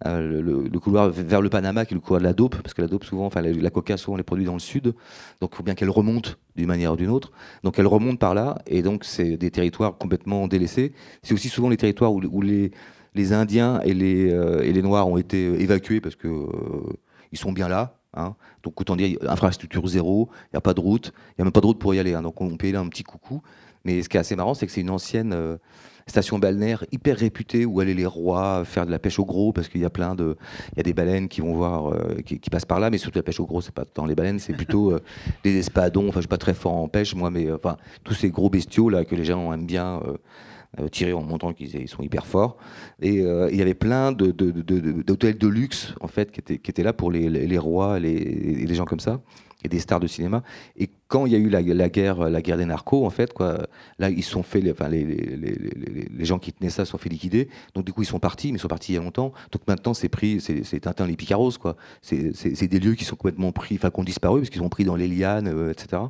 euh, 0.05 0.41
le, 0.71 0.79
couloir 0.79 1.09
vers 1.09 1.41
le 1.41 1.49
Panama, 1.49 1.85
qui 1.85 1.93
est 1.93 1.95
le 1.95 2.01
couloir 2.01 2.21
de 2.21 2.25
la 2.25 2.33
dope, 2.33 2.55
parce 2.61 2.73
que 2.73 2.81
la 2.81 2.87
dope, 2.87 3.03
souvent, 3.03 3.25
enfin, 3.25 3.41
la, 3.41 3.69
coca, 3.69 3.97
souvent, 3.97 4.15
les 4.15 4.23
produit 4.23 4.45
dans 4.45 4.53
le 4.53 4.59
sud. 4.59 4.93
Donc, 5.41 5.51
il 5.53 5.55
faut 5.57 5.63
bien 5.63 5.75
qu'elle 5.75 5.89
remonte 5.89 6.39
d'une 6.55 6.67
manière 6.67 6.93
ou 6.93 6.95
d'une 6.95 7.09
autre. 7.09 7.31
Donc, 7.63 7.79
elle 7.79 7.87
remonte 7.87 8.17
par 8.19 8.33
là, 8.33 8.59
et 8.65 8.81
donc, 8.81 9.03
c'est 9.03 9.37
des 9.37 9.51
territoires 9.51 9.97
complètement 9.97 10.47
délaissés. 10.47 10.93
C'est 11.21 11.33
aussi 11.33 11.49
souvent 11.49 11.69
les 11.69 11.77
territoires 11.77 12.13
où, 12.13 12.41
les, 12.41 12.71
les, 13.15 13.33
Indiens 13.33 13.81
et 13.81 13.93
les, 13.93 14.31
euh, 14.31 14.61
et 14.61 14.73
les 14.73 14.81
Noirs 14.81 15.07
ont 15.07 15.17
été 15.17 15.61
évacués 15.61 16.01
parce 16.01 16.15
que 16.15 16.27
euh, 16.27 16.93
ils 17.31 17.37
sont 17.37 17.51
bien 17.51 17.67
là. 17.67 17.95
Hein. 18.13 18.35
Donc, 18.63 18.79
autant 18.81 18.95
dire, 18.95 19.17
infrastructure 19.27 19.85
zéro, 19.87 20.29
il 20.45 20.55
n'y 20.55 20.57
a 20.57 20.61
pas 20.61 20.73
de 20.73 20.79
route, 20.79 21.13
il 21.29 21.33
n'y 21.39 21.41
a 21.41 21.45
même 21.45 21.51
pas 21.51 21.61
de 21.61 21.67
route 21.67 21.79
pour 21.79 21.93
y 21.93 21.99
aller. 21.99 22.13
Hein. 22.13 22.21
Donc, 22.21 22.41
on 22.41 22.49
y 22.49 22.67
aller 22.67 22.75
un 22.75 22.87
petit 22.87 23.03
coucou. 23.03 23.41
Mais 23.85 24.01
ce 24.01 24.09
qui 24.09 24.17
est 24.17 24.19
assez 24.19 24.35
marrant, 24.35 24.53
c'est 24.53 24.65
que 24.65 24.71
c'est 24.71 24.81
une 24.81 24.89
ancienne 24.89 25.59
station 26.09 26.39
balnéaire 26.39 26.83
hyper 26.91 27.17
réputée 27.17 27.65
où 27.65 27.79
allaient 27.79 27.93
les 27.93 28.05
rois 28.05 28.65
faire 28.65 28.85
de 28.85 28.91
la 28.91 28.99
pêche 28.99 29.19
au 29.19 29.25
gros 29.25 29.53
parce 29.53 29.69
qu'il 29.69 29.81
y 29.81 29.85
a 29.85 29.89
plein 29.89 30.15
de 30.15 30.35
il 30.73 30.77
y 30.77 30.79
a 30.81 30.83
des 30.83 30.93
baleines 30.93 31.29
qui 31.29 31.41
vont 31.41 31.53
voir 31.53 31.93
euh, 31.93 32.17
qui, 32.25 32.49
passent 32.49 32.65
par 32.65 32.79
là 32.79 32.89
mais 32.89 32.97
surtout 32.97 33.19
la 33.19 33.23
pêche 33.23 33.39
au 33.39 33.45
gros 33.45 33.61
c'est 33.61 33.73
pas 33.73 33.85
tant 33.85 34.05
les 34.05 34.15
baleines 34.15 34.39
c'est 34.39 34.53
plutôt 34.53 34.91
euh, 34.93 34.99
les 35.45 35.57
espadons 35.57 36.09
enfin 36.09 36.19
je 36.19 36.21
suis 36.21 36.27
pas 36.27 36.37
très 36.37 36.53
fort 36.53 36.75
en 36.75 36.87
pêche 36.87 37.15
moi 37.15 37.29
mais 37.29 37.47
euh, 37.47 37.55
enfin 37.55 37.77
tous 38.03 38.13
ces 38.13 38.29
gros 38.29 38.49
bestiaux 38.49 38.89
là 38.89 39.05
que 39.05 39.15
les 39.15 39.25
gens 39.25 39.53
aiment 39.53 39.67
bien 39.67 40.01
tirer 40.91 41.13
en 41.13 41.23
montrant 41.23 41.53
qu'ils 41.53 41.89
sont 41.89 42.03
hyper 42.03 42.27
forts 42.27 42.57
et 43.01 43.15
il 43.15 43.55
y 43.55 43.61
avait 43.61 43.73
plein 43.73 44.11
de, 44.11 44.31
d'hôtels 44.31 45.37
de, 45.37 45.47
luxe 45.47 45.95
en 45.99 46.07
fait 46.07 46.31
qui 46.31 46.53
étaient, 46.53 46.83
là 46.83 46.93
pour 46.93 47.11
les, 47.11 47.27
les, 47.27 47.57
rois 47.57 47.99
les, 47.99 48.19
les 48.65 48.75
gens 48.75 48.85
comme 48.85 48.99
ça 48.99 49.19
et 49.63 49.67
des 49.67 49.79
stars 49.79 49.99
de 49.99 50.07
cinéma. 50.07 50.43
Et 50.77 50.89
quand 51.07 51.25
il 51.25 51.33
y 51.33 51.35
a 51.35 51.37
eu 51.37 51.49
la, 51.49 51.61
guerre, 51.89 52.29
la 52.29 52.41
guerre 52.41 52.57
des 52.57 52.65
narcos, 52.65 53.05
en 53.05 53.09
fait, 53.09 53.33
quoi, 53.33 53.67
là, 53.97 54.09
ils 54.09 54.23
sont 54.23 54.43
fait, 54.43 54.61
les, 54.61 54.71
enfin, 54.71 54.87
les, 54.87 55.03
les, 55.03 56.07
les, 56.09 56.25
gens 56.25 56.39
qui 56.39 56.53
tenaient 56.53 56.69
ça 56.69 56.85
sont 56.85 56.97
fait 56.97 57.09
liquider. 57.09 57.49
Donc, 57.75 57.85
du 57.85 57.91
coup, 57.91 58.01
ils 58.01 58.07
sont 58.07 58.19
partis, 58.19 58.51
mais 58.51 58.57
ils 58.57 58.61
sont 58.61 58.67
partis 58.67 58.93
il 58.93 58.95
y 58.95 58.97
a 58.97 59.01
longtemps. 59.01 59.33
Donc, 59.51 59.61
maintenant, 59.67 59.93
c'est 59.93 60.09
pris, 60.09 60.39
c'est 60.39 60.79
Tintin 60.79 61.07
les 61.07 61.17
Picaros, 61.17 61.51
quoi. 61.59 61.75
C'est 62.01 62.67
des 62.67 62.79
lieux 62.79 62.95
qui 62.95 63.03
sont 63.03 63.15
complètement 63.15 63.51
pris, 63.51 63.75
enfin, 63.75 63.89
qui 63.89 63.99
ont 63.99 64.03
disparu 64.03 64.39
parce 64.39 64.49
qu'ils 64.49 64.61
sont 64.61 64.69
pris 64.69 64.85
dans 64.85 64.95
les 64.95 65.07
lianes, 65.07 65.47
euh, 65.47 65.71
etc. 65.71 66.03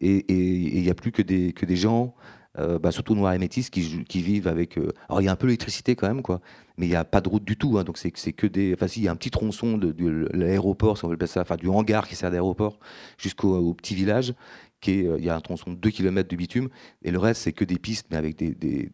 Et 0.00 0.24
il 0.28 0.82
n'y 0.82 0.90
a 0.90 0.94
plus 0.94 1.12
que 1.12 1.22
des, 1.22 1.52
que 1.52 1.64
des 1.64 1.76
gens 1.76 2.14
euh, 2.58 2.78
bah, 2.78 2.92
surtout 2.92 3.14
noirs 3.14 3.32
et 3.32 3.38
métis, 3.38 3.70
qui, 3.70 3.80
vivent 4.14 4.46
avec. 4.46 4.76
Euh, 4.76 4.92
alors 5.08 5.22
il 5.22 5.24
y 5.24 5.28
a 5.28 5.32
un 5.32 5.36
peu 5.36 5.46
l'électricité 5.46 5.96
quand 5.96 6.06
même, 6.06 6.20
quoi, 6.22 6.40
mais 6.76 6.86
il 6.86 6.90
n'y 6.90 6.96
a 6.96 7.04
pas 7.04 7.22
de 7.22 7.28
route 7.28 7.44
du 7.44 7.56
tout. 7.56 7.78
Hein, 7.78 7.84
donc 7.84 7.96
c'est 7.96 8.10
que 8.10 8.46
des. 8.46 8.74
Enfin, 8.74 8.88
si, 8.88 9.00
il 9.00 9.04
y 9.04 9.08
a 9.08 9.12
un 9.12 9.16
petit 9.16 9.30
tronçon 9.30 9.78
de, 9.78 10.28
l'aéroport, 10.34 10.98
si 10.98 11.04
on 11.04 11.08
veut 11.08 11.16
le 11.18 11.26
ça, 11.26 11.40
enfin 11.40 11.56
du 11.56 11.68
hangar 11.68 12.06
qui 12.06 12.14
sert 12.14 12.30
d'aéroport 12.30 12.78
jusqu'au 13.16 13.72
petit 13.74 13.94
village, 13.94 14.34
qui 14.80 15.00
est, 15.00 15.06
euh, 15.06 15.16
il 15.18 15.24
y 15.24 15.30
a 15.30 15.36
un 15.36 15.40
tronçon 15.40 15.70
de 15.70 15.76
2 15.76 15.90
km 15.90 16.28
de 16.28 16.36
bitume, 16.36 16.68
et 17.02 17.10
le 17.10 17.18
reste 17.18 17.42
c'est 17.42 17.52
que 17.52 17.64
des 17.64 17.78
pistes, 17.78 18.08
mais 18.10 18.18
avec 18.18 18.36
des, 18.36 18.50
des, 18.50 18.90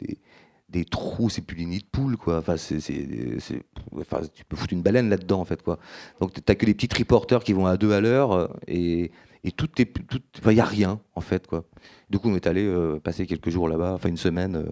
des 0.68 0.85
trous, 0.85 1.31
c'est 1.31 1.42
plus 1.42 1.57
des 1.57 1.64
nids 1.64 1.81
de 1.81 1.87
poules, 1.90 2.16
quoi. 2.16 2.38
Enfin, 2.38 2.55
tu 2.57 4.44
peux 4.49 4.57
foutre 4.57 4.73
une 4.73 4.83
baleine 4.83 5.09
là-dedans, 5.09 5.40
en 5.40 5.44
fait, 5.44 5.62
quoi. 5.62 5.79
Donc, 6.21 6.35
tu 6.35 6.40
n'as 6.47 6.55
que 6.55 6.66
les 6.66 6.75
petits 6.75 6.88
triporteurs 6.88 7.42
qui 7.42 7.55
vont 7.55 7.66
à 7.66 7.77
deux 7.77 7.92
à 7.92 8.01
l'heure, 8.01 8.55
et, 8.68 9.11
et 9.44 9.53
tout 9.53 9.68
est, 9.81 9.92
tout, 10.07 10.20
il 10.46 10.55
n'y 10.55 10.61
a 10.61 10.64
rien 10.64 11.01
en 11.14 11.20
fait 11.20 11.46
quoi. 11.46 11.64
Du 12.11 12.18
coup, 12.18 12.31
on 12.31 12.37
est 12.37 12.46
allé 12.46 12.64
euh, 12.64 12.98
passer 12.98 13.27
quelques 13.27 13.51
jours 13.51 13.68
là-bas, 13.68 13.92
enfin 13.94 14.09
une 14.09 14.16
semaine, 14.16 14.57
euh, 14.57 14.70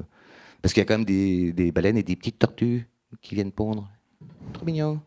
parce 0.63 0.73
qu'il 0.73 0.81
y 0.81 0.83
a 0.83 0.87
quand 0.87 0.95
même 0.95 1.05
des, 1.05 1.73
baleines 1.73 1.99
et 1.99 2.03
des 2.03 2.17
petites 2.17 2.39
tortues 2.39 2.89
qui 3.21 3.35
viennent 3.35 3.53
pondre. 3.53 3.91
Trop 4.53 4.65
mignon. 4.65 5.01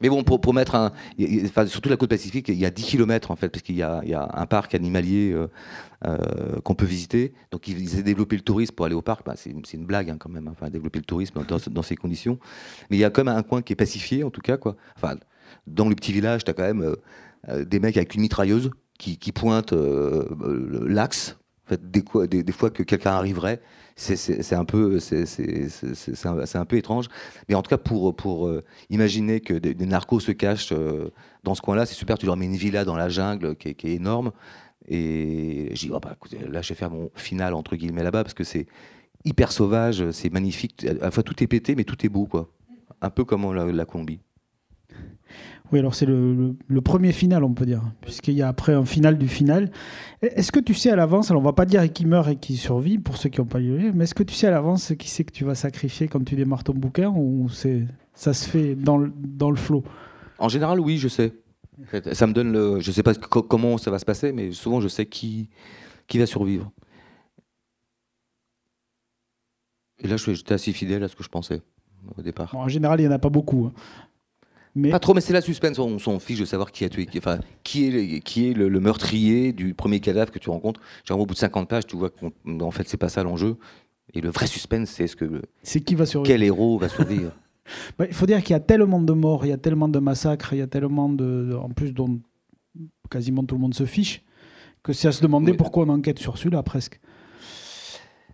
Mais 0.00 0.08
bon, 0.08 0.24
pour, 0.24 0.52
mettre 0.52 0.74
un. 0.74 0.92
Surtout 1.66 1.88
la 1.88 1.96
côte 1.96 2.10
pacifique, 2.10 2.48
il 2.48 2.56
y 2.56 2.66
a 2.66 2.70
10 2.70 2.82
km 2.82 3.30
en 3.30 3.36
fait, 3.36 3.48
parce 3.50 3.62
qu'il 3.62 3.76
y, 3.76 3.78
y, 3.78 3.82
a 3.82 4.30
un 4.34 4.46
parc 4.46 4.74
animalier 4.74 5.34
euh, 6.04 6.60
qu'on 6.64 6.74
peut 6.74 6.86
visiter. 6.86 7.32
Donc 7.52 7.68
ils 7.68 7.98
ont 7.98 8.02
développé 8.02 8.34
le 8.34 8.42
tourisme 8.42 8.74
pour 8.74 8.86
aller 8.86 8.94
au 8.94 9.02
parc. 9.02 9.24
Bah, 9.24 9.34
c'est 9.36 9.50
une 9.50 9.86
blague 9.86 10.10
hein, 10.10 10.16
quand 10.18 10.30
même, 10.30 10.48
hein, 10.48 10.52
enfin, 10.52 10.70
développer 10.70 10.98
le 10.98 11.04
tourisme 11.04 11.44
dans, 11.44 11.82
ces 11.82 11.96
conditions. 11.96 12.38
Mais 12.90 12.96
il 12.96 13.00
y 13.00 13.04
a 13.04 13.10
quand 13.10 13.22
même 13.22 13.36
un 13.36 13.42
coin 13.42 13.62
qui 13.62 13.72
est 13.72 13.76
pacifié 13.76 14.24
en 14.24 14.30
tout 14.30 14.40
cas. 14.40 14.56
Quoi. 14.56 14.76
Enfin, 14.96 15.16
dans 15.66 15.88
le 15.88 15.94
petit 15.94 16.12
village, 16.12 16.42
tu 16.44 16.50
as 16.50 16.54
quand 16.54 16.64
même 16.64 16.96
des 17.48 17.80
mecs 17.80 17.96
avec 17.96 18.14
une 18.14 18.22
mitrailleuse 18.22 18.70
qui, 18.98 19.18
qui 19.18 19.32
pointent 19.32 19.72
l'axe. 19.72 21.36
En 21.66 21.70
fait, 21.70 21.90
des, 21.90 22.52
fois 22.52 22.70
que 22.70 22.82
quelqu'un 22.82 23.12
arriverait, 23.12 23.60
c'est 23.96 24.54
un 24.54 24.64
peu 24.64 24.98
étrange. 26.72 27.08
Mais 27.48 27.54
en 27.54 27.62
tout 27.62 27.68
cas 27.68 27.78
pour 27.78 28.48
euh, 28.48 28.64
imaginer 28.90 29.40
que 29.40 29.54
des, 29.54 29.86
narcos 29.86 30.20
se 30.20 30.32
cachent 30.32 30.72
euh, 30.72 31.10
dans 31.44 31.54
ce 31.54 31.62
coin-là 31.62 31.86
c'est 31.86 31.94
super. 31.94 32.18
Tu 32.18 32.26
leur 32.26 32.36
mets 32.36 32.46
une 32.46 32.56
villa 32.56 32.84
dans 32.84 32.96
la 32.96 33.08
jungle 33.08 33.56
qui 33.56 33.68
est, 33.68 33.84
énorme. 33.84 34.32
Et 34.88 35.68
j'ai 35.72 35.88
dit 35.88 35.92
oh 35.94 36.00
bah, 36.00 36.16
là 36.48 36.62
je 36.62 36.68
vais 36.70 36.74
faire 36.74 36.90
mon 36.90 37.10
final 37.14 37.54
entre 37.54 37.76
guillemets 37.76 38.02
là-bas 38.02 38.24
parce 38.24 38.34
que 38.34 38.44
c'est 38.44 38.66
hyper 39.24 39.52
sauvage 39.52 40.10
c'est 40.10 40.32
magnifique. 40.32 40.84
À 40.84 40.94
la 40.94 41.10
fois 41.10 41.22
tout 41.22 41.42
est 41.42 41.46
pété 41.46 41.74
mais 41.76 41.84
tout 41.84 42.04
est 42.04 42.08
beau 42.08 42.26
quoi. 42.26 42.50
Un 43.00 43.10
peu 43.10 43.24
comme 43.24 43.52
la, 43.54 43.66
la 43.66 43.84
Colombie 43.84 44.20
oui, 45.72 45.78
alors 45.78 45.94
c'est 45.94 46.06
le, 46.06 46.54
premier 46.84 47.12
final, 47.12 47.44
on 47.44 47.54
peut 47.54 47.64
dire, 47.64 47.82
puisqu'il 48.02 48.34
y 48.34 48.42
a 48.42 48.48
après 48.48 48.74
un 48.74 48.84
final 48.84 49.16
du 49.16 49.26
final. 49.26 49.70
Est-ce 50.20 50.52
que 50.52 50.60
tu 50.60 50.74
sais 50.74 50.90
à 50.90 50.96
l'avance, 50.96 51.30
alors 51.30 51.40
on 51.40 51.44
va 51.44 51.54
pas 51.54 51.64
dire 51.64 51.90
qui 51.92 52.04
meurt 52.04 52.28
et 52.28 52.36
qui 52.36 52.56
survit, 52.56 52.98
pour 52.98 53.16
ceux 53.16 53.30
qui 53.30 53.40
n'ont 53.40 53.46
pas 53.46 53.58
lu, 53.58 53.90
mais 53.94 54.04
est-ce 54.04 54.14
que 54.14 54.22
tu 54.22 54.34
sais 54.34 54.46
à 54.46 54.50
l'avance 54.50 54.92
qui 54.98 55.08
c'est 55.08 55.24
que 55.24 55.32
tu 55.32 55.44
vas 55.44 55.54
sacrifier 55.54 56.08
quand 56.08 56.22
tu 56.22 56.36
démarres 56.36 56.64
ton 56.64 56.74
bouquin, 56.74 57.08
ou 57.08 57.48
c'est 57.48 57.86
ça 58.14 58.34
se 58.34 58.48
fait 58.48 58.74
dans 58.74 58.98
le, 58.98 59.10
dans 59.16 59.50
le 59.50 59.56
flot? 59.56 59.82
En 60.38 60.48
général, 60.50 60.78
oui, 60.78 60.98
je 60.98 61.08
sais. 61.08 61.32
Ça 62.12 62.26
me 62.26 62.34
donne 62.34 62.52
le... 62.52 62.80
Je 62.80 62.92
sais 62.92 63.02
pas 63.02 63.14
comment 63.14 63.78
ça 63.78 63.90
va 63.90 63.98
se 63.98 64.04
passer, 64.04 64.32
mais 64.32 64.52
souvent 64.52 64.80
je 64.80 64.88
sais 64.88 65.06
qui, 65.06 65.48
qui 66.06 66.18
va 66.18 66.26
survivre. 66.26 66.70
Et 70.00 70.08
là, 70.08 70.16
j'étais 70.16 70.54
assez 70.54 70.72
fidèle 70.72 71.02
à 71.02 71.08
ce 71.08 71.16
que 71.16 71.24
je 71.24 71.28
pensais 71.28 71.62
au 72.16 72.22
départ. 72.22 72.54
en 72.54 72.68
général, 72.68 73.00
il 73.00 73.04
n'y 73.04 73.08
en 73.08 73.14
a 73.14 73.18
pas 73.18 73.30
beaucoup. 73.30 73.66
Hein. 73.66 73.72
Pas 74.90 74.98
trop, 74.98 75.12
mais 75.12 75.20
c'est 75.20 75.34
la 75.34 75.42
suspense. 75.42 75.78
On 75.78 75.98
s'en 75.98 76.18
fiche 76.18 76.40
de 76.40 76.44
savoir 76.46 76.72
qui 76.72 76.84
a 76.84 76.88
tué, 76.88 77.06
enfin, 77.18 77.38
qui 77.62 77.86
est, 77.86 78.20
qui 78.20 78.48
est 78.48 78.54
le, 78.54 78.68
meurtrier 78.80 79.52
du 79.52 79.74
premier 79.74 80.00
cadavre 80.00 80.30
que 80.30 80.38
tu 80.38 80.48
rencontres. 80.48 80.80
Genre, 81.04 81.20
au 81.20 81.26
bout 81.26 81.34
de 81.34 81.38
50 81.38 81.68
pages, 81.68 81.86
tu 81.86 81.96
vois 81.96 82.10
qu'en 82.10 82.70
fait, 82.70 82.88
c'est 82.88 82.96
pas 82.96 83.10
ça 83.10 83.22
l'enjeu. 83.22 83.56
Et 84.14 84.20
le 84.20 84.30
vrai 84.30 84.46
suspense, 84.46 84.88
c'est 84.88 85.06
ce 85.06 85.16
que. 85.16 85.42
C'est 85.62 85.80
qui 85.80 85.94
va 85.94 86.06
survivre 86.06 86.32
Quel 86.32 86.42
héros 86.42 86.78
va 86.78 86.88
survivre 86.88 87.32
bah, 87.98 88.06
Il 88.08 88.14
faut 88.14 88.26
dire 88.26 88.42
qu'il 88.42 88.52
y 88.52 88.56
a 88.56 88.60
tellement 88.60 89.00
de 89.00 89.12
morts, 89.12 89.44
il 89.44 89.50
y 89.50 89.52
a 89.52 89.58
tellement 89.58 89.88
de 89.88 89.98
massacres, 89.98 90.54
il 90.54 90.58
y 90.58 90.62
a 90.62 90.66
tellement 90.66 91.10
de. 91.10 91.54
En 91.60 91.68
plus, 91.68 91.92
dont 91.92 92.20
quasiment 93.10 93.44
tout 93.44 93.56
le 93.56 93.60
monde 93.60 93.74
se 93.74 93.84
fiche, 93.84 94.22
que 94.82 94.94
c'est 94.94 95.08
à 95.08 95.12
se 95.12 95.22
demander 95.22 95.52
pourquoi 95.52 95.84
on 95.84 95.90
enquête 95.90 96.18
sur 96.18 96.38
celui-là, 96.38 96.62
presque. 96.62 96.98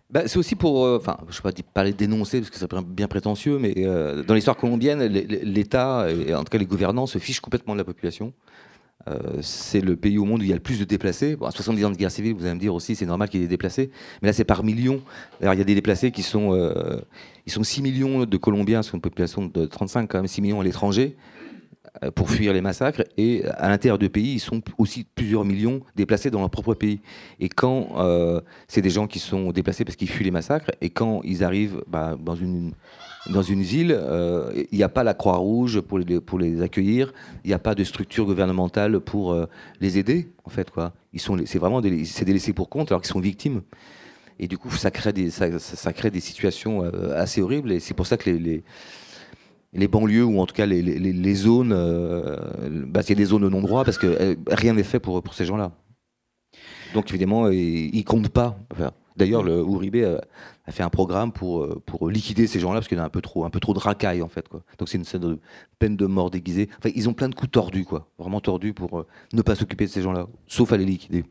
Bah, 0.09 0.23
c'est 0.25 0.37
aussi 0.37 0.55
pour, 0.55 0.85
euh, 0.85 0.97
enfin, 0.97 1.17
je 1.25 1.27
ne 1.27 1.33
sais 1.33 1.41
pas 1.41 1.51
parler 1.71 1.93
dénoncer 1.93 2.39
parce 2.39 2.49
que 2.49 2.57
c'est 2.57 2.67
bien 2.87 3.07
prétentieux, 3.07 3.59
mais 3.59 3.75
euh, 3.77 4.23
dans 4.23 4.33
l'histoire 4.33 4.57
colombienne, 4.57 5.03
l'État 5.03 6.07
et 6.09 6.33
en 6.33 6.43
tout 6.43 6.49
cas 6.49 6.57
les 6.57 6.65
gouvernants 6.65 7.05
se 7.05 7.19
fichent 7.19 7.41
complètement 7.41 7.73
de 7.73 7.77
la 7.77 7.83
population. 7.83 8.33
Euh, 9.07 9.37
c'est 9.41 9.81
le 9.81 9.95
pays 9.95 10.17
au 10.17 10.25
monde 10.25 10.41
où 10.41 10.43
il 10.43 10.49
y 10.49 10.51
a 10.51 10.55
le 10.55 10.61
plus 10.61 10.79
de 10.79 10.83
déplacés. 10.83 11.35
Bon, 11.35 11.45
à 11.45 11.51
70 11.51 11.85
ans 11.85 11.91
de 11.91 11.95
guerre 11.95 12.09
civile, 12.09 12.33
vous 12.33 12.43
allez 12.43 12.55
me 12.55 12.59
dire 12.59 12.73
aussi, 12.73 12.95
c'est 12.95 13.05
normal 13.05 13.29
qu'il 13.29 13.39
y 13.39 13.43
ait 13.43 13.45
des 13.45 13.51
déplacés. 13.51 13.91
Mais 14.21 14.29
là, 14.29 14.33
c'est 14.33 14.45
par 14.45 14.63
millions. 14.63 15.01
Il 15.41 15.45
y 15.45 15.47
a 15.47 15.55
des 15.63 15.75
déplacés 15.75 16.11
qui 16.11 16.23
sont, 16.23 16.57
ils 17.45 17.51
sont 17.51 17.63
6 17.63 17.83
millions 17.83 18.25
de 18.25 18.37
Colombiens 18.37 18.81
sur 18.81 18.95
une 18.95 19.01
population 19.01 19.45
de 19.45 19.65
35, 19.65 20.09
quand 20.09 20.17
même 20.17 20.27
6 20.27 20.41
millions 20.41 20.59
à 20.59 20.63
l'étranger. 20.63 21.15
Euh, 22.03 22.11
pour 22.11 22.29
fuir 22.29 22.53
les 22.53 22.61
massacres. 22.61 23.03
Et 23.17 23.43
à 23.45 23.67
l'intérieur 23.67 23.97
du 23.97 24.09
pays, 24.09 24.33
ils 24.33 24.39
sont 24.39 24.61
aussi 24.77 25.05
plusieurs 25.15 25.43
millions 25.43 25.81
déplacés 25.95 26.29
dans 26.29 26.39
leur 26.39 26.49
propre 26.51 26.75
pays. 26.75 26.99
Et 27.39 27.49
quand 27.49 27.93
euh, 27.97 28.41
c'est 28.67 28.81
des 28.81 28.91
gens 28.91 29.07
qui 29.07 29.17
sont 29.17 29.51
déplacés 29.51 29.85
parce 29.85 29.95
qu'ils 29.95 30.09
fuient 30.09 30.25
les 30.25 30.31
massacres, 30.31 30.69
et 30.81 30.91
quand 30.91 31.21
ils 31.23 31.43
arrivent 31.43 31.83
bah, 31.87 32.15
dans 32.19 32.35
une 32.35 32.73
dans 33.31 33.41
une 33.41 33.63
ville, 33.63 33.91
euh, 33.91 34.51
il 34.71 34.77
n'y 34.77 34.83
a 34.83 34.89
pas 34.89 35.03
la 35.03 35.13
Croix-Rouge 35.13 35.81
pour 35.81 35.99
les, 35.99 36.19
pour 36.19 36.37
les 36.37 36.61
accueillir, 36.61 37.11
il 37.43 37.47
n'y 37.47 37.53
a 37.53 37.59
pas 37.59 37.75
de 37.75 37.83
structure 37.83 38.25
gouvernementale 38.25 38.99
pour 38.99 39.35
les 39.81 39.97
aider, 39.97 40.29
en 40.45 40.49
fait. 40.49 40.69
Quoi. 40.69 40.93
Ils 41.13 41.19
sont, 41.19 41.37
c'est 41.45 41.59
vraiment 41.59 41.81
des, 41.81 41.89
des 41.89 42.33
laissés 42.33 42.53
pour 42.53 42.69
compte 42.69 42.91
alors 42.91 43.01
qu'ils 43.01 43.11
sont 43.11 43.19
victimes. 43.19 43.61
Et 44.39 44.47
du 44.47 44.57
coup, 44.57 44.71
ça 44.71 44.89
crée 44.89 45.11
des, 45.11 45.31
ça, 45.31 45.59
ça 45.59 45.91
crée 45.91 46.11
des 46.11 46.21
situations 46.21 46.83
assez 47.13 47.41
horribles. 47.41 47.71
Et 47.71 47.79
c'est 47.79 47.93
pour 47.93 48.07
ça 48.07 48.15
que 48.15 48.29
les 48.29 48.63
les 49.73 49.87
banlieues 49.87 50.25
ou 50.25 50.39
en 50.39 50.45
tout 50.45 50.55
cas 50.55 50.65
les, 50.65 50.81
les, 50.81 51.35
zones, 51.35 51.73
euh, 51.73 52.85
bah, 52.87 53.01
a 53.07 53.13
des 53.13 53.25
zones 53.25 53.47
non-droit 53.47 53.83
parce 53.83 53.97
que 53.97 54.07
euh, 54.07 54.35
rien 54.49 54.73
n'est 54.73 54.83
fait 54.83 54.99
pour, 54.99 55.21
pour 55.21 55.33
ces 55.33 55.45
gens-là. 55.45 55.71
Donc 56.93 57.09
évidemment, 57.09 57.49
ils 57.49 57.95
ne 57.95 58.03
comptent 58.03 58.29
pas. 58.29 58.57
D'ailleurs, 59.15 59.43
le 59.43 59.59
Uribe 59.59 59.97
a, 59.97 60.71
fait 60.71 60.81
un 60.81 60.89
programme 60.89 61.31
pour, 61.31 61.63
euh, 61.63 61.81
pour 61.85 62.09
liquider 62.09 62.47
ces 62.47 62.59
gens-là 62.59 62.79
parce 62.79 62.87
qu'il 62.87 62.97
y 62.97 63.01
a 63.01 63.03
un 63.03 63.09
peu 63.09 63.21
trop, 63.21 63.43
un 63.43 63.49
peu 63.49 63.59
trop 63.59 63.73
de 63.73 63.79
racailles 63.79 64.21
en 64.21 64.29
fait. 64.29 64.47
Quoi. 64.47 64.63
Donc 64.79 64.89
c'est 64.89 64.97
une 64.97 65.19
de 65.19 65.39
peine 65.77 65.95
de 65.95 66.05
mort 66.07 66.31
déguisée. 66.31 66.69
Enfin, 66.79 66.89
ils 66.95 67.07
ont 67.09 67.13
plein 67.13 67.29
de 67.29 67.35
coups 67.35 67.51
tordus, 67.51 67.85
quoi, 67.85 68.07
vraiment 68.17 68.41
tordus 68.41 68.73
pour 68.73 69.05
ne 69.33 69.41
pas 69.41 69.55
s'occuper 69.55 69.85
de 69.85 69.91
ces 69.91 70.01
gens-là, 70.01 70.27
sauf 70.47 70.71
à 70.71 70.77
les 70.77 70.85
liquider. 70.85 71.25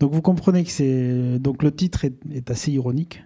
Donc 0.00 0.12
vous 0.12 0.22
comprenez 0.22 0.64
que 0.64 0.70
c'est 0.70 1.38
donc 1.38 1.62
le 1.62 1.74
titre 1.74 2.04
est 2.04 2.50
assez 2.50 2.72
ironique. 2.72 3.22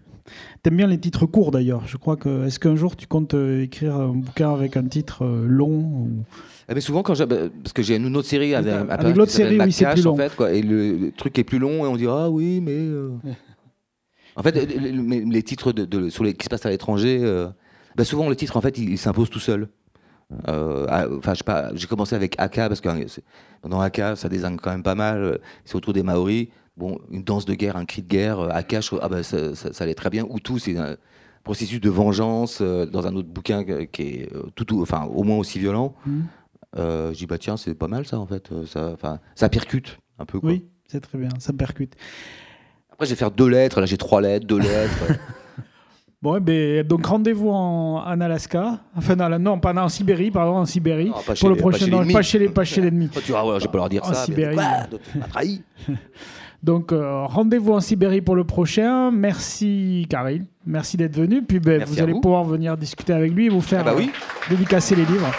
T'aimes 0.63 0.77
bien 0.77 0.87
les 0.87 0.99
titres 0.99 1.27
courts 1.27 1.51
d'ailleurs. 1.51 1.87
Je 1.87 1.97
crois 1.97 2.17
que. 2.17 2.47
Est-ce 2.47 2.59
qu'un 2.59 2.77
jour 2.77 2.97
tu 2.97 3.07
comptes 3.07 3.35
euh, 3.35 3.63
écrire 3.63 3.97
un 3.97 4.09
bouquin 4.09 4.53
avec 4.53 4.77
un 4.77 4.85
titre 4.85 5.25
euh, 5.25 5.47
long 5.47 5.71
ou... 5.71 6.11
eh 6.69 6.75
ben, 6.75 6.81
souvent 6.81 7.03
quand 7.03 7.19
bah, 7.27 7.37
parce 7.63 7.73
que 7.73 7.83
j'ai 7.83 7.97
une 7.97 8.17
autre 8.17 8.29
série 8.29 8.55
avec, 8.55 8.73
avec 8.73 9.17
l'autre 9.17 9.33
série 9.33 9.59
oui 9.59 9.73
c'est 9.73 9.91
plus 9.93 10.03
long 10.03 10.13
en 10.13 10.17
fait, 10.17 10.35
quoi, 10.37 10.53
et 10.53 10.63
le, 10.63 11.11
truc 11.17 11.39
est 11.39 11.45
plus 11.45 11.59
long 11.59 11.85
et 11.85 11.89
on 11.89 11.97
dit 11.97 12.07
ah 12.09 12.31
oui 12.31 12.61
mais 12.61 12.77
euh. 12.77 13.11
en 14.37 14.43
fait 14.43 14.53
les, 14.53 15.43
titres 15.43 15.73
de, 15.73 16.09
sur 16.09 16.25
les 16.25 16.35
qui 16.35 16.45
se 16.45 16.49
passent 16.49 16.67
à 16.67 16.71
l'étranger 16.71 17.21
bah, 17.97 18.05
souvent 18.05 18.29
le 18.29 18.37
titre 18.37 18.57
en 18.57 18.61
fait 18.61 18.79
il, 18.79 18.99
s'impose 18.99 19.31
tout 19.31 19.41
seul 19.41 19.69
enfin 20.47 21.35
j'ai 21.75 21.87
commencé 21.87 22.15
avec 22.15 22.37
Aka 22.39 22.69
parce 22.69 22.81
que 22.81 22.89
dans 23.69 23.81
Aka 23.81 24.17
ça 24.17 24.29
désigne 24.29 24.57
quand 24.57 24.71
même 24.71 24.85
pas 24.85 24.95
mal 24.95 25.41
c'est 25.65 25.75
autour 25.75 25.93
des 25.93 26.03
Maoris 26.03 26.49
bon, 26.77 26.99
une 27.11 27.23
danse 27.23 27.45
de 27.45 27.55
guerre, 27.55 27.77
un 27.77 27.85
cri 27.85 28.03
de 28.03 28.09
guerre, 28.09 28.41
à 28.41 28.59
euh, 28.61 28.99
ah 29.01 29.09
bah, 29.09 29.23
ça, 29.23 29.39
allait 29.81 29.95
très 29.95 30.11
bien. 30.11 30.25
Ou 30.29 30.41
tout, 30.41 30.59
c'est 30.59 30.77
un 30.77 30.97
processus 31.45 31.81
de 31.81 31.91
vengeance 31.91 32.59
euh, 32.61 32.87
dans 32.87 33.07
un 33.07 33.15
autre 33.15 33.29
bouquin 33.29 33.65
qui 33.65 34.03
est 34.03 34.35
euh, 34.35 34.45
tout, 34.55 34.81
enfin, 34.81 35.05
au 35.05 35.23
moins 35.23 35.39
aussi 35.39 35.59
violent. 35.59 35.95
Mmh. 36.07 36.21
je 36.77 37.15
dis, 37.15 37.27
bah 37.27 37.39
tiens, 37.39 37.57
c'est 37.57 37.75
pas 37.75 37.89
mal 37.89 38.07
ça 38.07 38.19
en 38.19 38.27
fait. 38.27 38.51
Ça, 38.67 38.97
ça 39.35 39.49
percute 39.49 39.99
un 40.19 40.25
peu. 40.25 40.41
Quoi. 40.41 40.51
Oui, 40.51 40.65
c'est 40.87 41.01
très 41.01 41.19
bien, 41.19 41.31
ça 41.39 41.53
percute. 41.53 41.95
Après, 42.91 43.07
je 43.07 43.11
vais 43.11 43.17
faire 43.17 43.31
deux 43.31 43.49
lettres, 43.49 43.81
là 43.81 43.87
j'ai 43.87 43.97
trois 43.97 44.21
lettres, 44.21 44.47
deux 44.47 44.59
lettres. 44.59 45.05
Bon, 46.23 46.37
eh 46.37 46.41
ben, 46.41 46.87
donc 46.87 47.05
rendez-vous 47.05 47.51
en, 47.51 47.99
Alaska, 47.99 48.79
enfin 48.95 49.17
non, 49.17 49.41
non, 49.41 49.59
pas 49.59 49.75
en 49.75 49.89
Sibérie, 49.89 50.31
pardon, 50.31 50.59
en 50.59 50.67
Sibérie, 50.67 51.11
pour 51.41 51.49
le 51.49 51.57
prochain, 51.57 51.89
pas 52.13 52.23
chez, 52.23 52.49
pas 52.49 52.63
chez 52.63 52.81
l'ennemi. 52.81 53.09
Tu 53.09 53.33
vois, 53.33 53.59
je 53.59 53.67
peux 53.67 53.77
leur 53.77 53.89
dire 53.89 54.05
en 54.05 54.15
ça. 54.15 54.25
Sibérie. 54.25 54.55
Mais, 54.55 55.21
trahi. 55.29 55.63
Donc 56.63 56.93
euh, 56.93 57.25
rendez-vous 57.25 57.73
en 57.73 57.81
Sibérie 57.81 58.21
pour 58.21 58.37
le 58.37 58.45
prochain. 58.45 59.11
Merci 59.11 60.07
Karine, 60.09 60.47
merci 60.65 60.97
d'être 60.97 61.17
venu. 61.17 61.43
Puis 61.43 61.59
ben, 61.59 61.85
vous 61.85 62.01
allez 62.01 62.15
pouvoir 62.21 62.45
venir 62.45 62.77
discuter 62.77 63.13
avec 63.13 63.33
lui 63.33 63.47
et 63.47 63.49
vous 63.49 63.61
faire 63.61 63.85
bah 63.85 63.95
euh, 63.99 64.05
dédicacer 64.49 64.95
les 64.95 65.05
livres. 65.05 65.31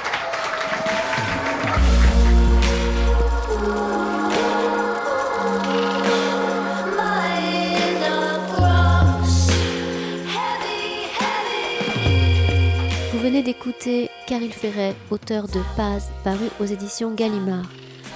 Vous 13.14 13.20
venez 13.20 13.44
d'écouter 13.44 14.10
Caril 14.28 14.52
Ferret, 14.52 14.94
auteur 15.10 15.48
de 15.48 15.62
Paz, 15.78 16.12
paru 16.26 16.50
aux 16.60 16.66
éditions 16.66 17.14
Gallimard 17.16 17.64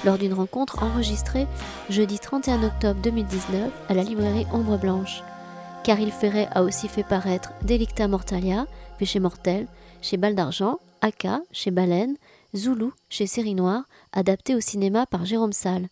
lors 0.05 0.17
d'une 0.17 0.33
rencontre 0.33 0.83
enregistrée 0.83 1.47
jeudi 1.89 2.19
31 2.19 2.63
octobre 2.63 2.99
2019 3.01 3.71
à 3.89 3.93
la 3.93 4.03
librairie 4.03 4.45
Ombre 4.53 4.77
Blanche. 4.77 5.23
Caril 5.83 6.11
Ferret 6.11 6.49
a 6.51 6.63
aussi 6.63 6.87
fait 6.87 7.03
paraître 7.03 7.51
Delicta 7.63 8.07
Mortalia, 8.07 8.67
Péché 8.97 9.19
mortel, 9.19 9.67
chez 10.01 10.17
Bal 10.17 10.35
d'Argent, 10.35 10.79
Aka, 11.01 11.39
chez 11.51 11.71
Baleine, 11.71 12.17
Zulu, 12.55 12.91
chez 13.09 13.27
Série 13.27 13.55
Noire, 13.55 13.83
adapté 14.11 14.55
au 14.55 14.59
cinéma 14.59 15.05
par 15.05 15.25
Jérôme 15.25 15.53
Salle. 15.53 15.87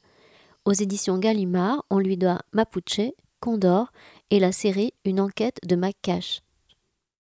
Aux 0.66 0.74
éditions 0.74 1.18
Gallimard, 1.18 1.86
on 1.90 2.00
lui 2.00 2.18
doit 2.18 2.42
Mapuche, 2.54 3.12
Condor 3.40 3.92
et 4.32 4.40
la 4.40 4.52
série 4.52 4.94
Une 5.06 5.22
enquête 5.22 5.60
de 5.66 5.76
Mac 5.76 5.96
Cash. 6.02 6.42